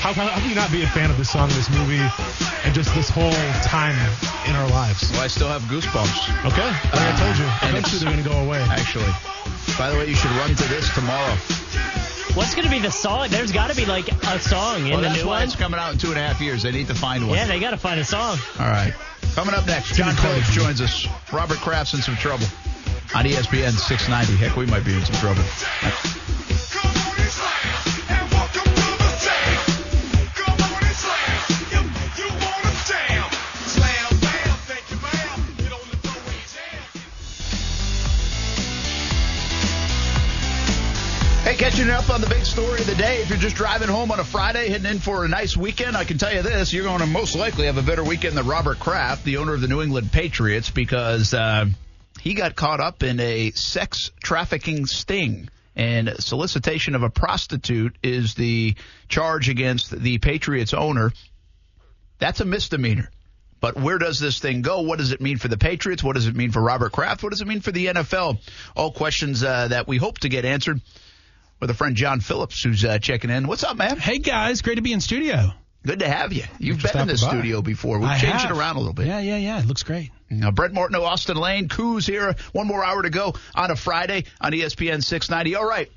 [0.00, 2.00] How, how, how can you not be a fan of this song, this movie,
[2.64, 3.32] and just this whole
[3.62, 3.94] time
[4.48, 5.10] in our lives?
[5.12, 6.46] Well, I still have goosebumps.
[6.50, 8.60] Okay, like I told you, and eventually it's- they're gonna go away.
[8.70, 9.12] Actually,
[9.76, 11.36] by the way, you should run to this tomorrow.
[12.34, 13.26] What's going to be the song?
[13.28, 15.42] There's got to be like a song in Well, the new why one.
[15.42, 16.62] it's coming out in two and a half years.
[16.62, 17.36] They need to find one.
[17.36, 18.38] Yeah, they got to find a song.
[18.60, 18.94] All right.
[19.34, 21.08] Coming up next, John Phillips joins us.
[21.32, 22.46] Robert Kraft's in some trouble
[23.16, 24.36] on ESPN 690.
[24.36, 25.42] Heck, we might be in some trouble.
[41.60, 43.20] Catching up on the big story of the day.
[43.20, 46.04] If you're just driving home on a Friday, heading in for a nice weekend, I
[46.04, 48.78] can tell you this: you're going to most likely have a better weekend than Robert
[48.78, 51.66] Kraft, the owner of the New England Patriots, because uh,
[52.18, 55.50] he got caught up in a sex trafficking sting.
[55.76, 58.74] And solicitation of a prostitute is the
[59.10, 61.12] charge against the Patriots owner.
[62.18, 63.10] That's a misdemeanor.
[63.60, 64.80] But where does this thing go?
[64.80, 66.02] What does it mean for the Patriots?
[66.02, 67.22] What does it mean for Robert Kraft?
[67.22, 68.38] What does it mean for the NFL?
[68.74, 70.80] All questions uh, that we hope to get answered
[71.60, 73.46] with a friend John Phillips who's uh, checking in.
[73.46, 73.98] What's up, man?
[73.98, 75.52] Hey guys, great to be in studio.
[75.86, 76.44] Good to have you.
[76.58, 77.30] You've been in this by.
[77.30, 77.98] studio before.
[77.98, 78.50] We've I changed have.
[78.50, 79.06] it around a little bit.
[79.06, 79.60] Yeah, yeah, yeah.
[79.60, 80.10] It looks great.
[80.28, 82.34] Now, Brent Martineau, Austin Lane, Coos here.
[82.52, 85.56] One more hour to go on a Friday on ESPN 690.
[85.56, 85.90] All right.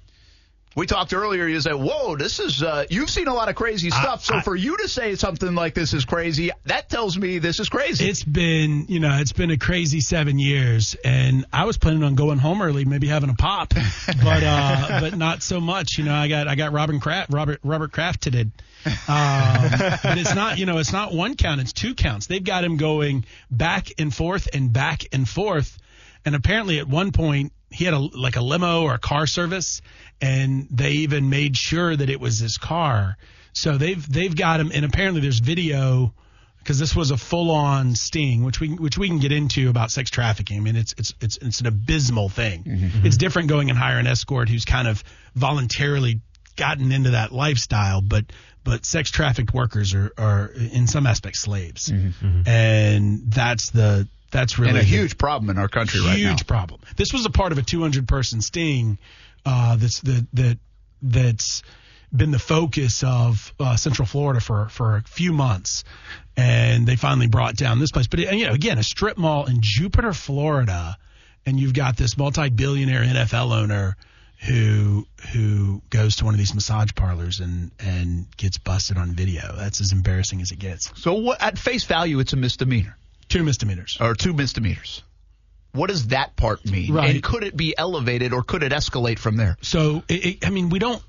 [0.75, 1.47] We talked earlier.
[1.47, 4.41] You said, "Whoa, this is uh, you've seen a lot of crazy stuff." so I-
[4.41, 8.09] for you to say something like this is crazy, that tells me this is crazy.
[8.09, 12.15] It's been, you know, it's been a crazy seven years, and I was planning on
[12.15, 13.73] going home early, maybe having a pop,
[14.07, 15.97] but uh, but not so much.
[15.97, 18.45] You know, I got I got Robin Kraft, Robert Robert Kraft today.
[18.85, 19.69] Um,
[20.03, 22.27] but it's not, you know, it's not one count; it's two counts.
[22.27, 25.77] They've got him going back and forth and back and forth,
[26.25, 29.81] and apparently at one point he had a like a limo or a car service,
[30.23, 33.17] and they even made sure that it was his car.
[33.51, 36.13] So they've they've got him, and apparently there's video
[36.59, 40.09] because this was a full-on sting, which we which we can get into about sex
[40.09, 40.57] trafficking.
[40.57, 42.63] I mean, it's it's it's it's an abysmal thing.
[42.63, 43.05] Mm-hmm.
[43.05, 45.03] It's different going and hire an escort who's kind of
[45.35, 46.21] voluntarily
[46.55, 48.23] gotten into that lifestyle, but
[48.63, 52.25] but sex trafficked workers are are in some aspects slaves, mm-hmm.
[52.25, 52.47] Mm-hmm.
[52.47, 56.29] and that's the that's really and a huge problem in our country right now.
[56.29, 56.79] huge problem.
[56.95, 58.97] This was a part of a 200 person sting
[59.45, 60.57] uh, that's that that
[61.01, 61.63] that's
[62.15, 65.83] been the focus of uh, Central Florida for for a few months,
[66.37, 68.07] and they finally brought down this place.
[68.07, 70.97] But you know, again, a strip mall in Jupiter, Florida,
[71.45, 73.97] and you've got this multi-billionaire NFL owner
[74.45, 79.55] who who goes to one of these massage parlors and and gets busted on video.
[79.57, 80.91] That's as embarrassing as it gets.
[81.01, 82.95] So what, at face value, it's a misdemeanor
[83.29, 83.97] Two misdemeanors.
[83.99, 85.01] or two misdemeanors.
[85.73, 86.93] What does that part mean?
[86.93, 87.15] Right.
[87.15, 89.57] And could it be elevated or could it escalate from there?
[89.61, 91.01] So, it, I mean, we don't.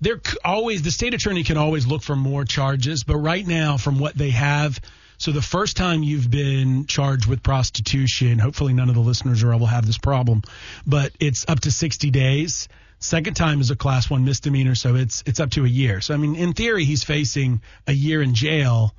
[0.00, 3.98] There always the state attorney can always look for more charges, but right now, from
[3.98, 4.80] what they have,
[5.18, 9.52] so the first time you've been charged with prostitution, hopefully none of the listeners or
[9.52, 10.42] I will have this problem,
[10.86, 12.68] but it's up to 60 days.
[13.00, 16.00] Second time is a class one misdemeanor, so it's it's up to a year.
[16.00, 18.94] So I mean, in theory, he's facing a year in jail,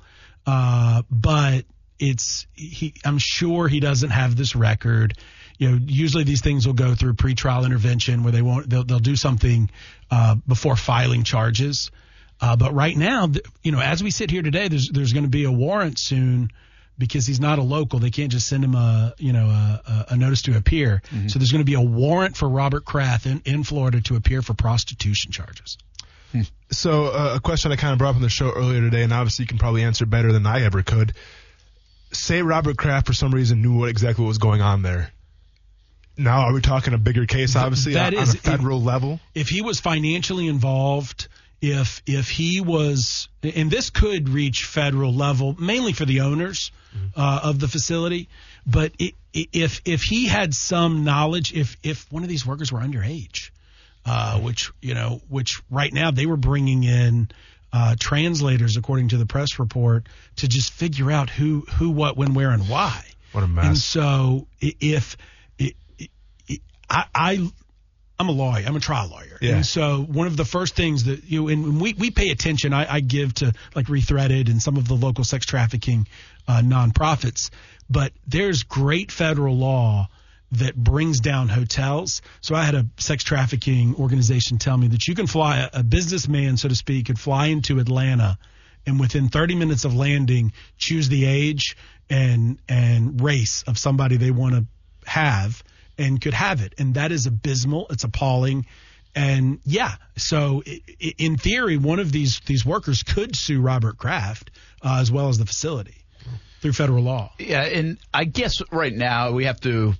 [0.46, 1.64] uh, but
[2.00, 2.94] it's he.
[3.04, 5.14] I'm sure he doesn't have this record.
[5.58, 8.68] You know, usually these things will go through pretrial intervention where they won't.
[8.68, 9.70] They'll they'll do something
[10.10, 11.90] uh, before filing charges.
[12.40, 13.28] Uh, but right now,
[13.62, 16.50] you know, as we sit here today, there's there's going to be a warrant soon
[16.96, 17.98] because he's not a local.
[17.98, 21.02] They can't just send him a you know a, a notice to appear.
[21.10, 21.28] Mm-hmm.
[21.28, 24.40] So there's going to be a warrant for Robert Kraft in, in Florida to appear
[24.40, 25.76] for prostitution charges.
[26.70, 29.12] So uh, a question I kind of brought up on the show earlier today, and
[29.12, 31.12] obviously you can probably answer better than I ever could.
[32.12, 35.12] Say Robert Kraft for some reason knew what exactly what was going on there.
[36.16, 39.20] Now are we talking a bigger case, obviously that on, is- on a federal level?
[39.34, 41.28] if he was financially involved,
[41.62, 46.72] if if he was, and this could reach federal level, mainly for the owners
[47.16, 48.28] uh, of the facility,
[48.66, 52.72] but i i if if he had some knowledge, if if one of these workers
[52.72, 53.50] were underage,
[54.04, 57.30] uh, which you know, which right now they were bringing in.
[57.72, 62.34] Uh, translators, according to the press report, to just figure out who, who, what, when,
[62.34, 63.04] where, and why.
[63.32, 63.64] What a mess.
[63.64, 65.16] And so, i- if
[65.60, 65.72] i
[66.50, 67.50] i I, I
[68.18, 68.64] I'm a lawyer.
[68.66, 69.38] I'm a trial lawyer.
[69.40, 69.56] Yeah.
[69.56, 72.72] And so one of the first things that you know, and we we pay attention.
[72.74, 76.06] I, I give to like Rethreaded and some of the local sex trafficking
[76.46, 77.50] uh, nonprofits,
[77.88, 80.08] but there's great federal law
[80.52, 82.22] that brings down hotels.
[82.40, 85.82] So I had a sex trafficking organization tell me that you can fly a, a
[85.82, 88.38] businessman, so to speak, could fly into Atlanta
[88.86, 91.76] and within 30 minutes of landing, choose the age
[92.08, 94.66] and and race of somebody they want to
[95.08, 95.62] have
[95.98, 96.74] and could have it.
[96.78, 97.86] And that is abysmal.
[97.90, 98.66] It's appalling.
[99.14, 100.62] And yeah, so
[101.18, 104.50] in theory, one of these these workers could sue Robert Kraft
[104.82, 106.04] uh, as well as the facility
[106.60, 107.32] through federal law.
[107.38, 109.94] Yeah, and I guess right now we have to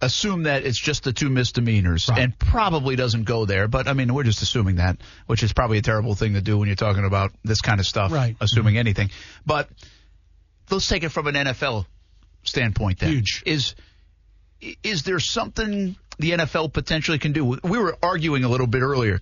[0.00, 2.20] assume that it's just the two misdemeanors Right.
[2.20, 3.66] and probably doesn't go there.
[3.68, 6.56] But I mean, we're just assuming that, which is probably a terrible thing to do
[6.58, 8.36] when you're talking about this kind of stuff, Right.
[8.40, 9.10] assuming anything.
[9.44, 9.68] But
[10.70, 11.86] let's take it from an NFL
[12.44, 13.10] standpoint then.
[13.12, 13.42] Huge.
[13.44, 13.74] Is
[14.82, 17.44] is there something the NFL potentially can do?
[17.44, 19.20] We were arguing a little bit earlier.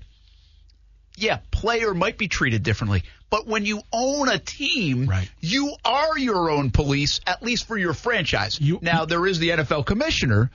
[1.18, 5.30] Yeah, player might be treated differently, but when you own a team, Right.
[5.40, 8.58] you are your own police, at least for your franchise.
[8.60, 10.50] You- now there is the NFL commissioner,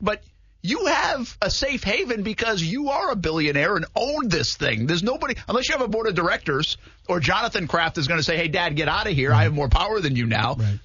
[0.00, 0.22] but
[0.62, 4.86] you have a safe haven because you are a billionaire and own this thing.
[4.86, 6.76] There's nobody unless you have a board of directors
[7.08, 9.32] or Jonathan Kraft is going to say, "Hey, Dad, get out of here.
[9.32, 10.78] I have more power than you now." Right.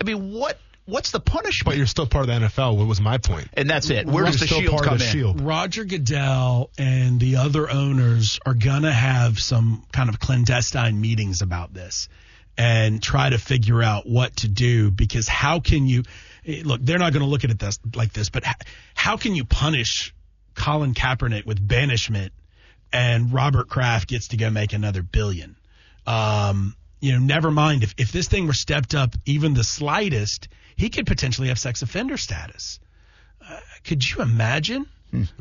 [0.00, 1.66] I mean, what what's the punishment?
[1.66, 2.76] But you're still part of the NFL.
[2.76, 3.48] What was my point?
[3.54, 4.06] and that's it.
[4.06, 5.12] Where does the still shield part come of the in?
[5.12, 5.40] shield.
[5.40, 11.42] Roger Goodell and the other owners are going to have some kind of clandestine meetings
[11.42, 12.08] about this
[12.58, 16.02] and try to figure out what to do because how can you
[16.46, 18.44] look they're not going to look at it this, like this but
[18.94, 20.14] how, can you punish
[20.54, 22.32] Colin Kaepernick with banishment
[22.92, 25.56] and Robert Kraft gets to go make another billion?
[26.06, 27.82] Um you know never mind.
[27.82, 31.82] If if this thing were stepped up even the slightest he could potentially have sex
[31.82, 32.80] offender status.
[33.84, 34.86] Could you imagine?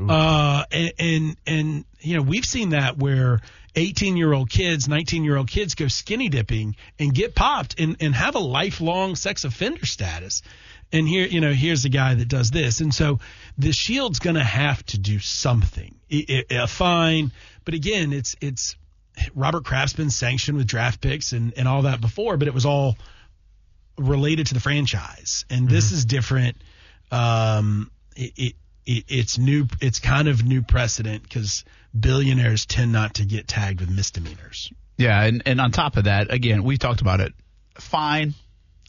[0.09, 3.39] Uh, and, and and you know we've seen that where
[3.75, 7.95] 18 year old kids, 19 year old kids go skinny dipping and get popped and
[7.99, 10.41] and have a lifelong sex offender status.
[10.91, 13.19] And here you know here's a guy that does this, and so
[13.57, 17.31] the Shield's going to have to do something, I- I- a fine.
[17.63, 18.75] But again, it's it's
[19.35, 22.65] Robert Kraft's been sanctioned with draft picks and and all that before, but it was
[22.65, 22.97] all
[23.97, 26.57] related to the franchise, and this is different.
[27.11, 28.55] Um, it, it,
[28.85, 29.67] it it's new.
[29.81, 31.65] It's kind of new precedent because
[31.97, 34.71] billionaires tend not to get tagged with misdemeanors.
[34.97, 37.33] Yeah, and, and on top of that, again, we talked about it.
[37.75, 38.33] Fine,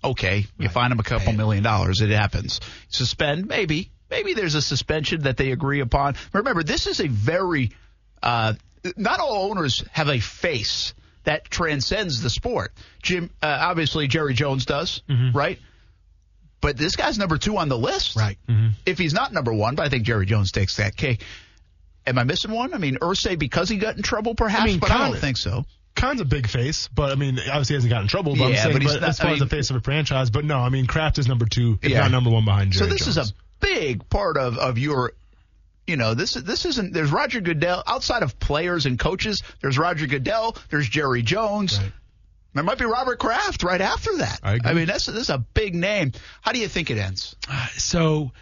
[0.02, 2.60] okay, you fine them a couple million dollars, it happens.
[2.88, 6.16] Suspend, maybe, maybe there's a suspension that they agree upon.
[6.32, 7.70] Remember, this is a very,
[8.22, 8.54] uh,
[8.96, 10.94] not all owners have a face
[11.24, 12.72] that transcends the sport.
[13.02, 15.02] Jim, uh, obviously Jerry Jones does,
[15.34, 15.58] right?
[16.62, 18.36] But this guy's number two on the list, Right.
[18.84, 21.22] If he's not number one, but I think Jerry Jones takes that cake.
[22.06, 22.74] Am I missing one?
[22.74, 25.64] I mean, Irsay because he got in trouble, perhaps, mean, but I don't think so.
[25.94, 28.32] Khan's a big face, but I mean, obviously he hasn't gotten in trouble.
[28.36, 29.76] But Yeah, I'm saying, but he's but not- as far I as the face of
[29.76, 32.00] a franchise, but no, I mean, Kraft is number two, if Yeah.
[32.02, 32.86] not number one behind Jerry.
[32.88, 33.16] So this Jones.
[33.18, 35.12] is a big part of of your
[35.86, 40.06] you know this this isn't there's Roger Goodell outside of players and coaches there's Roger
[40.06, 41.92] Goodell there's Jerry Jones Right.
[42.54, 44.72] there might be Robert Kraft right after that I agree.
[44.74, 48.32] mean that's this is a big name how do you think it ends uh, So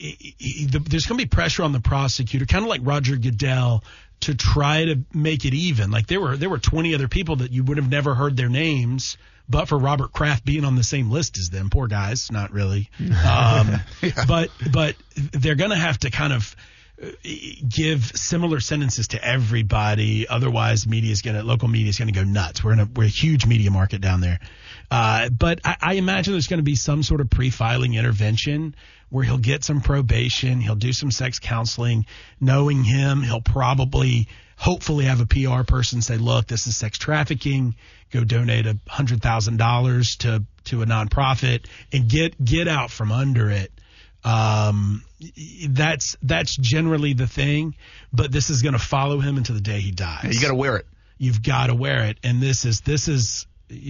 [0.00, 3.16] i- i- the, there's going to be pressure on the prosecutor, kind of like Roger
[3.16, 3.82] Goodell,
[4.20, 5.90] to try to make it even.
[5.90, 8.48] Like there were there were 20 other people that you would have never heard their
[8.48, 9.16] names,
[9.48, 11.70] but for Robert Kraft being on the same list as them.
[11.70, 12.90] Poor guys, not really.
[13.00, 13.80] Um,
[14.26, 14.96] But but
[15.32, 16.54] they're going to have to kind of
[17.68, 20.26] give similar sentences to everybody.
[20.28, 22.64] Otherwise, media is going to local media is going to go nuts.
[22.64, 24.40] We're in a we're a huge media market down there.
[24.90, 28.74] Uh, but I, I imagine there's going to be some sort of pre-filing intervention
[29.10, 32.06] where he'll get some probation, he'll do some sex counseling.
[32.40, 37.76] Knowing him, he'll probably hopefully have a PR person say, look, this is sex trafficking.
[38.10, 43.12] Go donate a hundred thousand dollars to to a nonprofit and get get out from
[43.12, 43.70] under it.
[44.26, 45.04] Um,
[45.68, 47.76] that's that's generally the thing,
[48.12, 50.34] but this is going to follow him until the day he dies.
[50.34, 50.86] You got to wear it.
[51.16, 53.46] You've got to wear it, and this is this is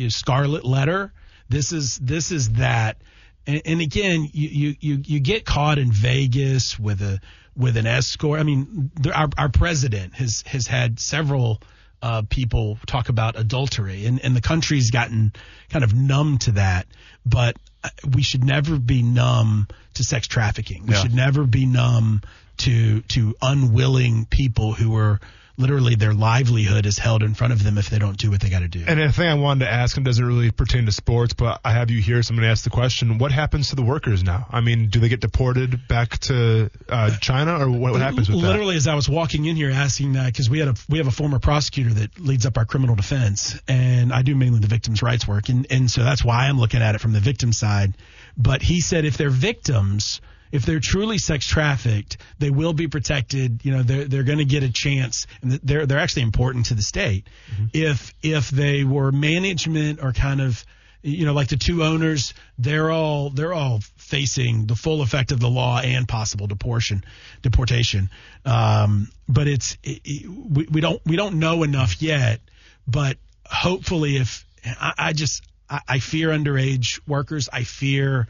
[0.09, 1.15] scarlet letter.
[1.49, 2.99] This is this is that.
[3.47, 7.19] And, and again, you, you you you get caught in Vegas with a
[7.57, 8.39] with an escort.
[8.39, 11.63] I mean, our our president has has had several
[12.03, 15.33] uh, people talk about adultery, and and the country's gotten
[15.71, 16.87] kind of numb to that.
[17.25, 20.87] But uh, we should never be numb to sex trafficking.
[20.87, 21.03] We Yeah.
[21.03, 22.23] should never be numb
[22.59, 25.21] to to unwilling people who are
[25.59, 28.51] literally their livelihood is held in front of them if they don't do what they
[28.51, 28.85] got to do.
[28.87, 31.73] And a thing I wanted to ask, and doesn't really pertain to sports, but I
[31.73, 34.23] have you here, so I'm going to ask the question: What happens to the workers
[34.23, 34.47] now?
[34.51, 38.41] I mean, do they get deported back to uh, China, or what, what happens with
[38.41, 38.47] that?
[38.47, 41.07] Literally, as I was walking in here asking that, because we had a we have
[41.07, 45.03] a former prosecutor that leads up our criminal defense, and I do mainly the victims'
[45.03, 47.95] rights work, and and so that's why I'm looking at it from the victim side.
[48.37, 50.21] But he said if they're victims,
[50.53, 53.65] if they're truly sex trafficked, they will be protected.
[53.65, 56.75] You know, they're they're going to get a chance, and they're they're actually important to
[56.75, 57.27] the state.
[57.73, 60.65] If if they were management or kind of
[61.07, 65.39] you know, like the two owners, they're all they're all facing the full effect of
[65.39, 67.05] the law and possible deportation.
[67.43, 68.11] Deportation,
[68.45, 72.41] um, but it's it, it, we, we don't we don't know enough yet.
[72.89, 73.19] But
[73.49, 78.29] hopefully, if I, I just I, I fear underage workers, I fear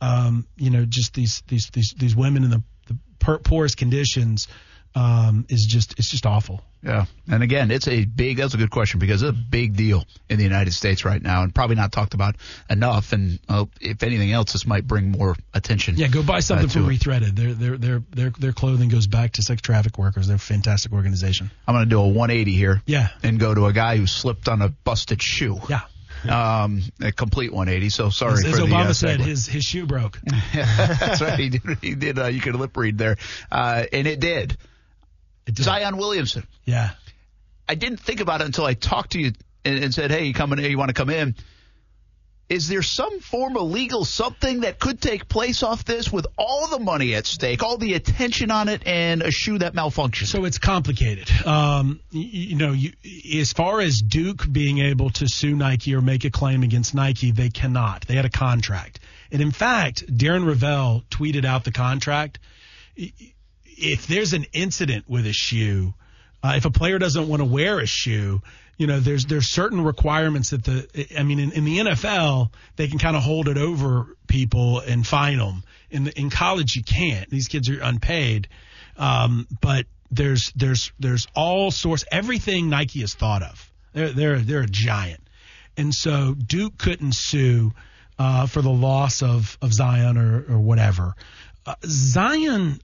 [0.00, 4.48] um, you know just these these these these women in the, the poorest conditions
[4.94, 6.62] um, is just it's just awful.
[6.82, 7.06] Yeah.
[7.28, 10.38] And again, it's a big, that's a good question because it's a big deal in
[10.38, 12.36] the United States right now and probably not talked about
[12.70, 13.12] enough.
[13.12, 15.96] And uh, if anything else, this might bring more attention.
[15.96, 16.86] Yeah, go buy something uh, from.
[16.86, 17.34] Rethreaded.
[17.34, 20.28] Their their their their their clothing goes back to sex traffic workers.
[20.28, 21.50] They're a fantastic organization.
[21.66, 22.82] I'm going to do a 180 here.
[22.86, 23.08] Yeah.
[23.22, 25.58] And go to a guy who slipped on a busted shoe.
[25.68, 25.80] Yeah.
[26.28, 27.90] Um, a complete 180.
[27.90, 30.18] So sorry As, for as the Obama uh, said, his his shoe broke.
[30.54, 31.38] That's right.
[31.38, 31.62] He did.
[31.80, 32.18] He did.
[32.18, 33.16] Uh, you could lip read there,
[33.50, 34.56] uh, and it did.
[35.46, 35.62] It did.
[35.62, 36.46] Zion Williamson.
[36.64, 36.90] Yeah.
[37.68, 39.32] I didn't think about it until I talked to you
[39.64, 40.58] and, and said, "Hey, you coming?
[40.58, 41.34] You want to come in?"
[42.48, 46.66] Is there some form of legal something that could take place off this with all
[46.68, 50.28] the money at stake, all the attention on it, and a shoe that malfunctioned?
[50.28, 51.30] So it's complicated.
[51.46, 52.92] Um, you, you know, you,
[53.38, 57.32] as far as Duke being able to sue Nike or make a claim against Nike,
[57.32, 58.06] they cannot.
[58.06, 59.00] They had a contract.
[59.30, 62.38] And in fact, Darren Rovell tweeted out the contract.
[62.96, 65.92] If there's an incident with a shoe,
[66.42, 68.40] uh, if a player doesn't want to wear a shoe,
[68.78, 72.86] you know, there's there's certain requirements that the I mean in, in the NFL they
[72.86, 75.64] can kind of hold it over people and fine them.
[75.90, 77.28] In the, in college you can't.
[77.28, 78.48] These kids are unpaid.
[78.96, 83.70] Um, but there's there's there's all sorts everything Nike has thought of.
[83.92, 85.28] They're they're they're a giant,
[85.76, 87.72] and so Duke couldn't sue
[88.16, 91.14] uh, for the loss of of Zion or or whatever.
[91.66, 92.80] Uh, Zion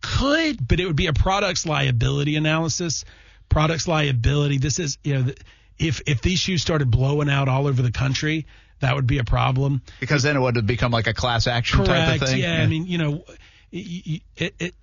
[0.00, 3.04] could, but it would be a products liability analysis.
[3.52, 4.58] Products liability.
[4.58, 5.32] This is you know
[5.78, 8.46] if if these shoes started blowing out all over the country,
[8.80, 9.82] that would be a problem.
[10.00, 12.40] because then it would have become like a class action type of thing.
[12.40, 13.24] Yeah, I mean, you know,
[13.70, 14.74] it, it, it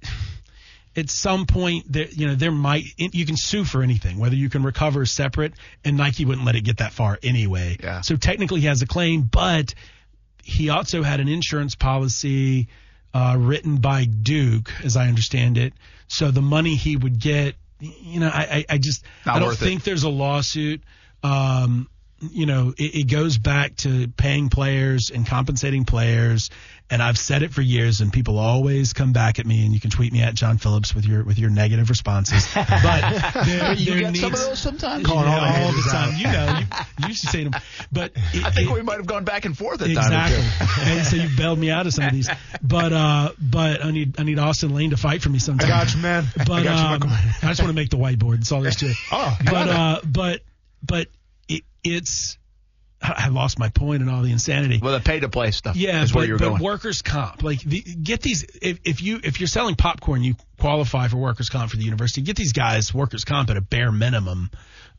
[0.95, 4.49] at some point there, you know, there might you can sue for anything, whether you
[4.49, 7.77] can recover separate, and Nike wouldn't let it get that far anyway.
[7.81, 8.01] Yeah.
[8.01, 9.73] So technically, he has a claim, but
[10.43, 12.67] he also had an insurance policy
[13.13, 15.73] uh, written by Duke, as I understand it.
[16.07, 19.49] So the money he would get, you know, I, I, I just Not I don't
[19.49, 19.65] worth it.
[19.65, 20.81] think there's a lawsuit.
[21.23, 21.89] Um,
[22.19, 26.49] you know, it, it goes back to paying players and compensating players.
[26.91, 29.63] And I've said it for years, and people always come back at me.
[29.63, 32.47] And you can tweet me at John Phillips with your with your negative responses.
[32.55, 32.65] But
[33.45, 35.01] there, You there get needs, some of those sometimes.
[35.03, 36.09] Yeah, Calling all the all, haters the time.
[36.13, 36.17] out.
[36.19, 36.65] You know, you,
[37.01, 37.53] you used to say them.
[37.91, 40.43] But it, I think it- we might have gone back and forth at Exactly.
[40.91, 42.27] and so you bailed me out of some of these.
[42.63, 45.67] But uh, but I need I need Austin Lane to fight for me I sometime.
[45.69, 46.23] got you, man.
[46.39, 47.09] I But got you, um, Michael.
[47.11, 48.37] I just want to make the whiteboard.
[48.37, 48.97] That's all there's to it.
[49.11, 50.41] Oh, but uh, but
[50.81, 51.07] but
[51.47, 52.38] it, it's
[53.01, 54.79] I lost my point and all the insanity.
[54.81, 56.63] Well, the pay to play stuff Yeah, is but, where you're but going.
[56.63, 58.43] workers comp, like the, get these.
[58.61, 62.21] If, if you if you're selling popcorn, you qualify for workers comp for the university.
[62.21, 64.49] Get these guys workers comp at a bare minimum.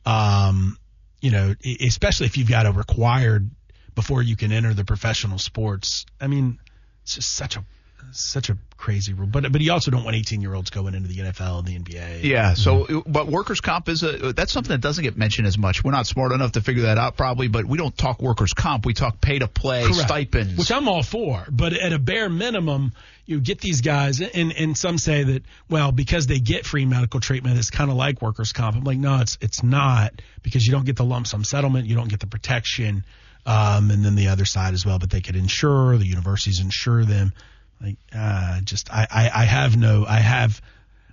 [0.05, 0.77] Um,
[1.21, 1.53] you know,
[1.85, 3.51] especially if you've got a required
[3.93, 6.05] before you can enter the professional sports.
[6.19, 6.57] I mean,
[7.03, 7.63] it's just such a
[8.11, 9.27] such a crazy rule.
[9.27, 11.77] But but you also don't want 18 year olds going into the NFL and the
[11.79, 12.23] NBA.
[12.23, 12.55] Yeah.
[12.55, 15.83] So, but workers' comp is a that's something that doesn't get mentioned as much.
[15.83, 17.47] We're not smart enough to figure that out, probably.
[17.47, 18.85] But we don't talk workers' comp.
[18.85, 20.57] We talk pay to play stipends.
[20.57, 21.45] which I'm all for.
[21.49, 22.93] But at a bare minimum,
[23.25, 27.19] you get these guys, and and some say that well because they get free medical
[27.19, 28.75] treatment, it's kind of like workers' comp.
[28.75, 31.95] I'm like, no, it's it's not because you don't get the lump sum settlement, you
[31.95, 33.05] don't get the protection,
[33.45, 34.97] um, and then the other side as well.
[34.97, 37.33] But they could insure the universities insure them.
[37.81, 40.61] Like, uh, just I, I I have no I have.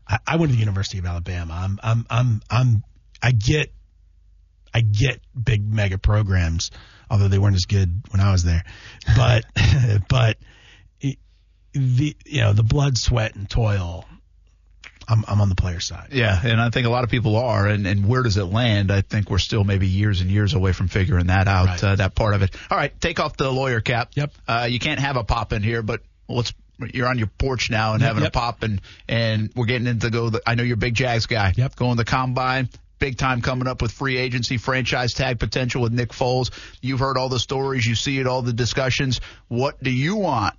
[0.07, 1.55] I, I went to the University of Alabama.
[1.55, 2.85] I'm I'm I'm I'm
[3.23, 3.73] I get
[4.75, 6.71] I get big mega programs,
[7.11, 8.65] although they weren't as good when I was there.
[9.17, 9.45] But
[10.09, 10.37] but
[11.01, 11.19] it,
[11.73, 14.05] the you know the blood, sweat, and toil.
[15.11, 16.09] I'm I'm on the player side.
[16.13, 17.67] Yeah, and I think a lot of people are.
[17.67, 18.91] And, and where does it land?
[18.91, 21.85] I think we're still maybe years and years away from figuring that out, Right.
[21.85, 22.55] uh, that part of it.
[22.71, 24.11] All right, take off the lawyer cap.
[24.17, 24.33] Yep.
[24.47, 26.53] Uh, you can't have a pop in here, but let's.
[26.95, 28.31] You're on your porch now and Yep, having yep.
[28.31, 30.31] a pop, and and we're getting into go.
[30.31, 31.53] The, I know you're a big Jags guy.
[31.57, 31.75] Yep.
[31.77, 32.69] Going the combine.
[33.01, 36.51] Big time coming up with free agency, franchise tag potential with Nick Foles.
[36.81, 39.21] You've heard all the stories, you see it, all the discussions.
[39.47, 40.55] What do you want,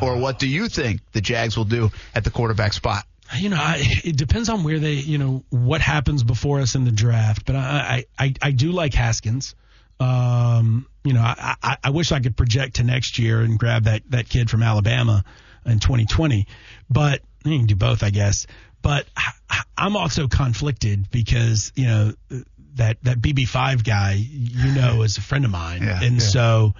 [0.00, 3.04] or what do you think the Jags will do at the quarterback spot?
[3.36, 6.84] You know, I, it depends on where they, you know, what happens before us in
[6.84, 7.44] the draft.
[7.44, 9.56] But I, I, I, I do like Haskins.
[9.98, 13.84] Um, you know, I, I, I wish I could project to next year and grab
[13.84, 15.24] that that kid from Alabama
[15.66, 16.46] in 2020.
[16.90, 18.46] But you can do both, I guess.
[18.82, 19.06] But
[19.76, 22.12] I'm also conflicted because you know
[22.76, 26.20] that that BB5 guy, you know, is a friend of mine, Yeah, and yeah.
[26.20, 26.74] so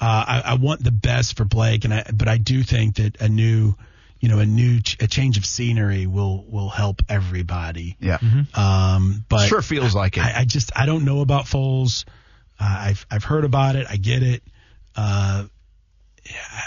[0.00, 3.20] uh, I, I want the best for Blake, and I, but I do think that
[3.20, 3.74] a new,
[4.20, 7.96] you know, a new ch- a change of scenery will will help everybody.
[8.00, 8.18] Yeah.
[8.54, 10.20] Um, but Sure feels like it.
[10.24, 12.04] I, I just I don't know about Foles.
[12.60, 13.86] Uh, I've I've heard about it.
[13.88, 14.42] I get it.
[14.94, 15.44] Uh,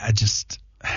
[0.02, 0.60] I just.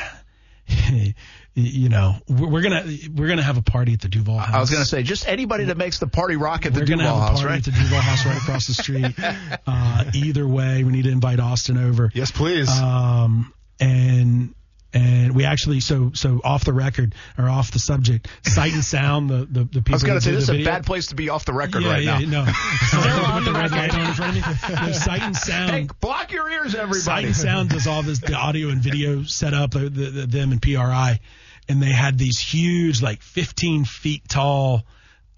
[1.58, 4.54] You know, we're we're gonna we're gonna have a party at the Duval house.
[4.54, 6.86] I was going to say, just anybody that makes the party rock at the We're
[6.86, 7.58] gonna Duval have a party right?
[7.58, 9.14] at the Duval house right across the street.
[9.66, 12.10] Uh, either way, we need to invite Austin over.
[12.14, 12.68] Yes, please.
[12.68, 14.54] Um, and
[14.96, 19.28] and we actually so so off the record or off the subject, Sight and Sound,
[19.28, 19.92] the the, the people.
[19.92, 21.92] I was gonna say, this is a bad place to be off the record yeah,
[21.92, 22.44] right yeah, now.
[22.44, 22.52] no.
[23.26, 24.00] On With the red light record.
[24.00, 24.86] on in front of me.
[24.86, 25.70] No, Sight and Sound.
[25.70, 27.00] Hey, block your ears, everybody.
[27.00, 30.52] Sight and Sound does all this, the audio and video setup, the, the, the, them
[30.52, 31.20] and PRI,
[31.68, 34.82] and they had these huge, like 15 feet tall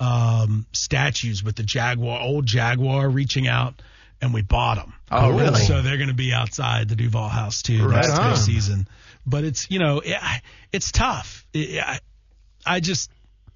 [0.00, 3.80] um, statues with the Jaguar, old Jaguar reaching out,
[4.20, 4.92] and we bought them.
[5.10, 5.60] Oh, really?
[5.60, 8.36] So they're going to be outside the Duval house too Right next on.
[8.36, 8.88] season.
[9.28, 10.16] But it's you know it,
[10.72, 11.46] it's tough.
[11.52, 11.98] It, I,
[12.64, 13.10] I just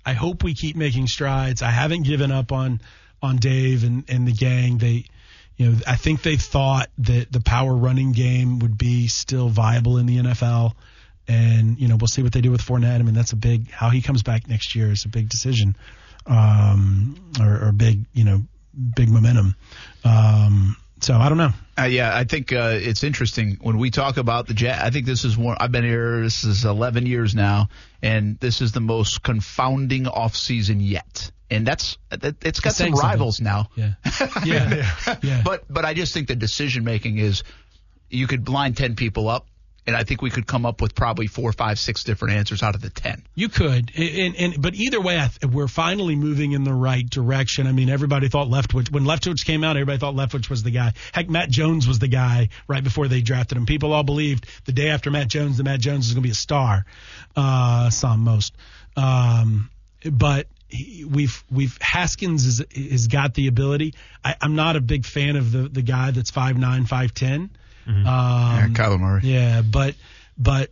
[0.05, 1.63] I hope we keep making strides.
[1.63, 2.81] I haven't given up on
[3.23, 4.79] on Dave and, and the gang.
[4.79, 5.05] They
[5.57, 9.99] you know I think they thought that the power running game would be still viable
[9.99, 10.73] in the NFL.
[11.29, 12.99] And you know we'll see what they do with Fournette.
[12.99, 15.77] I mean that's a big how he comes back next year is a big decision,
[16.27, 18.43] um, or, or big you know
[18.97, 19.55] big momentum.
[20.05, 21.51] Um, so I don't know.
[21.79, 24.81] Uh, yeah, I think uh, it's interesting when we talk about the Jazz.
[24.83, 25.57] I think this is one.
[25.61, 26.21] I've been here.
[26.23, 27.69] This is 11 years now,
[28.03, 31.31] and this is the most confounding offseason yet.
[31.51, 32.95] And that's that, it's got It's some something.
[32.95, 33.69] rivals now.
[33.77, 33.95] Yeah,
[34.45, 34.91] yeah,
[35.23, 35.43] yeah.
[35.45, 37.43] But but I just think the decision making is
[38.09, 39.47] you could line 10 people up,
[39.87, 42.75] and I think we could come up with probably four, five, six different answers out
[42.75, 43.23] of the 10.
[43.35, 47.67] You could, and, and but either way, th- we're finally moving in the right direction.
[47.67, 50.93] I mean, everybody thought Leftwich when Leftwich came out, everybody thought Leftwich was the guy.
[51.13, 53.67] Heck, Matt Jones was the guy right before they drafted him.
[53.67, 56.33] People all believed the day after Matt Jones, that Matt Jones is going to be
[56.33, 56.85] a star.
[57.35, 58.55] Uh, some most,
[58.97, 59.69] um,
[60.11, 60.47] but
[61.09, 63.95] we've we've Haskins is has got the ability.
[64.25, 67.51] I, I'm not a big fan of the the guy that's five nine, five ten.
[67.87, 69.21] Um, Yeah, Kyler Murray.
[69.25, 69.95] yeah, but
[70.39, 70.71] but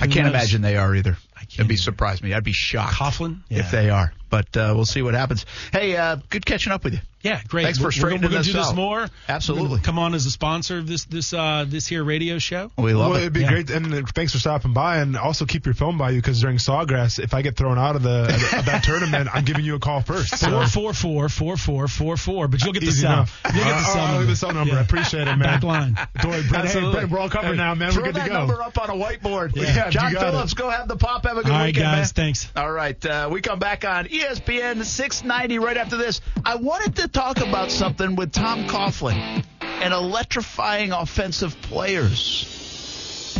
[0.00, 1.16] I can't imagine they are either.
[1.42, 1.82] I can't It'd be either.
[1.82, 2.32] surprise me.
[2.34, 4.12] I'd be shocked Coughlin if they are.
[4.30, 5.44] But uh, we'll see what happens.
[5.72, 7.00] Hey, uh, good catching up with you.
[7.20, 7.64] Yeah, great.
[7.64, 8.74] Thanks for We're- we're, straightening we're gonna this do this out.
[8.74, 9.06] more.
[9.28, 9.64] Absolutely.
[9.64, 12.72] We're gonna come on as a sponsor of this this uh this here radio show.
[12.78, 13.22] We love well, it.
[13.24, 13.48] it'd be Yeah.
[13.50, 14.96] great, and uh, thanks for stopping by.
[14.98, 17.94] And also keep your phone by you because during Sawgrass, if I get thrown out
[17.94, 18.22] of the
[18.58, 20.34] of that tournament, I'm giving you a call first.
[20.38, 20.66] So.
[20.66, 22.48] Four four four four four four four.
[22.48, 23.12] But you'll get the Easy cell.
[23.12, 23.40] enough.
[23.54, 24.18] You'll get Uh, the cell I'll number.
[24.20, 24.74] leave the cell number.
[24.76, 25.38] I appreciate it, man.
[25.40, 25.94] Back line.
[26.20, 26.92] Don't worry, Brett, hey, Absolutely.
[27.00, 27.92] Brett, we're all covered Hey, now, man.
[27.92, 28.38] Throw We're good that to go.
[28.38, 29.54] number up on a whiteboard.
[29.54, 30.30] Yeah, John you got it.
[30.32, 31.24] Phillips, go have the pop.
[31.32, 31.96] Have a good All right, weekend, guys.
[31.96, 32.24] man.
[32.26, 32.52] Thanks.
[32.54, 36.20] All right, uh, we come back on ESPN 690 right after this.
[36.44, 43.34] I wanted to talk about something with Tom Coughlin and electrifying offensive players.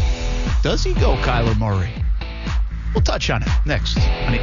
[0.62, 1.90] Does he go Kyler Murray?
[2.94, 3.98] We'll touch on it next.
[3.98, 4.38] on E-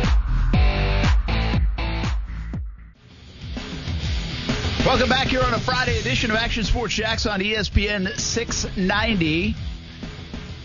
[4.86, 9.56] Welcome back here on a Friday edition of Action Sports Jax on ESPN 690.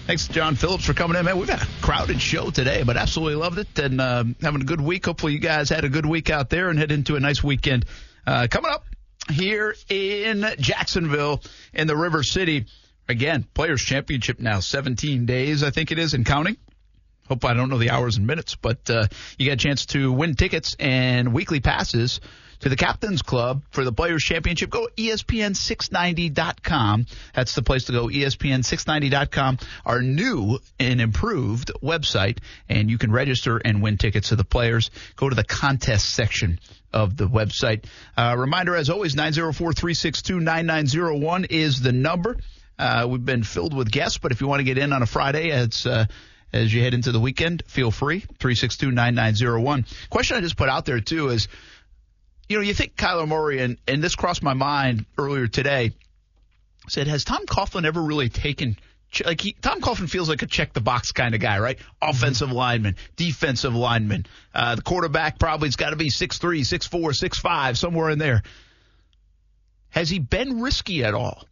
[0.07, 1.39] Thanks, John Phillips, for coming in, man.
[1.39, 4.83] We've had a crowded show today, but absolutely loved it and uh, having a good
[4.83, 5.07] week.
[5.07, 7.87] Hopefully, you guys had a good week out there and head into a nice weekend.
[8.27, 8.85] Uh, coming up
[9.33, 12.67] here in Jacksonville in the River City.
[13.09, 16.59] Again, Players Championship now, 17 days, I think it is, and counting.
[17.27, 19.07] Hope I don't know the hours and minutes, but uh,
[19.39, 22.21] you get a chance to win tickets and weekly passes
[22.65, 24.71] to the Captains Club for the Players Championship.
[24.71, 27.05] Go E ESPN690.com.
[27.35, 33.13] That's the place to go, E ESPN690.com, our new and improved website, and you can
[33.13, 34.91] register and win tickets to the players.
[35.17, 36.59] Go to the contest section
[36.91, 37.85] of the website.
[38.17, 42.39] Uh, reminder, as always, 904-362-9901 is the number.
[42.79, 45.07] Uh, we've been filled with guests, but if you want to get in on a
[45.07, 46.07] Friday, it's uh,
[46.55, 48.21] as you head into the weekend, feel free.
[48.39, 50.09] 362-9901.
[50.09, 51.49] Question I just put out there too is,
[52.49, 55.93] you know, you think Kyler Murray, and, and this crossed my mind earlier today,
[56.89, 58.77] said, has Tom Coughlin ever really taken
[59.25, 61.79] like he, Tom Coughlin feels like a check the box kind of guy, right?
[62.03, 64.27] Offensive lineman, defensive lineman.
[64.55, 68.19] Uh, the quarterback probably's got to be six three, six four, six five, somewhere in
[68.19, 68.43] there.
[69.91, 71.45] Has he been risky at all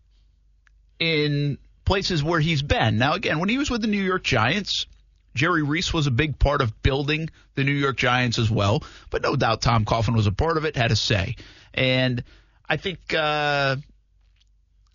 [0.99, 2.99] in places where he's been?
[2.99, 4.87] Now, again, when he was with the New York Giants,
[5.35, 9.23] Jerry Reese was a big part of building the New York Giants as well, but
[9.23, 11.37] no doubt Tom Coughlin was a part of it, had a say.
[11.75, 12.23] And
[12.69, 13.77] I think, uh,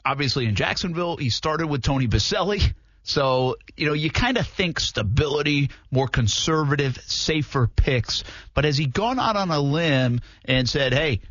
[0.05, 2.73] obviously in Jacksonville, he started with Tony Boselli.
[3.03, 8.23] So, you know, you kind of think stability, more conservative, safer picks.
[8.53, 11.21] But has he gone out on a limb and said, hey,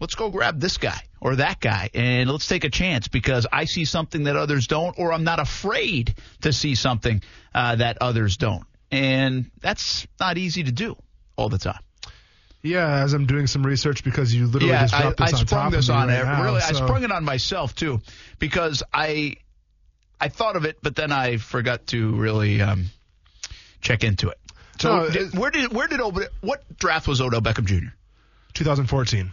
[0.00, 3.66] let's go grab this guy or that guy and let's take a chance because I
[3.66, 7.22] see something that others don't, or I'm not afraid to see something
[7.54, 8.64] uh, that others don't.
[8.90, 10.96] And that's not easy to do
[11.36, 11.80] all the time.
[12.62, 15.38] Yeah, as I'm doing some research because you literally yeah, just I, dropped this I
[15.38, 16.24] on sprung top this of me on right it.
[16.24, 18.00] now, really, I sprung it on myself too
[18.38, 19.36] because I
[20.20, 22.86] I thought of it, but then I forgot to really um,
[23.80, 24.38] check into it.
[24.78, 26.00] So No, did- where did where did
[26.40, 27.94] what draft was Odell Beckham Jr.
[28.52, 29.32] 2014.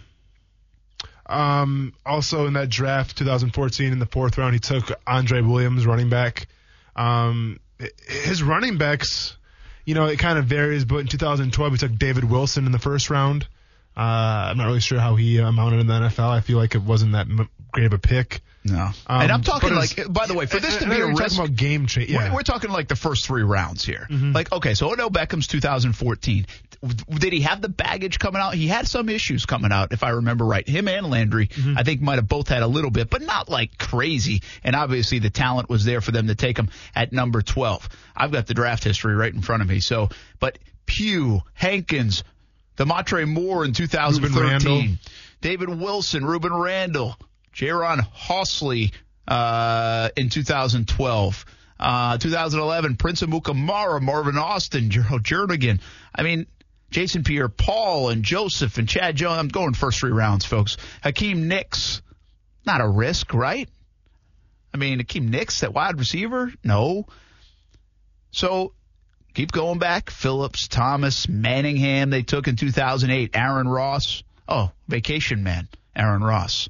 [1.28, 6.10] Um, also in that draft, 2014, in the fourth round, he took Andre Williams, running
[6.10, 6.48] back.
[6.96, 7.60] Um,
[8.08, 9.38] his running backs,
[9.86, 12.80] you know, it kind of varies, but in 2012, he took David Wilson in the
[12.80, 13.48] first round.
[13.96, 16.30] Uh, I'm not really sure how he amounted in the NFL.
[16.30, 17.28] I feel like it wasn't that
[17.76, 18.42] of a pick.
[18.64, 21.38] No, Um, and I'm talking like by the way, for this to be a risk,
[21.38, 22.10] about game change.
[22.10, 22.30] Yeah.
[22.32, 24.08] We're, we're talking like the first three rounds here.
[24.10, 24.36] Mhm.
[24.36, 26.46] Like, okay, so Odell Beckham's 2014.
[27.18, 28.56] Did he have the baggage coming out?
[28.56, 30.68] He had some issues coming out, if I remember right.
[30.68, 31.78] Him and Landry, Mm-hmm.
[31.78, 34.42] I think, might have both had a little bit, but not like crazy.
[34.66, 37.88] And obviously, the talent was there for them to take him at number 12.
[38.18, 39.80] I've got the draft history right in front of me.
[39.80, 40.10] So,
[40.42, 42.24] but Pugh, Hankins,
[42.76, 44.84] the Damontre Moore in 2013, Randle.
[45.42, 47.16] David Wilson, Rueben Randle,
[47.58, 48.94] Jayron Hosley
[49.28, 51.46] uh, in 2012.
[51.80, 55.80] Uh, 2011, Prince of Amukamara, Marvin Austin, Jerrel Jernigan.
[56.14, 56.48] I mean,
[56.90, 59.38] Jason Pierre Paul and Joseph and Chad Jones.
[59.38, 60.78] I'm going first three rounds, folks.
[61.04, 62.02] Hakeem Nicks.
[62.66, 63.70] Not a risk, right?
[64.74, 66.52] I mean, Hakeem Nicks, that wide receiver?
[66.64, 67.06] No.
[68.32, 68.74] So
[69.34, 70.10] keep going back.
[70.10, 73.32] Phillips, Thomas, Manningham, they took in 2008.
[73.36, 74.24] Aaron Ross.
[74.48, 76.70] Oh, vacation man, Aaron Ross.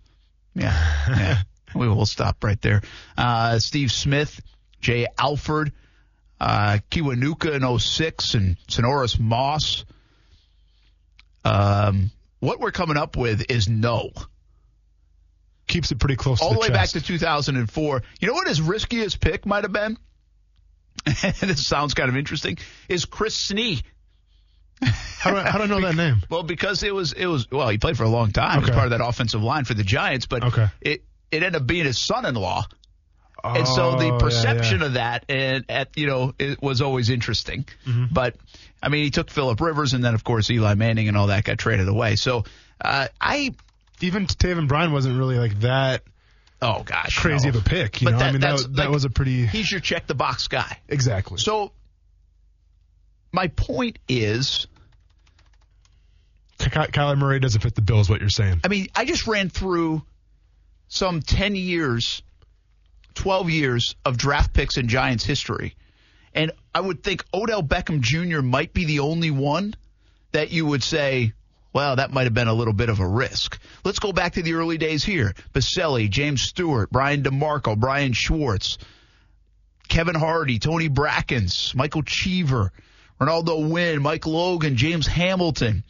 [0.57, 1.37] Yeah, yeah.
[1.75, 2.81] we will stop right there.
[3.17, 4.41] Uh, Steve Smith,
[4.81, 5.71] Jay Alford,
[6.39, 9.85] uh, Kiwanuka in 06, and Sinorice Moss.
[11.45, 14.11] Um, what we're coming up with is no.
[15.67, 18.03] Keeps it pretty close All to the the way back to 2004.
[18.19, 19.97] You know what his riskiest pick might have been?
[21.05, 22.57] this sounds kind of interesting.
[22.89, 23.83] Is Chris Snee.
[25.19, 26.21] how, do I, how do I know that name?
[26.29, 28.53] Well, because it was it was well, he played for a long time.
[28.53, 28.75] He was Okay.
[28.77, 30.67] part of that offensive line for the Giants, but Okay.
[30.81, 32.65] it it ended up being his son-in-law.
[33.43, 34.85] And so Oh, the yeah, perception yeah.
[34.87, 37.65] of that and at you know it was always interesting.
[37.85, 38.05] Mm-hmm.
[38.11, 38.35] But
[38.83, 41.43] I mean, he took Philip Rivers and then of course Eli Manning and all that
[41.43, 42.15] got traded away.
[42.15, 42.43] So
[42.81, 43.53] uh, I
[44.01, 46.03] even Taven Bryan wasn't really like that
[46.61, 47.57] oh gosh crazy no.
[47.57, 48.01] of a pick.
[48.01, 50.07] You But know, that- I mean that, that like- was a pretty He's your check
[50.07, 50.79] the box guy.
[50.89, 51.37] exactly.
[51.37, 51.71] So
[53.31, 54.67] my point is,
[56.59, 58.61] Ky- Kyler Murray doesn't fit the bill, is what you're saying.
[58.63, 60.03] I mean, I just ran through
[60.87, 62.21] some 10 years,
[63.15, 65.75] 12 years of draft picks in Giants history.
[66.33, 68.41] And I would think Odell Beckham Jr.
[68.41, 69.73] might be the only one
[70.31, 71.33] that you would say,
[71.73, 73.59] well, that might have been a little bit of a risk.
[73.83, 75.33] Let's go back to the early days here.
[75.53, 78.77] Boselli, James Stewart, Brian DeMarco, Bryan Schwartz,
[79.87, 82.71] Kevin Hardy, Tony Brackens, Michael Cheever,
[83.19, 85.83] Renaldo Wynn, Mike Logan, James Hamilton,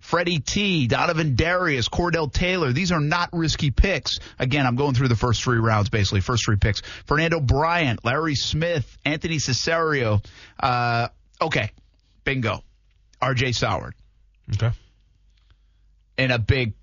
[0.00, 2.72] Freddie T, Donovan Darius, Cordell Taylor.
[2.72, 4.18] These are not risky picks.
[4.38, 6.80] Again, I'm going through the first three rounds, basically, first three picks.
[7.06, 10.24] Fernando Bryant, Larry Smith, Anthony Cesario.
[10.58, 11.08] Uh,
[11.40, 11.70] okay,
[12.24, 12.64] bingo.
[13.22, 13.92] RJ Soward.
[14.54, 14.72] Okay.
[16.18, 16.74] And a big,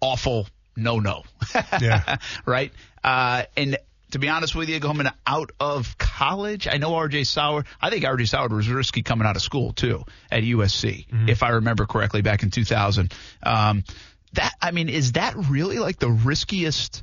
[0.00, 1.22] awful no no.
[1.80, 2.16] Yeah.
[2.46, 2.72] right?
[3.02, 3.76] Uh, and
[4.14, 7.66] to be honest with you, coming out of college, I know RJ Soward.
[7.80, 11.50] I think RJ Soward was risky coming out of school too at USC, if I
[11.50, 13.12] remember correctly, back in 2000.
[13.42, 13.82] Um,
[14.34, 17.02] that I mean, is that really like the riskiest?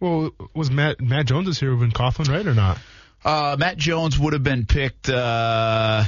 [0.00, 2.78] Well, was Matt Matt Jones is here with Coughlin, right, or not?
[3.24, 6.04] Uh, Matt Jones would have been picked uh,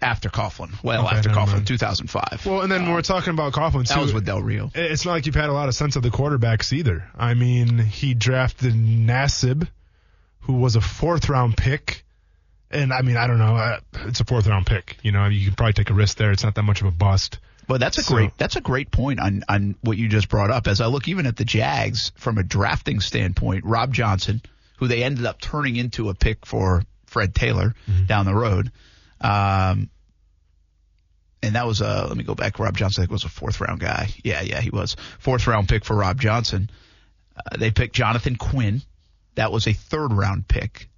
[0.00, 0.82] after Coughlin.
[0.82, 1.66] Well, Okay, after Coughlin, mind.
[1.66, 2.46] 2005.
[2.46, 4.70] Well, and then when we're talking about Coughlin, that was with Del Rio.
[4.74, 7.04] it's not like you've had a lot of sense of the quarterbacks either.
[7.18, 9.68] I mean, he drafted Nassib,
[10.40, 12.04] who was a fourth round pick.
[12.70, 13.56] And I mean, I don't know.
[13.56, 14.96] uh, It's a fourth round pick.
[15.02, 16.30] You know, you can probably take a risk there.
[16.32, 17.38] It's not that much of a bust.
[17.66, 20.50] But that's a So- great that's a great point on on what you just brought
[20.50, 20.66] up.
[20.66, 24.42] As I look even at the Jags from a drafting standpoint, Rob Johnson,
[24.78, 27.74] who they ended up turning into a pick for Fred Taylor
[28.06, 28.70] down the road,
[29.20, 29.88] um,
[31.42, 32.58] and that was a let me go back.
[32.58, 34.08] Rob Johnson I think was a fourth round guy.
[34.24, 36.70] Yeah, yeah, he was fourth round pick for Rob Johnson.
[37.36, 38.82] Uh, they picked Jonathan Quinn.
[39.36, 40.88] That was a third round pick,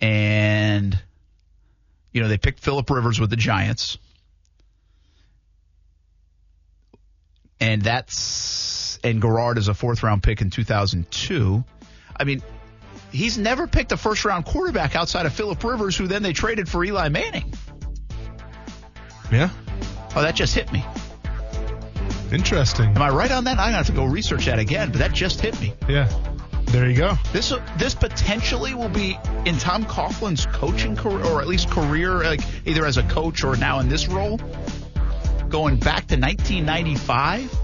[0.00, 0.98] and
[2.12, 3.98] you know they picked Philip Rivers with the Giants.
[7.64, 11.64] and that's and Garrard is a fourth round pick in 2002.
[12.16, 12.42] I mean,
[13.10, 16.68] he's never picked a first round quarterback outside of Philip Rivers, who then they traded
[16.68, 17.52] for Eli Manning.
[19.32, 19.50] Yeah.
[20.14, 20.84] Oh, that just hit me.
[22.30, 22.94] Interesting.
[22.94, 23.52] Am I right on that?
[23.52, 25.72] I'm gonna have to go research that again, but that just hit me.
[25.88, 26.08] Yeah.
[26.66, 27.14] There you go.
[27.32, 32.40] This this potentially will be in Tom Coughlin's coaching career, or at least career, like
[32.66, 34.38] either as a coach or now in this role,
[35.48, 37.60] going back to 1995.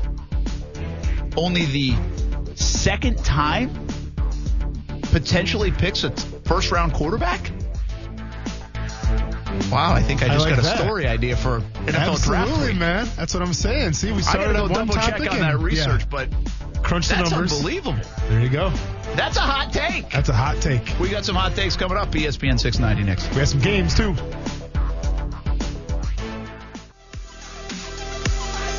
[1.36, 1.94] Only the
[2.54, 3.70] second time
[5.12, 6.10] potentially picks a
[6.44, 7.50] first round quarterback.
[9.70, 10.78] Wow, I think I I just like got a that.
[10.78, 13.08] story idea for NFL draft Absolutely, man.
[13.16, 13.92] That's what I'm saying.
[13.92, 16.06] See, we I started gotta at go one double check on that research, yeah.
[16.10, 16.28] but
[16.82, 17.52] crunch the that's numbers.
[17.52, 17.98] unbelievable.
[18.28, 18.70] There you go.
[19.16, 20.10] That's a hot take.
[20.10, 20.94] That's a hot take.
[21.00, 22.10] We got some hot takes coming up.
[22.10, 23.28] ESPN 690 next.
[23.30, 24.14] We have some games too.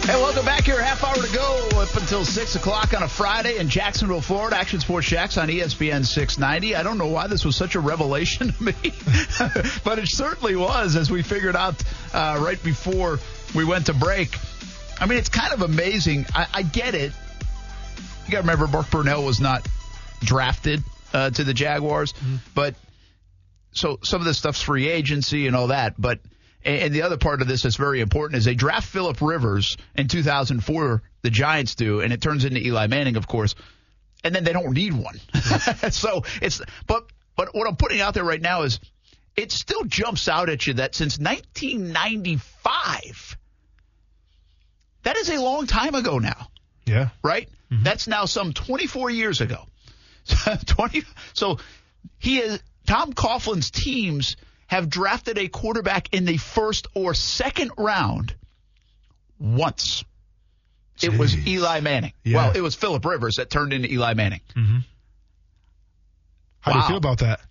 [0.03, 0.81] Hey, welcome back here.
[0.81, 4.57] Half hour to go up until 6 o'clock on a Friday in Jacksonville, Florida.
[4.57, 6.75] Action Sports Jax on ESPN 690.
[6.75, 8.73] I don't know why this was such a revelation to me,
[9.83, 11.81] but it certainly was as we figured out
[12.13, 13.19] uh, right before
[13.53, 14.35] we went to break.
[14.99, 16.25] I mean, it's kind of amazing.
[16.33, 17.11] I, I get it.
[18.31, 19.67] You got to remember, Mark Brunell was not
[20.21, 20.81] drafted
[21.11, 22.13] uh, to the Jaguars,
[22.55, 22.75] but
[23.73, 26.21] so some of this stuff's free agency and all that, but
[26.63, 30.07] and the other part of this that's very important is they draft Philip Rivers in
[30.07, 33.53] 2004, the Giants do, and it turns into Eli Manning, of course,
[34.23, 35.19] and then they don't need one.
[35.91, 38.79] so it's but but what I'm putting out there right now is
[39.35, 43.37] it still jumps out at you that since 1995,
[45.03, 46.47] that is a long time ago now
[46.85, 47.09] Yeah.
[47.23, 47.49] right?
[47.71, 47.83] Mm-hmm.
[47.83, 49.65] That's now some 24 years ago.
[50.65, 51.03] 20.
[51.33, 51.59] So
[52.19, 54.35] he is Tom Coughlin's teams
[54.67, 58.35] have drafted a quarterback in the first or second round
[59.39, 60.03] once.
[61.01, 62.13] It was Eli Manning.
[62.23, 62.37] Yeah.
[62.37, 64.41] Well, it was Philip Rivers that turned into Eli Manning.
[64.55, 64.77] Mm-hmm.
[66.59, 67.41] How do you feel about that?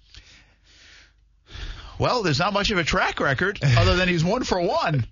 [2.01, 5.07] Well, there's not much of a track record other than he's one for one.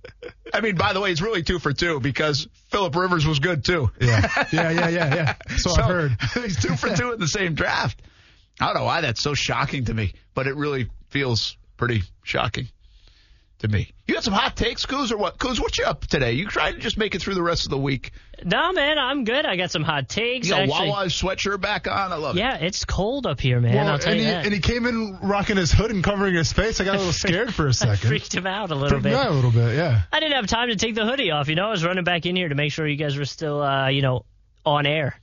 [0.55, 3.63] I mean, by the way, he's really two for two because Philip Rivers was good
[3.63, 3.91] too.
[4.01, 4.27] Yeah.
[4.51, 5.57] Yeah, yeah, yeah, yeah.
[5.59, 6.17] So, I've heard.
[6.35, 8.01] he's two for two in the same draft.
[8.59, 12.69] I don't know why that's so shocking to me, but it really feels pretty shocking
[13.59, 13.91] to me.
[14.07, 15.39] You got some hot takes, Coos, or what?
[15.39, 16.33] Coos, what you up today?
[16.33, 18.13] You trying to just make it through the rest of the week?
[18.45, 19.45] No, man, I'm good.
[19.45, 20.47] I got some hot takes.
[20.47, 22.13] You got Actually, Wawa sweatshirt back on.
[22.13, 22.39] I love it.
[22.41, 23.75] yeah, it's cold up here, man.
[23.75, 24.45] Well, I'll tell and, you he, that.
[24.45, 26.81] and he came in rocking his hood and covering his face.
[26.81, 28.09] I got a little scared for a second.
[28.09, 29.27] freaked him out a little Freaked bit.
[29.27, 30.03] a little bit, yeah.
[30.13, 31.49] I didn't have time to take the hoodie off.
[31.49, 33.61] You know, I was running back in here to make sure you guys were still,
[33.61, 34.25] uh, you know,
[34.65, 35.19] on air.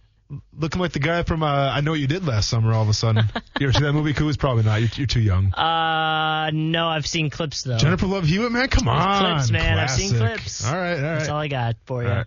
[0.57, 2.89] Looking like the guy from uh, I Know What You Did Last Summer all of
[2.89, 3.25] a sudden.
[3.59, 4.37] you ever see that movie, Coos?
[4.37, 4.79] Probably not.
[4.79, 5.53] You're, you're too young.
[5.53, 7.77] Uh, no, I've seen clips though.
[7.77, 8.67] Jennifer Love Hewitt, man?
[8.67, 9.35] Come on.
[9.35, 9.77] clips, man.
[9.77, 10.65] I've seen clips.
[10.65, 11.17] All right, all right.
[11.17, 12.09] That's all I got for you.
[12.09, 12.25] All right.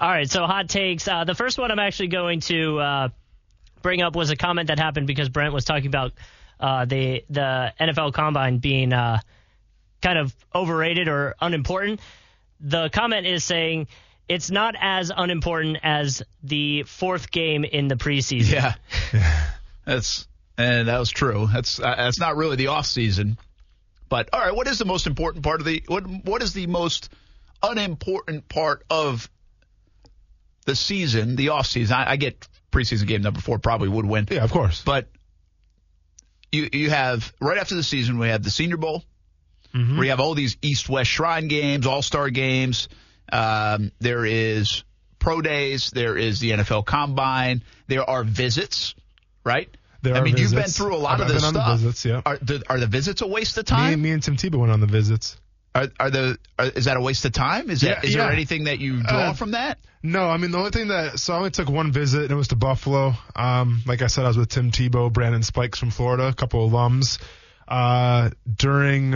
[0.00, 1.06] All right, so hot takes.
[1.06, 3.08] Uh, the first one I'm actually going to uh,
[3.82, 6.12] bring up was a comment that happened because Brent was talking about
[6.58, 9.20] uh, the the NFL Combine being uh,
[10.00, 12.00] kind of overrated or unimportant.
[12.60, 13.86] The comment is saying
[14.32, 18.50] it's not as unimportant as the fourth game in the preseason.
[18.50, 18.74] Yeah.
[19.84, 20.26] That's
[20.56, 21.48] and that was true.
[21.52, 23.36] That's uh, that's not really the off season.
[24.08, 26.66] But all right, what is the most important part of the what what is the
[26.66, 27.08] most
[27.62, 29.28] unimportant part of
[30.66, 31.96] the season, the off season.
[31.96, 34.28] I, I get preseason game number four probably would win.
[34.30, 34.82] Yeah, of course.
[34.84, 35.08] But
[36.52, 39.02] you you have right after the season we have the Senior Bowl,
[39.72, 42.88] where you have all these East West Shrine games, All Star games.
[43.32, 44.84] Um, there is
[45.18, 45.90] pro days.
[45.90, 47.62] There is the NFL Combine.
[47.88, 48.94] There are visits,
[49.44, 49.68] right?
[50.02, 51.78] There I mean, you've been through a lot I've of this been on the stuff.
[51.78, 52.22] visits, yeah.
[52.26, 54.02] Are the, are the visits a waste of Me, time?
[54.02, 55.36] me and Tim Tebow went on the visits.
[55.74, 57.70] Are, are the are, is that a waste of time?
[57.70, 59.78] Is that Yeah, is there anything that you draw Uh, from that?
[60.02, 62.34] No, I mean the only thing that so I only took one visit and it
[62.34, 63.14] was to Buffalo.
[63.36, 66.66] Um, like I said, I was with Tim Tebow, Brandon Spikes from Florida, a couple
[66.66, 67.18] of alums.
[67.68, 69.14] Uh, during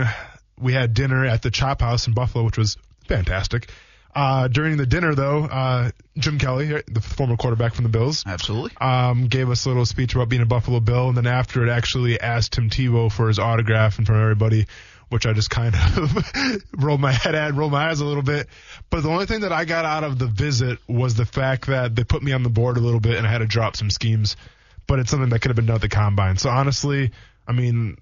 [0.59, 2.77] we had dinner at the Chop House in Buffalo, which was
[3.07, 3.69] fantastic.
[4.17, 8.71] Uh, during the dinner though, uh, Jim Kelly, the former quarterback from the Bills, Absolutely.
[8.81, 11.69] um, gave us a little speech about being a Buffalo Bill, and then after it
[11.69, 14.65] actually asked Tim Tebow for his autograph in front of everybody,
[15.09, 18.47] which I just kind of rolled my head at, rolled my eyes a little bit.
[18.89, 21.95] But the only thing that I got out of the visit was the fact that
[21.95, 23.91] they put me on the board a little bit, and I had to drop some
[23.91, 24.35] schemes.
[24.87, 26.37] But it's something that could have been done at the combine.
[26.37, 27.11] So honestly,
[27.47, 27.97] I mean,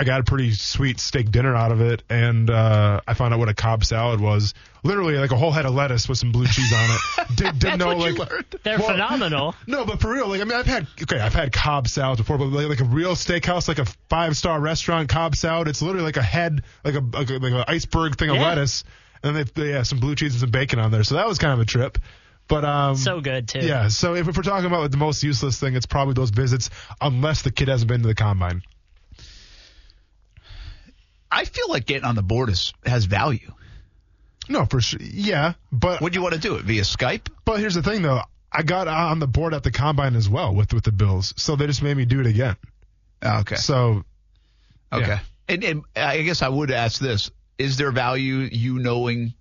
[0.00, 3.38] I got a pretty sweet steak dinner out of it, and uh, I found out
[3.38, 4.54] what a Cobb salad was.
[4.82, 7.28] Literally, like a whole head of lettuce with some blue cheese on it.
[7.36, 8.44] Did, didn't That's know what like you learned.
[8.62, 9.54] They're Well- phenomenal.
[9.66, 12.38] no, but for real, like I mean, I've had okay, I've had Cobb salads before,
[12.38, 16.04] but like, like a real steakhouse, like a five star restaurant Cobb salad, it's literally
[16.06, 18.46] like a head, like a like, a, like an iceberg thing of Yeah.
[18.48, 18.84] lettuce,
[19.22, 21.04] and then they, they have some blue cheese and some bacon on there.
[21.04, 21.98] So that was kind of a trip.
[22.48, 23.60] But um, So good too.
[23.60, 23.86] yeah.
[23.88, 26.68] So if, if we're talking about like, the most useless thing, it's probably those visits,
[27.00, 28.62] unless the kid hasn't been to the combine.
[31.30, 33.52] I feel like getting on the board is has value.
[34.48, 35.00] No, for sure.
[35.02, 37.28] Yeah, but Would you want to do it via Skype?
[37.44, 38.22] but here's the thing though.
[38.52, 41.54] I got on the board at the combine as well with with the Bills, so
[41.54, 42.56] they just made me do it again.
[43.24, 43.54] Okay.
[43.56, 44.04] So
[44.92, 45.06] Okay.
[45.06, 45.18] Yeah.
[45.48, 49.34] And, and I guess I would ask this: Is there value you knowing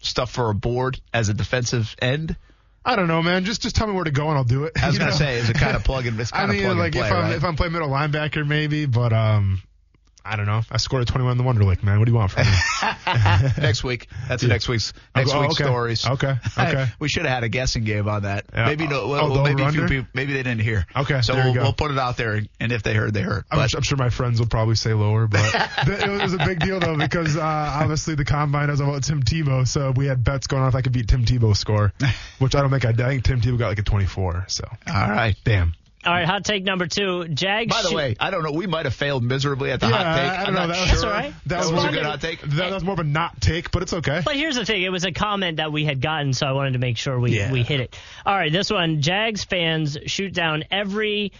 [0.00, 2.36] stuff for a board as a defensive end?
[2.84, 3.44] I don't know, man.
[3.44, 4.72] Just just tell me where to go and I'll do it.
[4.80, 5.16] I was You gonna know?
[5.16, 7.08] say, is it kind of plug and it's I mean, of plug like and play,
[7.08, 7.34] if I'm right?
[7.34, 9.62] if I'm playing middle linebacker, maybe, but um,
[10.28, 10.62] I don't know.
[10.70, 11.98] I scored a 21 in the Wonderlic, man.
[11.98, 12.52] What do you want from me?
[13.62, 14.08] next week.
[14.28, 14.48] That's Yeah.
[14.50, 15.64] next week's next Oh, week's okay.
[15.64, 16.06] stories.
[16.06, 16.86] Okay, okay.
[16.98, 18.44] we should have had a guessing game on that.
[18.52, 18.66] Yeah.
[18.66, 19.02] Maybe no.
[19.02, 20.08] Oh, Well, the maybe a few people.
[20.14, 20.86] Maybe they didn't hear.
[20.94, 23.44] Okay, So we'll, we'll put it out there, and if they heard, they heard.
[23.50, 25.44] I'm, I'm sure my friends will probably say lower, but
[25.86, 29.66] it was a big deal though because uh, obviously the combine was about Tim Tebow,
[29.66, 31.92] so we had bets going on if I could beat Tim Tebow's score,
[32.38, 33.00] which I don't think I did.
[33.06, 34.44] I think Tim Tebow got like a 24.
[34.48, 35.34] So all right.
[35.44, 35.74] damn.
[36.06, 37.26] All right, hot take number two.
[37.28, 37.74] Jags.
[37.74, 38.52] By the shoot- way, I don't know.
[38.52, 40.30] We might have failed miserably at the Yeah, hot take.
[40.30, 40.60] I- I I'm don't know.
[40.60, 40.86] not That was- sure.
[40.88, 41.32] That's all right.
[41.32, 42.40] That That was was a one good hot take.
[42.42, 44.22] That was more of a not take, but it's okay.
[44.24, 46.74] But here's the thing: it was a comment that we had gotten, so I wanted
[46.74, 47.50] to make sure we Yeah.
[47.50, 47.98] we hit it.
[48.24, 51.32] All right, this one: Jags fans shoot down every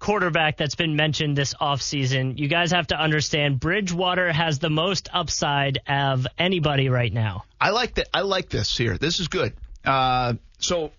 [0.00, 2.38] quarterback that's been mentioned this offseason.
[2.38, 7.44] You guys have to understand, Bridgewater has the most upside of anybody right now.
[7.58, 8.08] I like that.
[8.12, 8.98] I like this here.
[8.98, 9.54] This is good.
[9.82, 10.92] Uh, so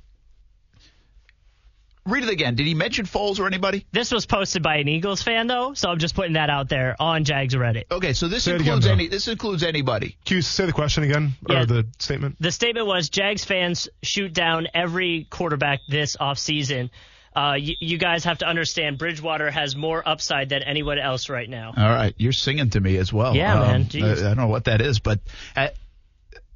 [2.06, 2.56] read it again.
[2.56, 3.86] Did he mention Foles or anybody?
[3.92, 6.96] This was posted by an Eagles fan, though, so I'm just putting that out there
[7.00, 7.86] on Jags Reddit.
[7.92, 9.08] Okay, so this Say it includes again, any.
[9.08, 10.18] This includes anybody.
[10.26, 11.62] Can you say the question again Yeah.
[11.62, 12.36] or the statement?
[12.40, 16.90] The statement was Jags fans shoot down every quarterback this offseason.
[17.36, 21.50] Uh, you, you guys have to understand Bridgewater has more upside than anyone else right
[21.50, 21.74] now.
[21.76, 23.36] All right, you're singing to me as well.
[23.36, 23.82] Yeah, man.
[23.82, 24.20] I, Jeez.
[24.20, 25.20] I don't know what that is, but
[25.56, 25.68] uh,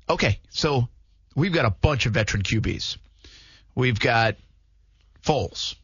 [0.09, 0.39] okay.
[0.51, 0.87] So
[1.35, 2.95] we've got a bunch of veteran QBs.
[3.75, 4.35] We've got
[5.23, 5.75] Foles.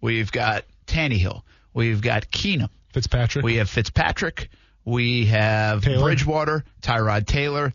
[0.00, 1.42] We've got Tannehill.
[1.72, 2.68] We've got Keenum.
[2.92, 3.44] Fitzpatrick.
[3.44, 4.48] We have Fitzpatrick.
[4.84, 6.04] We have Taylor.
[6.04, 7.72] Bridgewater, Tyrod Taylor,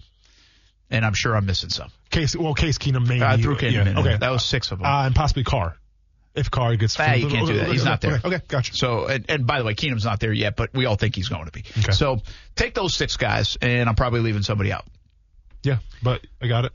[0.90, 1.90] and I'm sure I'm missing some.
[2.10, 3.24] Case well, Case Keenum maybe.
[3.24, 3.98] I threw Keenum yeah, in.
[3.98, 4.88] Okay, That was six of them.
[4.88, 5.76] uh, and possibly Carr.
[6.36, 7.68] If Carr gets, Ah, you can't do that.
[7.70, 8.14] He's not there.
[8.24, 8.74] Okay, okay, gotcha.
[8.76, 11.28] So, and, and by the way, Keenum's not there yet, but we all think he's
[11.28, 11.64] going to be.
[11.80, 11.92] Okay.
[11.92, 12.22] So
[12.56, 14.86] take those six guys, and I'm probably leaving somebody out.
[15.64, 16.72] Yeah, but I got it.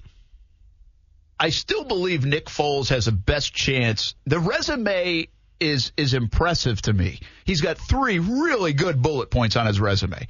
[1.38, 4.14] I still believe Nick Foles has the best chance.
[4.24, 5.28] The resume
[5.60, 7.20] is is impressive to me.
[7.44, 10.28] He's got three really good bullet points on his resume.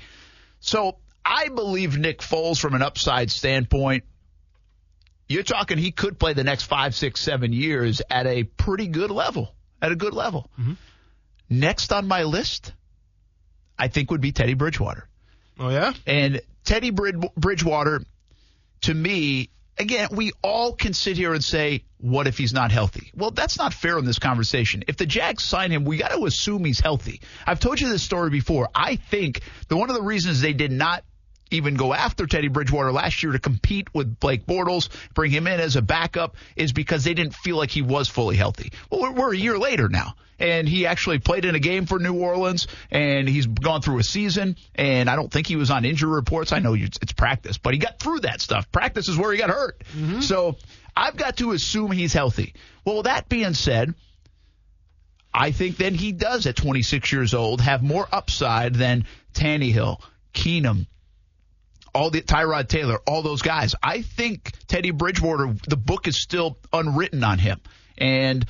[0.60, 4.04] So I believe Nick Foles from an upside standpoint.
[5.28, 9.10] You're talking he could play the next five, six, seven years at a pretty good
[9.10, 9.54] level.
[9.80, 10.50] At a good level.
[10.60, 10.74] Mm-hmm.
[11.50, 12.72] Next on my list,
[13.78, 15.08] I think would be Teddy Bridgewater.
[15.58, 15.92] Oh yeah.
[16.06, 18.02] And Teddy Brid- Bridgewater,
[18.82, 23.10] to me, again, we all can sit here and say, what if he's not healthy?
[23.14, 24.84] Well, that's not fair in this conversation.
[24.88, 27.20] If the Jags sign him, we got to assume he's healthy.
[27.46, 28.68] I've told you this story before.
[28.74, 31.04] I think that one of the reasons they did not
[31.54, 35.60] even go after Teddy Bridgewater last year to compete with Blake Bortles, bring him in
[35.60, 38.72] as a backup, is because they didn't feel like he was fully healthy.
[38.90, 41.98] Well, we're, we're a year later now, and he actually played in a game for
[41.98, 45.84] New Orleans, and he's gone through a season, and I don't think he was on
[45.84, 46.52] injury reports.
[46.52, 48.70] I know it's practice, but he got through that stuff.
[48.70, 49.82] Practice is where he got hurt.
[49.96, 50.20] Mm-hmm.
[50.20, 50.56] So
[50.96, 52.54] I've got to assume he's healthy.
[52.84, 53.94] Well, that being said,
[55.32, 60.00] I think then he does at 26 years old have more upside than Tannehill,
[60.32, 60.86] Keenum,
[61.94, 63.74] all the Tyrod Taylor, all those guys.
[63.82, 67.60] I think Teddy Bridgewater, the book is still unwritten on him,
[67.96, 68.44] and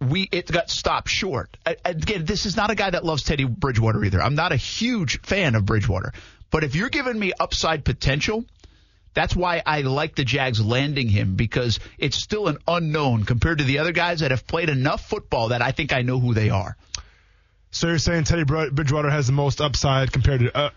[0.00, 1.56] we it got stopped short.
[1.84, 4.22] Again, this is not a guy that loves Teddy Bridgewater either.
[4.22, 6.12] I'm not a huge fan of Bridgewater,
[6.50, 8.44] but if you're giving me upside potential,
[9.14, 13.64] that's why I like the Jags landing him because it's still an unknown compared to
[13.64, 16.50] the other guys that have played enough football that I think I know who they
[16.50, 16.76] are.
[17.70, 20.70] So you're saying Teddy Bridgewater has the most upside compared to uh,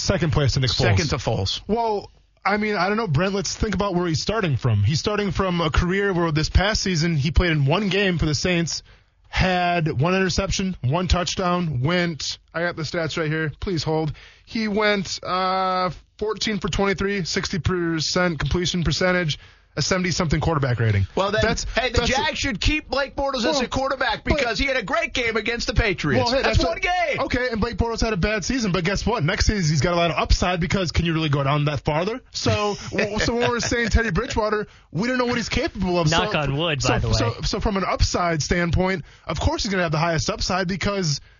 [0.00, 0.74] second place to Nick Foles?
[0.74, 1.60] Second to Foles.
[1.66, 2.10] Well,
[2.44, 3.34] I mean, I don't know, Brent.
[3.34, 4.82] Let's think about where he's starting from.
[4.82, 8.26] He's starting from a career where this past season he played in one game for
[8.26, 8.82] the Saints,
[9.28, 12.38] had one interception, one touchdown, went.
[12.54, 13.52] I got the stats right here.
[13.60, 14.12] Please hold.
[14.44, 19.38] He went uh, 14 for 23, 60% completion percentage,
[19.76, 21.06] a 70 something quarterback rating.
[21.14, 23.68] Well, then, that's, hey, the that's Jags a, should keep Blake Bortles well, as a
[23.68, 26.24] quarterback because but, he had a great game against the Patriots.
[26.24, 27.20] Well, hey, that's, that's one a, game.
[27.20, 29.22] Okay, and Blake Bortles had a bad season, but guess what?
[29.22, 31.80] Next season he's got a lot of upside because can you really go down that
[31.80, 32.20] farther?
[32.32, 32.74] So,
[33.18, 36.10] so when we're saying Teddy Bridgewater, we don't know what he's capable of.
[36.10, 37.14] Knock so, on wood, so, by the way.
[37.14, 40.66] So, so from an upside standpoint, of course he's going to have the highest upside
[40.68, 41.20] because–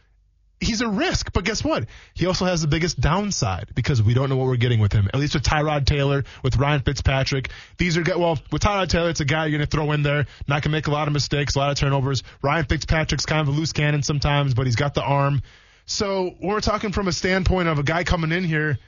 [0.60, 1.32] he's a risk.
[1.32, 1.86] But guess what?
[2.14, 5.08] He also has the biggest downside because we don't know what we're getting with him.
[5.12, 7.50] At least with Tyrod Taylor, with Ryan Fitzpatrick.
[7.78, 10.26] These are well with Tyrod Taylor, it's a guy you're going to throw in there,
[10.46, 12.22] not going to make a lot of mistakes, a lot of turnovers.
[12.42, 15.42] Ryan Fitzpatrick's kind of a loose cannon sometimes, but he's got the arm.
[15.86, 18.78] So we're talking from a standpoint of a guy coming in here.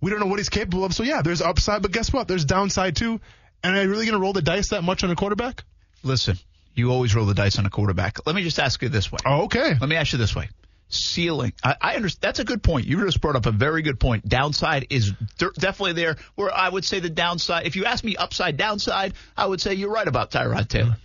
[0.00, 0.94] We don't know what he's capable of.
[0.94, 2.28] So yeah, there's upside, but guess what?
[2.28, 3.20] There's downside too.
[3.62, 5.64] And are you really going to roll the dice that much on a quarterback?
[6.02, 6.38] Listen,
[6.74, 8.26] you always roll the dice on a quarterback.
[8.26, 9.18] Let me just ask you this way.
[9.24, 9.74] Oh, okay.
[9.80, 10.50] Let me ask you this way
[10.94, 11.52] ceiling.
[11.62, 12.22] I, I understand.
[12.22, 12.86] That's a good point.
[12.86, 14.28] You just brought up a very good point.
[14.28, 16.16] Downside is d- definitely there.
[16.34, 17.66] Where I would say the downside.
[17.66, 20.96] If you ask me upside, downside, I would say you're right about Tyrod Taylor.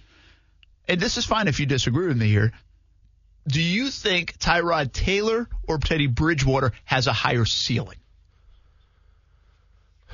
[0.88, 2.52] And this is fine if you disagree with me here.
[3.48, 7.99] Do you think Tyrod Taylor or Teddy Bridgewater has a higher ceiling?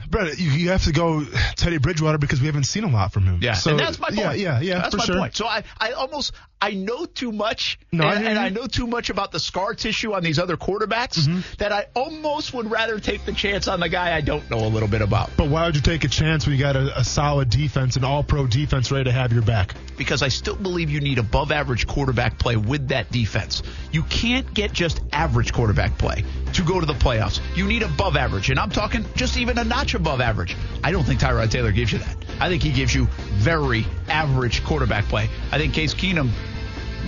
[0.10, 1.26] Brett, you, you, have to go
[1.56, 3.40] Teddy Bridgewater because we haven't seen a lot from him.
[3.42, 4.20] Yeah, so, and that's my point.
[4.20, 4.80] Yeah, yeah, yeah.
[4.80, 5.18] That's my sure.
[5.18, 5.36] point.
[5.36, 8.88] So I, I almost, I know too much, no, and, I, and I know too
[8.88, 11.40] much about the scar tissue on these other quarterbacks mm-hmm.
[11.60, 14.70] that I almost would rather take the chance on the guy I don't know a
[14.70, 15.32] little bit about.
[15.38, 18.04] But why would you take a chance when you got a, a solid defense, an
[18.04, 19.76] All-Pro defense ready to have your back?
[19.98, 23.64] Because I still believe you need above-average quarterback play with that defense.
[23.92, 26.24] You can't get just average quarterback play
[26.54, 27.40] to go to the playoffs.
[27.56, 30.56] You need above average, and I'm talking just even a notch above average.
[30.84, 32.16] I don't think Tyrod Taylor gives you that.
[32.40, 35.30] I think he gives you very average quarterback play.
[35.52, 36.30] I think Case Keenum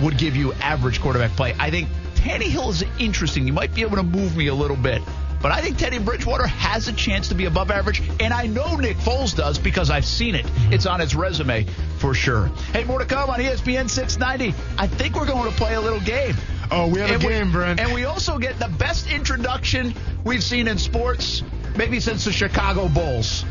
[0.02, 1.54] would give you average quarterback play.
[1.58, 3.46] I think Tannehill is interesting.
[3.46, 5.02] You might be able to move me a little bit.
[5.40, 8.74] But I think Teddy Bridgewater has a chance to be above average, and I know
[8.76, 10.44] Nick Foles does because I've seen it.
[10.72, 11.64] It's on his resume
[11.98, 12.46] for sure.
[12.72, 14.56] Hey, more to come on ESPN 690.
[14.78, 16.34] I think we're going to play a little game.
[16.70, 17.80] Oh, we have and a game, we, Brent.
[17.80, 19.94] And we also get the best introduction
[20.24, 21.42] we've seen in sports,
[21.78, 23.44] maybe since the Chicago Bulls.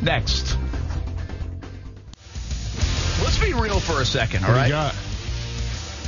[0.00, 0.56] Next.
[3.22, 4.94] Let's be real for a second, all what right?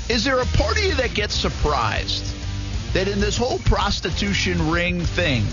[0.09, 2.33] Is there a party that gets surprised
[2.95, 5.45] that in this whole prostitution ring thing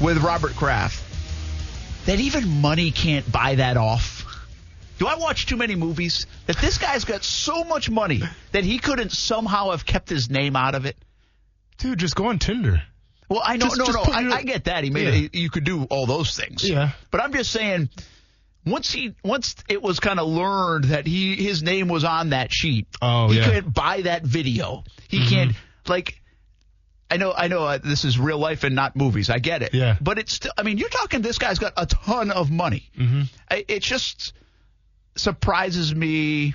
[0.00, 1.02] with Robert Kraft,
[2.06, 4.24] that even money can't buy that off?
[4.98, 8.20] Do I watch too many movies that this guy's got so much money
[8.50, 10.96] that he couldn't somehow have kept his name out of it?
[11.76, 12.82] Dude, just go on Tinder.
[13.28, 14.84] Well, I know, just, no, just no, I, I, get that.
[14.84, 15.26] He made yeah.
[15.26, 16.68] it, you could do all those things.
[16.68, 16.92] Yeah.
[17.10, 17.90] But I'm just saying,
[18.64, 22.52] once he, once it was kind of learned that he, his name was on that
[22.52, 22.86] sheet.
[23.02, 23.44] Oh, he yeah.
[23.44, 24.84] couldn't buy that video.
[25.08, 25.28] He mm-hmm.
[25.28, 25.52] can't,
[25.86, 26.20] like,
[27.10, 29.30] I know, I know uh, this is real life and not movies.
[29.30, 29.74] I get it.
[29.74, 29.96] Yeah.
[30.00, 32.90] But it's still, I mean, you're talking this guy's got a ton of money.
[32.98, 33.22] Mm-hmm.
[33.50, 34.32] I, it just
[35.16, 36.54] surprises me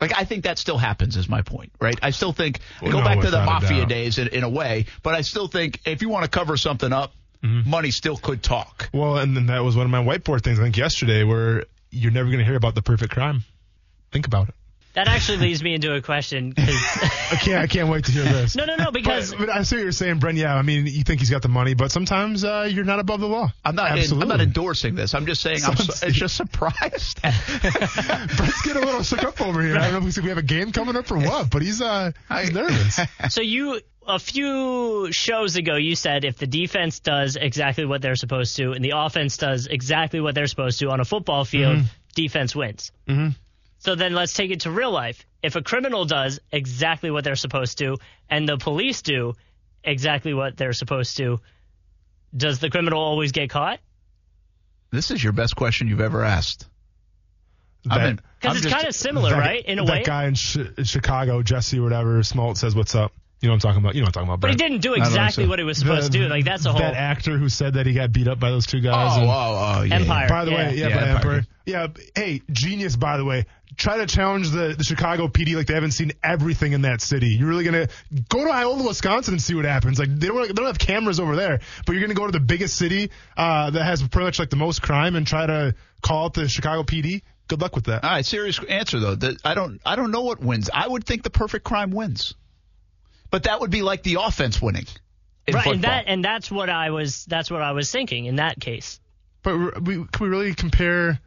[0.00, 1.98] like I think that still happens is my point, right?
[2.02, 4.86] I still think well, go no, back to the mafia days in, in, a way,
[5.02, 7.12] but I still think if you want to cover something up,
[7.42, 7.68] mm-hmm.
[7.68, 8.90] money still could talk.
[8.92, 12.12] Well, and then that was one of my whiteboard things I think yesterday where you're
[12.12, 13.44] never going to hear about the perfect crime.
[14.12, 14.54] Think about it.
[14.94, 16.54] That actually leads me into a question.
[16.58, 17.60] I can't.
[17.60, 18.54] I can't wait to hear this.
[18.54, 20.38] no, no, no, because But, but I see what you're saying, Brent.
[20.38, 23.20] Yeah, I mean, you think he's got the money, but sometimes uh, you're not above
[23.20, 23.52] the law.
[23.64, 23.90] I'm not.
[23.90, 24.22] Absolutely.
[24.22, 25.12] I'm not endorsing this.
[25.14, 25.58] I'm just saying.
[25.64, 27.20] I'm Sounds- so, it's just surprised.
[27.22, 29.76] Brent's getting a little shook up over here.
[29.76, 32.12] I don't know if we have a game coming up or what, but he's uh
[32.30, 33.00] he's nervous.
[33.30, 38.16] so you a few shows ago you said if the defense does exactly what they're
[38.16, 41.80] supposed to and the offense does exactly what they're supposed to on a football field,
[42.14, 42.92] defense wins.
[43.08, 43.30] Mm-hmm.
[43.84, 45.26] So then let's take it to real life.
[45.42, 47.98] If a criminal does exactly what they're supposed to
[48.30, 49.34] and the police do
[49.84, 51.38] exactly what they're supposed to,
[52.34, 53.80] does the criminal always get caught?
[54.90, 56.66] this is your best question you've ever asked.
[57.90, 59.64] I That- mean, Because it's just- kind of similar, that, right?
[59.64, 60.02] In a that way.
[60.04, 63.60] guy in, Ch- Chicago, Jesse or whatever, Smolt says, "What's up?" You know what I'm
[63.68, 63.94] talking about.
[63.96, 64.40] You know what I'm talking about.
[64.40, 65.50] but he didn't do exactly so.
[65.50, 66.28] what he was supposed to do.
[66.28, 68.66] Like that's a whole that actor who said that he got beat up by those
[68.66, 69.18] two guys.
[69.18, 69.94] Oh, and- oh, oh, yeah.
[69.96, 70.28] Empire.
[70.28, 70.56] By the Yeah.
[70.56, 71.16] way, yeah, Yeah, by Empire.
[71.16, 71.46] Emperor.
[71.66, 72.94] Yeah, hey, genius.
[72.94, 76.72] By the way, try to challenge the, the Chicago PD like they haven't seen everything
[76.72, 77.28] in that city.
[77.28, 77.88] You're really gonna
[78.28, 79.98] go to Iola, Wisconsin, and see what happens.
[79.98, 82.40] Like they don't they don't have cameras over there, but you're gonna go to the
[82.40, 86.26] biggest city uh, that has pretty much like the most crime and try to call
[86.26, 87.22] out the Chicago PD.
[87.48, 88.04] Good luck with that.
[88.04, 89.14] All right, serious answer though.
[89.14, 89.80] The, I don't.
[89.84, 90.70] I don't know what wins.
[90.72, 92.34] I would think the perfect crime wins,
[93.30, 94.86] but that would be like the offense winning.
[95.46, 95.74] In right, football.
[95.74, 98.98] and that and that's what I was that's what I was thinking in that case.
[99.42, 101.20] But we, we, can we really compare?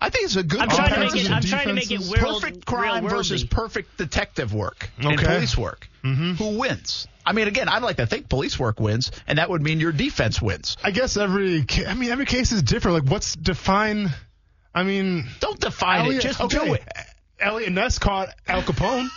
[0.00, 0.60] I think it's a good.
[0.60, 1.30] I'm trying to make it.
[1.30, 2.12] I'm trying to make it defenses?
[2.22, 5.88] real, perfect crime real versus perfect detective work and police work.
[6.04, 6.32] Mm-hmm.
[6.34, 7.08] Who wins?
[7.24, 9.92] I mean, again, I'd like to think police work wins, and that would mean your
[9.92, 10.76] defense wins.
[10.84, 13.02] I guess every I mean every case is different.
[13.04, 14.10] Like what's define?
[14.74, 16.28] I mean, Don't define Eliot, it.
[16.28, 16.64] Just okay.
[16.66, 16.82] do it.
[17.40, 19.08] Eliot Ness caught Al Capone.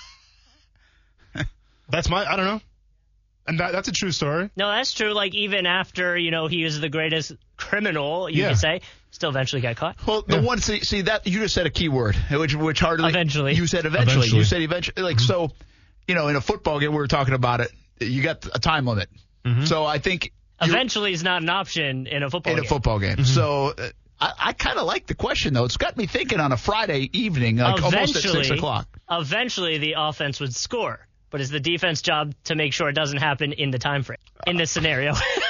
[1.90, 2.62] that's my I don't know,
[3.48, 4.50] and that, that's a true story.
[4.56, 5.14] No, that's true.
[5.14, 8.50] Like even after you know he was the greatest criminal, you Yeah.
[8.50, 8.82] could say,
[9.12, 10.06] still eventually got caught.
[10.06, 10.42] Well, the Yeah.
[10.42, 13.56] one see, see that you just said a key word, which which hardly Eventually.
[13.56, 14.14] You said eventually.
[14.18, 14.40] Eventually.
[14.40, 15.04] You said eventually.
[15.04, 15.26] Like mm-hmm.
[15.26, 15.52] so,
[16.08, 17.72] you know, in a football game, we were talking about it.
[18.00, 19.10] You got a time limit.
[19.46, 19.66] Mm-hmm.
[19.66, 20.32] So I think
[20.62, 22.70] Eventually is not an option in a football in a game.
[22.70, 23.18] football game.
[23.18, 23.24] Mm-hmm.
[23.24, 25.66] So uh, I, I kind of like the question though.
[25.66, 28.88] It's got me thinking on a Friday evening, like almost at six o'clock.
[29.10, 33.20] Eventually, the offense would score, but it's the defense job to make sure it doesn't
[33.20, 34.20] happen in the time frame.
[34.46, 35.14] In this scenario,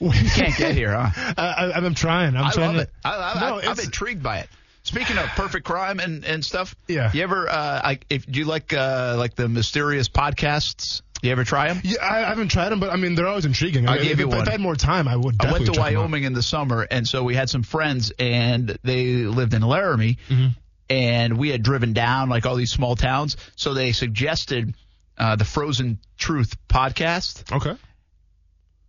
[0.00, 1.34] You can't get here, huh?
[1.36, 2.36] I, I, I'm trying.
[2.36, 2.90] I'm I trying love to, it.
[3.04, 4.48] I, I, No, I, I'm it's- intrigued by it.
[4.84, 7.10] Speaking of perfect crime and, and stuff, Yeah.
[7.12, 11.02] You ever, uh, I, if do you like uh, like the mysterious podcasts?
[11.20, 11.82] You ever try them?
[11.84, 13.86] Yeah, I, I haven't tried them, but I mean they're always intriguing.
[13.88, 14.48] I'll I, give if, you if.
[14.48, 15.34] I had more time, I would.
[15.44, 15.78] I went to.
[15.78, 20.16] Wyoming in the summer, and so we had some friends, and they lived in Laramie,
[20.28, 20.46] Mm-hmm.
[20.88, 23.36] and we had driven down like all these small towns.
[23.56, 24.74] So they suggested
[25.18, 27.52] uh, the Frozen Truth podcast.
[27.52, 27.74] Okay.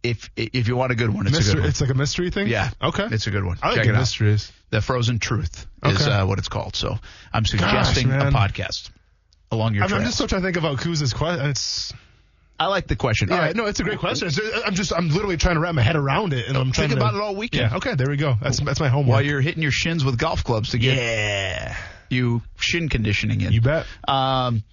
[0.01, 1.69] If if you want a good one, it's a good one.
[1.69, 2.47] it's like a mystery thing.
[2.47, 2.69] Yeah.
[2.81, 3.07] Okay.
[3.11, 3.57] It's a good one.
[3.61, 3.99] I like Check the it out.
[3.99, 4.51] mysteries.
[4.69, 6.11] The Frozen Truth is Okay.
[6.11, 6.75] uh, what it's called.
[6.75, 6.97] So
[7.33, 8.89] I'm suggesting a podcast
[9.51, 11.45] along your I'm, I'm just still trying to think about Kuz's question.
[11.49, 11.93] It's
[12.59, 13.29] I like the question.
[13.29, 13.55] yeah, All right.
[13.55, 14.27] no, it's a great question.
[14.27, 16.89] It's, I'm just I'm literally trying to wrap my head around it, and I'm trying
[16.89, 17.71] to Think to about it all weekend.
[17.71, 17.77] Yeah.
[17.77, 17.95] Okay.
[17.95, 18.35] There we go.
[18.41, 19.13] That's that's my homework.
[19.13, 21.75] While you're hitting your shins with golf clubs to get yeah.
[22.09, 23.53] you shin conditioning in.
[23.53, 23.85] You bet.
[24.07, 24.63] Um,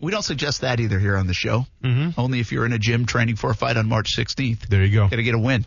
[0.00, 1.66] we don't suggest that either here on the show.
[1.82, 2.20] Mm-hmm.
[2.20, 4.68] Only if you're in a gym training for a fight on March 16th.
[4.68, 5.08] There you go.
[5.08, 5.64] Got to get a win,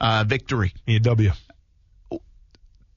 [0.00, 0.72] uh, victory.
[0.86, 1.30] Need a W.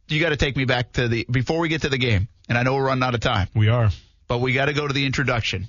[0.08, 2.28] You got to take me back to the before we get to the game.
[2.48, 3.90] And I know we're running out of time, We are.
[4.28, 5.68] but we got to go to the introduction.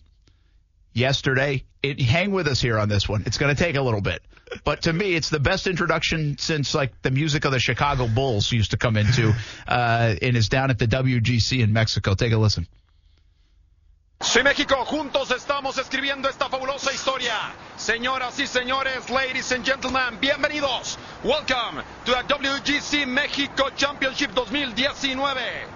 [0.93, 3.23] Yesterday, it, hang with us here on this one.
[3.27, 4.23] It's going to take a little bit,
[4.65, 8.51] but to me, it's the best introduction since like the music of the Chicago Bulls
[8.51, 9.35] used to come into,
[9.69, 12.15] uh, and is down at the WGC in Mexico.
[12.15, 12.67] Take a listen.
[14.21, 17.35] Sí, México, juntos estamos escribiendo esta fabulosa historia.
[17.77, 20.99] Señoras y señores, ladies and gentlemen, bienvenidos.
[21.23, 25.67] Welcome to the WGC México Championship 2019.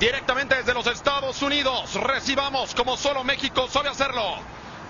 [0.00, 4.36] Directamente desde los Estados Unidos, recibamos como solo México sabe hacerlo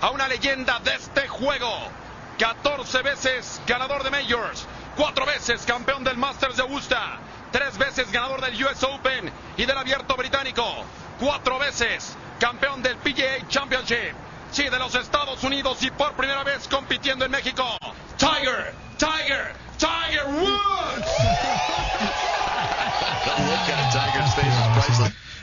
[0.01, 1.71] a una leyenda de este juego.
[2.39, 4.65] 14 veces ganador de Majors,
[4.97, 7.19] 4 veces campeón del Masters de Augusta,
[7.51, 10.65] 3 veces ganador del US Open y del Abierto Británico,
[11.19, 14.15] 4 veces campeón del PGA Championship.
[14.51, 17.77] Sí, de los Estados Unidos y por primera vez compitiendo en México.
[18.17, 21.07] Tiger, Tiger, Tiger Woods.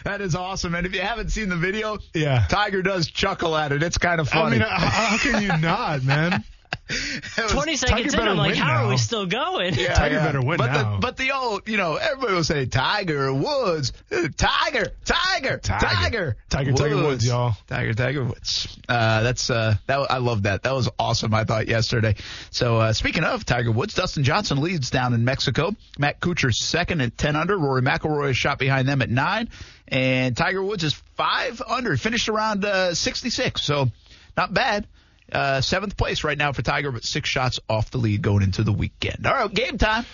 [0.04, 0.74] That is awesome.
[0.74, 2.46] And if you haven't seen the video, Yeah.
[2.48, 3.82] Tiger does chuckle at it.
[3.82, 4.56] It's kind of funny.
[4.56, 4.58] I funny.
[4.58, 6.44] mean, how, how can you not, man?
[7.38, 9.74] It was- 20 seconds in, I'm like, win how are we still going?
[9.74, 10.94] Yeah, Tiger better win but now.
[10.94, 16.36] The, but the old, you know, everybody will say Tiger Woods, Tiger, Tiger, Tiger, Tiger.
[16.48, 17.54] Tiger, Tiger Woods, y'all.
[17.68, 18.78] Tiger, Tiger Woods.
[18.88, 20.62] Uh, that's uh, that I love that.
[20.62, 21.34] That was awesome.
[21.34, 22.16] I thought yesterday.
[22.50, 25.74] So uh, speaking of Tiger Woods, Dustin Johnson leads down in Mexico.
[25.98, 27.56] Matt Kuchar's second at ten under.
[27.58, 29.48] Rory McIlroy is shot behind them at nine,
[29.86, 31.96] and Tiger Woods is five under.
[31.96, 33.88] Finished around uh, 66, so
[34.36, 34.86] not bad.
[35.32, 38.62] Uh, seventh place right now for Tiger, but six shots off the lead going into
[38.62, 39.26] the weekend.
[39.26, 40.04] All right, game time.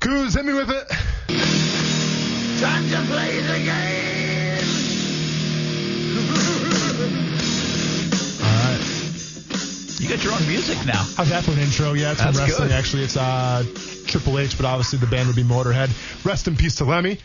[0.00, 0.88] Coos, hit me with it.
[2.60, 4.64] Time to play the game.
[8.42, 8.80] All right.
[10.00, 11.02] You got your own music now.
[11.16, 11.92] How's that for an intro?
[11.94, 12.68] Yeah, it's from wrestling.
[12.68, 12.74] good.
[12.76, 13.64] Actually, it's uh,
[14.06, 15.90] Triple H, but obviously the band would be Motorhead.
[16.24, 17.18] Rest in peace to Lemmy.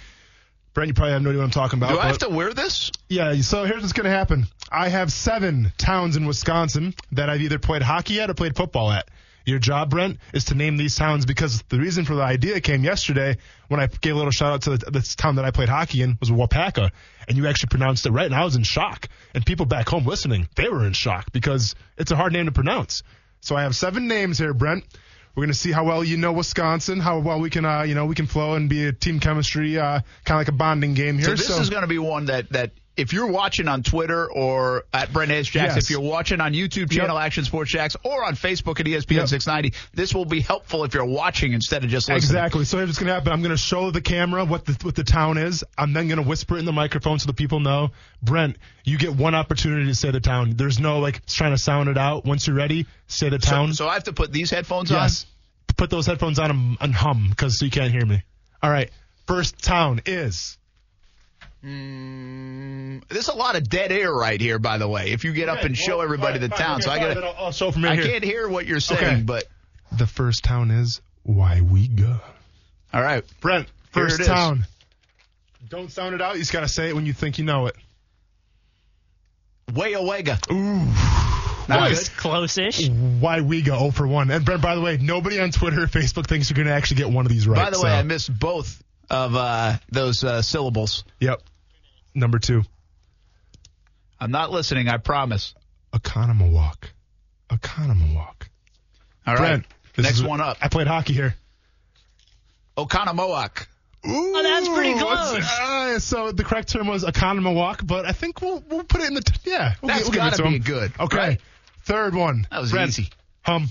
[0.73, 1.91] Brent, you probably have no idea what I'm talking about.
[1.91, 2.91] Do I have to wear this?
[3.09, 4.47] Yeah, so here's what's going to happen.
[4.71, 8.91] I have seven towns in Wisconsin that I've either played hockey at or played football
[8.91, 9.09] at.
[9.45, 12.83] Your job, Brent, is to name these towns because the reason for the idea came
[12.83, 16.03] yesterday when I gave a little shout out to the, town that I played hockey
[16.03, 16.91] in was Waupaca,
[17.27, 19.09] and you actually pronounced it right, and I was in shock.
[19.33, 22.51] And people back home listening, they were in shock because it's a hard name to
[22.51, 23.01] pronounce.
[23.41, 24.83] So I have seven names here, Brent.
[25.35, 28.05] We're gonna see how well you know Wisconsin, how well we can, uh, you know,
[28.05, 31.17] we can flow and be a team chemistry, uh, kind of like a bonding game
[31.17, 31.25] here.
[31.25, 34.83] So this is going to be one that that if you're watching on Twitter or
[34.93, 35.51] at Brent H.
[35.51, 35.83] Jacks, Yes.
[35.85, 39.27] if you're watching on YouTube channel Action Sports Jax or on Facebook at ESPN Yep.
[39.29, 42.17] 690, this will be helpful if you're watching instead of just listening.
[42.17, 42.65] Exactly.
[42.65, 43.31] So here's what's gonna happen.
[43.31, 45.63] I'm gonna show the camera what the what the town is.
[45.77, 47.91] I'm then gonna whisper it in the microphone so the people know.
[48.21, 50.53] Brent, you get one opportunity to say the town.
[50.57, 52.25] There's no like trying to sound it out.
[52.25, 53.73] Once you're ready, say the town.
[53.73, 55.01] so I have to put these headphones on.
[55.03, 55.25] yes.
[55.77, 58.21] Put those headphones on and, and hum because so you can't hear me.
[58.61, 58.89] All right.
[59.27, 60.57] First town is.
[61.63, 63.03] On.
[63.09, 65.11] There's a lot of dead air right here, by the way.
[65.11, 67.85] If you get up and show everybody the town, so I got I'll, I'll from
[67.85, 68.05] I here.
[68.05, 69.21] can't hear what you're saying, Okay.
[69.21, 69.45] but
[69.97, 72.19] The first town is Waiwiga.
[72.93, 73.23] all right.
[73.41, 74.27] Brent, Here first it is.
[74.27, 74.65] town.
[75.69, 76.33] Don't sound it out.
[76.35, 77.75] You just gotta say it when you think you know it.
[79.71, 80.51] Wayawega.
[80.51, 80.85] Ooh.
[81.67, 82.09] Not Nice.
[82.09, 82.17] good.
[82.17, 82.89] Close-ish.
[82.89, 84.31] why we go 0 for 1.
[84.31, 86.97] And Brent, by the way, nobody on Twitter or Facebook thinks you're going to actually
[86.97, 87.57] get one of these right.
[87.65, 88.81] By the way, I missed both
[89.11, 91.03] of uh, those uh, syllables.
[91.19, 91.41] Yep.
[92.19, 92.63] Number two,
[94.19, 94.89] I'm not listening.
[94.89, 95.53] I promise.
[95.93, 96.75] Economawalk.
[97.49, 98.47] Economawalk.
[99.25, 99.37] All right.
[99.37, 99.65] Brent,
[99.95, 100.57] this Next is- one up.
[100.61, 101.35] I played hockey here.
[102.77, 103.65] Oconomowoc.
[104.07, 105.59] Ooh, Oh, that's pretty what's- close.
[105.59, 109.13] Uh, so the correct term was Economawalk, but I think we'll we'll put it in
[109.13, 109.75] the t- yeah.
[109.81, 110.61] We'll, That's gi- we'll gotta to be him.
[110.61, 111.17] good, Okay.
[111.17, 111.41] right?
[111.83, 112.47] Third one.
[112.51, 113.09] That was Brent, easy.
[113.43, 113.69] Hum.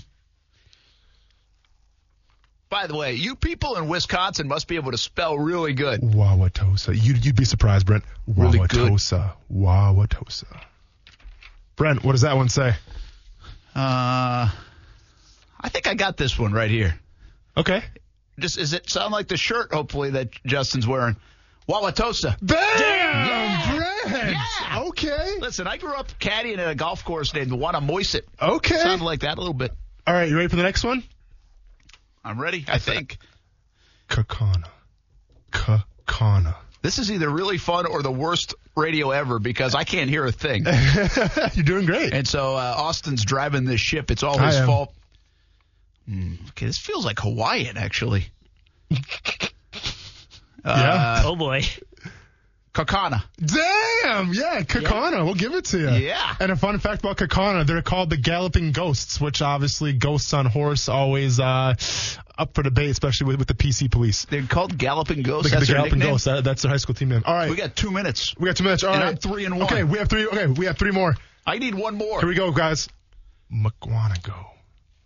[2.69, 6.01] By the way, you people in Wisconsin must be able to spell really good.
[6.01, 6.89] Wauwatosa.
[6.89, 8.03] You'd, you'd be surprised, Brent.
[8.27, 8.91] Really good.
[8.91, 9.31] Wauwatosa.
[9.51, 10.61] Wauwatosa.
[11.75, 12.75] Brent, what does that one say?
[13.75, 14.49] Uh,
[15.59, 16.99] I think I got this one right here.
[17.57, 17.83] Okay.
[18.37, 19.73] Just does it sound like the shirt?
[19.73, 21.15] Hopefully that Justin's wearing.
[21.67, 22.35] Wauwatosa.
[22.39, 23.77] Bam!
[23.77, 24.37] Brent!
[24.89, 25.37] Okay.
[25.39, 28.27] Listen, I grew up caddying at a golf course named Wannamoisett.
[28.39, 28.77] Okay.
[28.77, 29.71] Sounded like that a little bit.
[30.05, 31.03] All right, you ready for the next one?
[32.23, 32.65] I'm ready.
[32.67, 33.17] I think
[34.09, 34.67] Kaukauna.
[35.51, 36.55] Kaukauna.
[36.81, 40.31] this is either really fun or the worst radio ever because I can't hear a
[40.31, 40.65] thing.
[41.53, 42.13] You're doing great.
[42.13, 44.11] And so uh, Austin's driving this ship.
[44.11, 44.93] It's all his fault.
[46.07, 48.25] Hmm, okay, this feels like Hawaiian, actually.
[50.65, 51.23] Yeah.
[51.25, 51.63] Oh boy.
[52.85, 53.23] Kaukauna.
[53.37, 54.33] Damn!
[54.33, 55.25] Yeah, Kaukauna.
[55.25, 55.89] We'll give it to you.
[56.07, 56.35] Yeah.
[56.39, 60.45] And a fun fact about Kaukauna, they're called the Galloping Ghosts, which obviously ghosts on
[60.45, 61.75] horse always uh,
[62.37, 64.25] up for debate, especially with, with the PC police.
[64.25, 65.49] They're called Galloping Ghosts.
[65.51, 66.13] The, That's the their Galloping nickname?
[66.13, 66.25] Ghosts.
[66.25, 67.23] That, that's their high school team name.
[67.25, 67.49] All right.
[67.49, 68.35] We got two minutes.
[68.37, 68.83] We got two minutes.
[68.83, 69.09] All And right.
[69.11, 69.65] I'm three and one.
[69.65, 70.25] Okay, we have three.
[70.27, 71.15] Okay, we have three more.
[71.45, 72.19] I need one more.
[72.19, 72.87] Here we go, guys.
[73.51, 74.45] Mukwonago.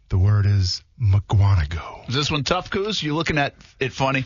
[0.10, 2.08] The word is Mukwonago.
[2.08, 3.02] Is this one tough, Coos?
[3.02, 4.26] You looking at it funny?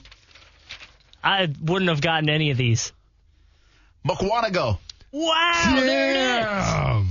[1.23, 2.91] I wouldn't have gotten any of these.
[4.05, 4.77] Mukwonago.
[5.11, 5.73] Wow.
[5.75, 6.45] There it is.
[6.45, 7.07] Damn.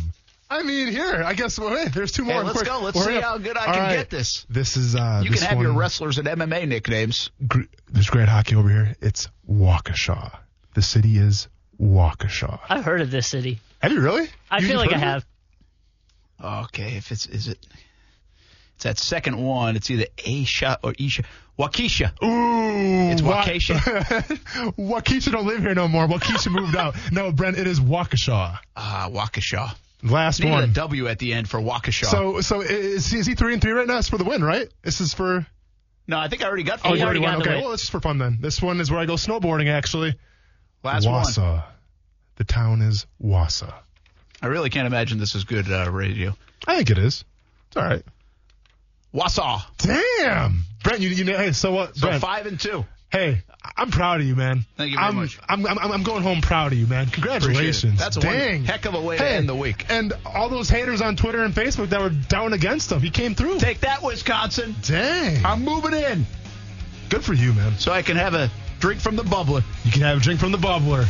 [0.49, 2.35] I mean, here, I guess, well, hey, there's two more.
[2.35, 2.81] Hey, let's Quick, go.
[2.81, 3.25] Let's hurry see up.
[3.25, 3.97] how good I All can right.
[3.97, 4.47] get this.
[4.49, 7.31] This is, uh, You this can have one, your wrestlers and MMA nicknames.
[7.49, 8.95] gr- There's great hockey over here.
[9.01, 10.39] It's Waukesha.
[10.75, 11.49] The city is
[11.81, 12.61] Waukesha.
[12.69, 13.59] I've heard of this city.
[13.81, 14.29] Have you really?
[14.49, 15.27] I You- feel like I have.
[16.43, 17.67] Okay, if it's is it
[18.77, 21.25] it's that second one, it's either Aisha or Isha.
[21.59, 22.13] Waukesha.
[22.21, 22.25] it?
[22.25, 23.11] Ooh.
[23.11, 23.77] It's Wa- Waukesha.
[24.79, 26.07] Waukesha don't live here no more.
[26.07, 26.95] Waukesha moved out.
[27.11, 28.59] No, Brent, it is Waukesha.
[28.77, 29.75] Ah, Waukesha.
[30.03, 30.73] Last Needed a one.
[30.75, 32.05] W at the end for Waukesha.
[32.05, 33.97] So, so is, is he three and three right now?
[33.97, 34.69] It's for the win, right?
[34.83, 35.47] This is for.
[36.07, 37.39] no, I think I already got Oh, you already already won.
[37.39, 38.37] got Okay, well, it's just for fun then.
[38.41, 39.69] This one is where I go snowboarding.
[39.69, 40.15] Actually,
[40.85, 41.25] last one.
[41.25, 41.65] Wausau.
[42.37, 43.73] The town is Wausau.
[44.43, 46.37] I really can't imagine this is good uh, radio.
[46.67, 47.25] I think it is.
[47.69, 48.03] It's all right.
[49.17, 49.63] Wausau.
[49.79, 52.21] Damn, Brent, you, you know, hey, so what, So Brent?
[52.21, 52.85] five and two.
[53.11, 53.43] Hey,
[53.77, 54.65] I'm proud of you, man.
[54.77, 55.39] Thank you very I'm, much.
[55.49, 57.07] I'm, I'm, I'm going home proud of you, man.
[57.07, 57.99] Congratulations.
[57.99, 58.65] That's a one Dang.
[58.65, 59.87] heck of a way to end the week.
[59.89, 63.35] And all those haters on Twitter and Facebook that were down against him, he came
[63.35, 63.59] through.
[63.59, 64.75] Take that, Wisconsin.
[64.83, 65.45] Dang.
[65.47, 66.27] I'm moving in
[67.09, 67.79] Good for you, man.
[67.79, 69.63] so I can have a drink from the bubbler.
[69.85, 71.07] You can have a drink from the bubbler.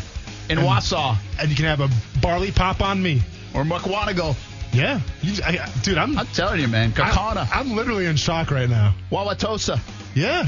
[0.51, 1.17] in and, Wausau.
[1.41, 1.89] And you can have a
[2.21, 3.23] barley pop on me.
[3.55, 4.37] Or Mukwonago.
[4.77, 5.01] Yeah.
[5.23, 6.93] You, I, dude, I'm, I'm telling you, man.
[6.93, 7.49] Kaukauna.
[7.51, 8.95] I, am literally in shock right now.
[9.11, 9.81] Wauwatosa.
[10.15, 10.47] Yeah.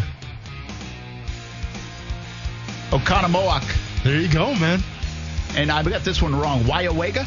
[2.91, 3.65] Oconomowoc.
[4.05, 4.81] There you go, man.
[5.57, 6.61] And I got this one wrong.
[6.65, 7.25] Waiawega?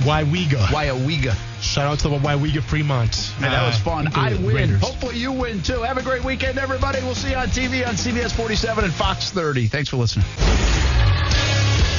[0.00, 0.66] Waiwega.
[0.66, 1.36] Waiawega.
[1.62, 3.32] Shout out to the Waiwega Fremont.
[3.40, 4.08] Man, that was Uh, fun.
[4.14, 4.54] I win.
[4.56, 4.82] Raiders.
[4.82, 5.82] Hopefully you win too.
[5.82, 6.98] Have a great weekend, everybody.
[7.02, 9.68] We'll see you on TV on CBS 47 and Fox 30.
[9.68, 10.26] Thanks for listening.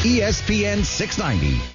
[0.03, 1.74] ESPN 690.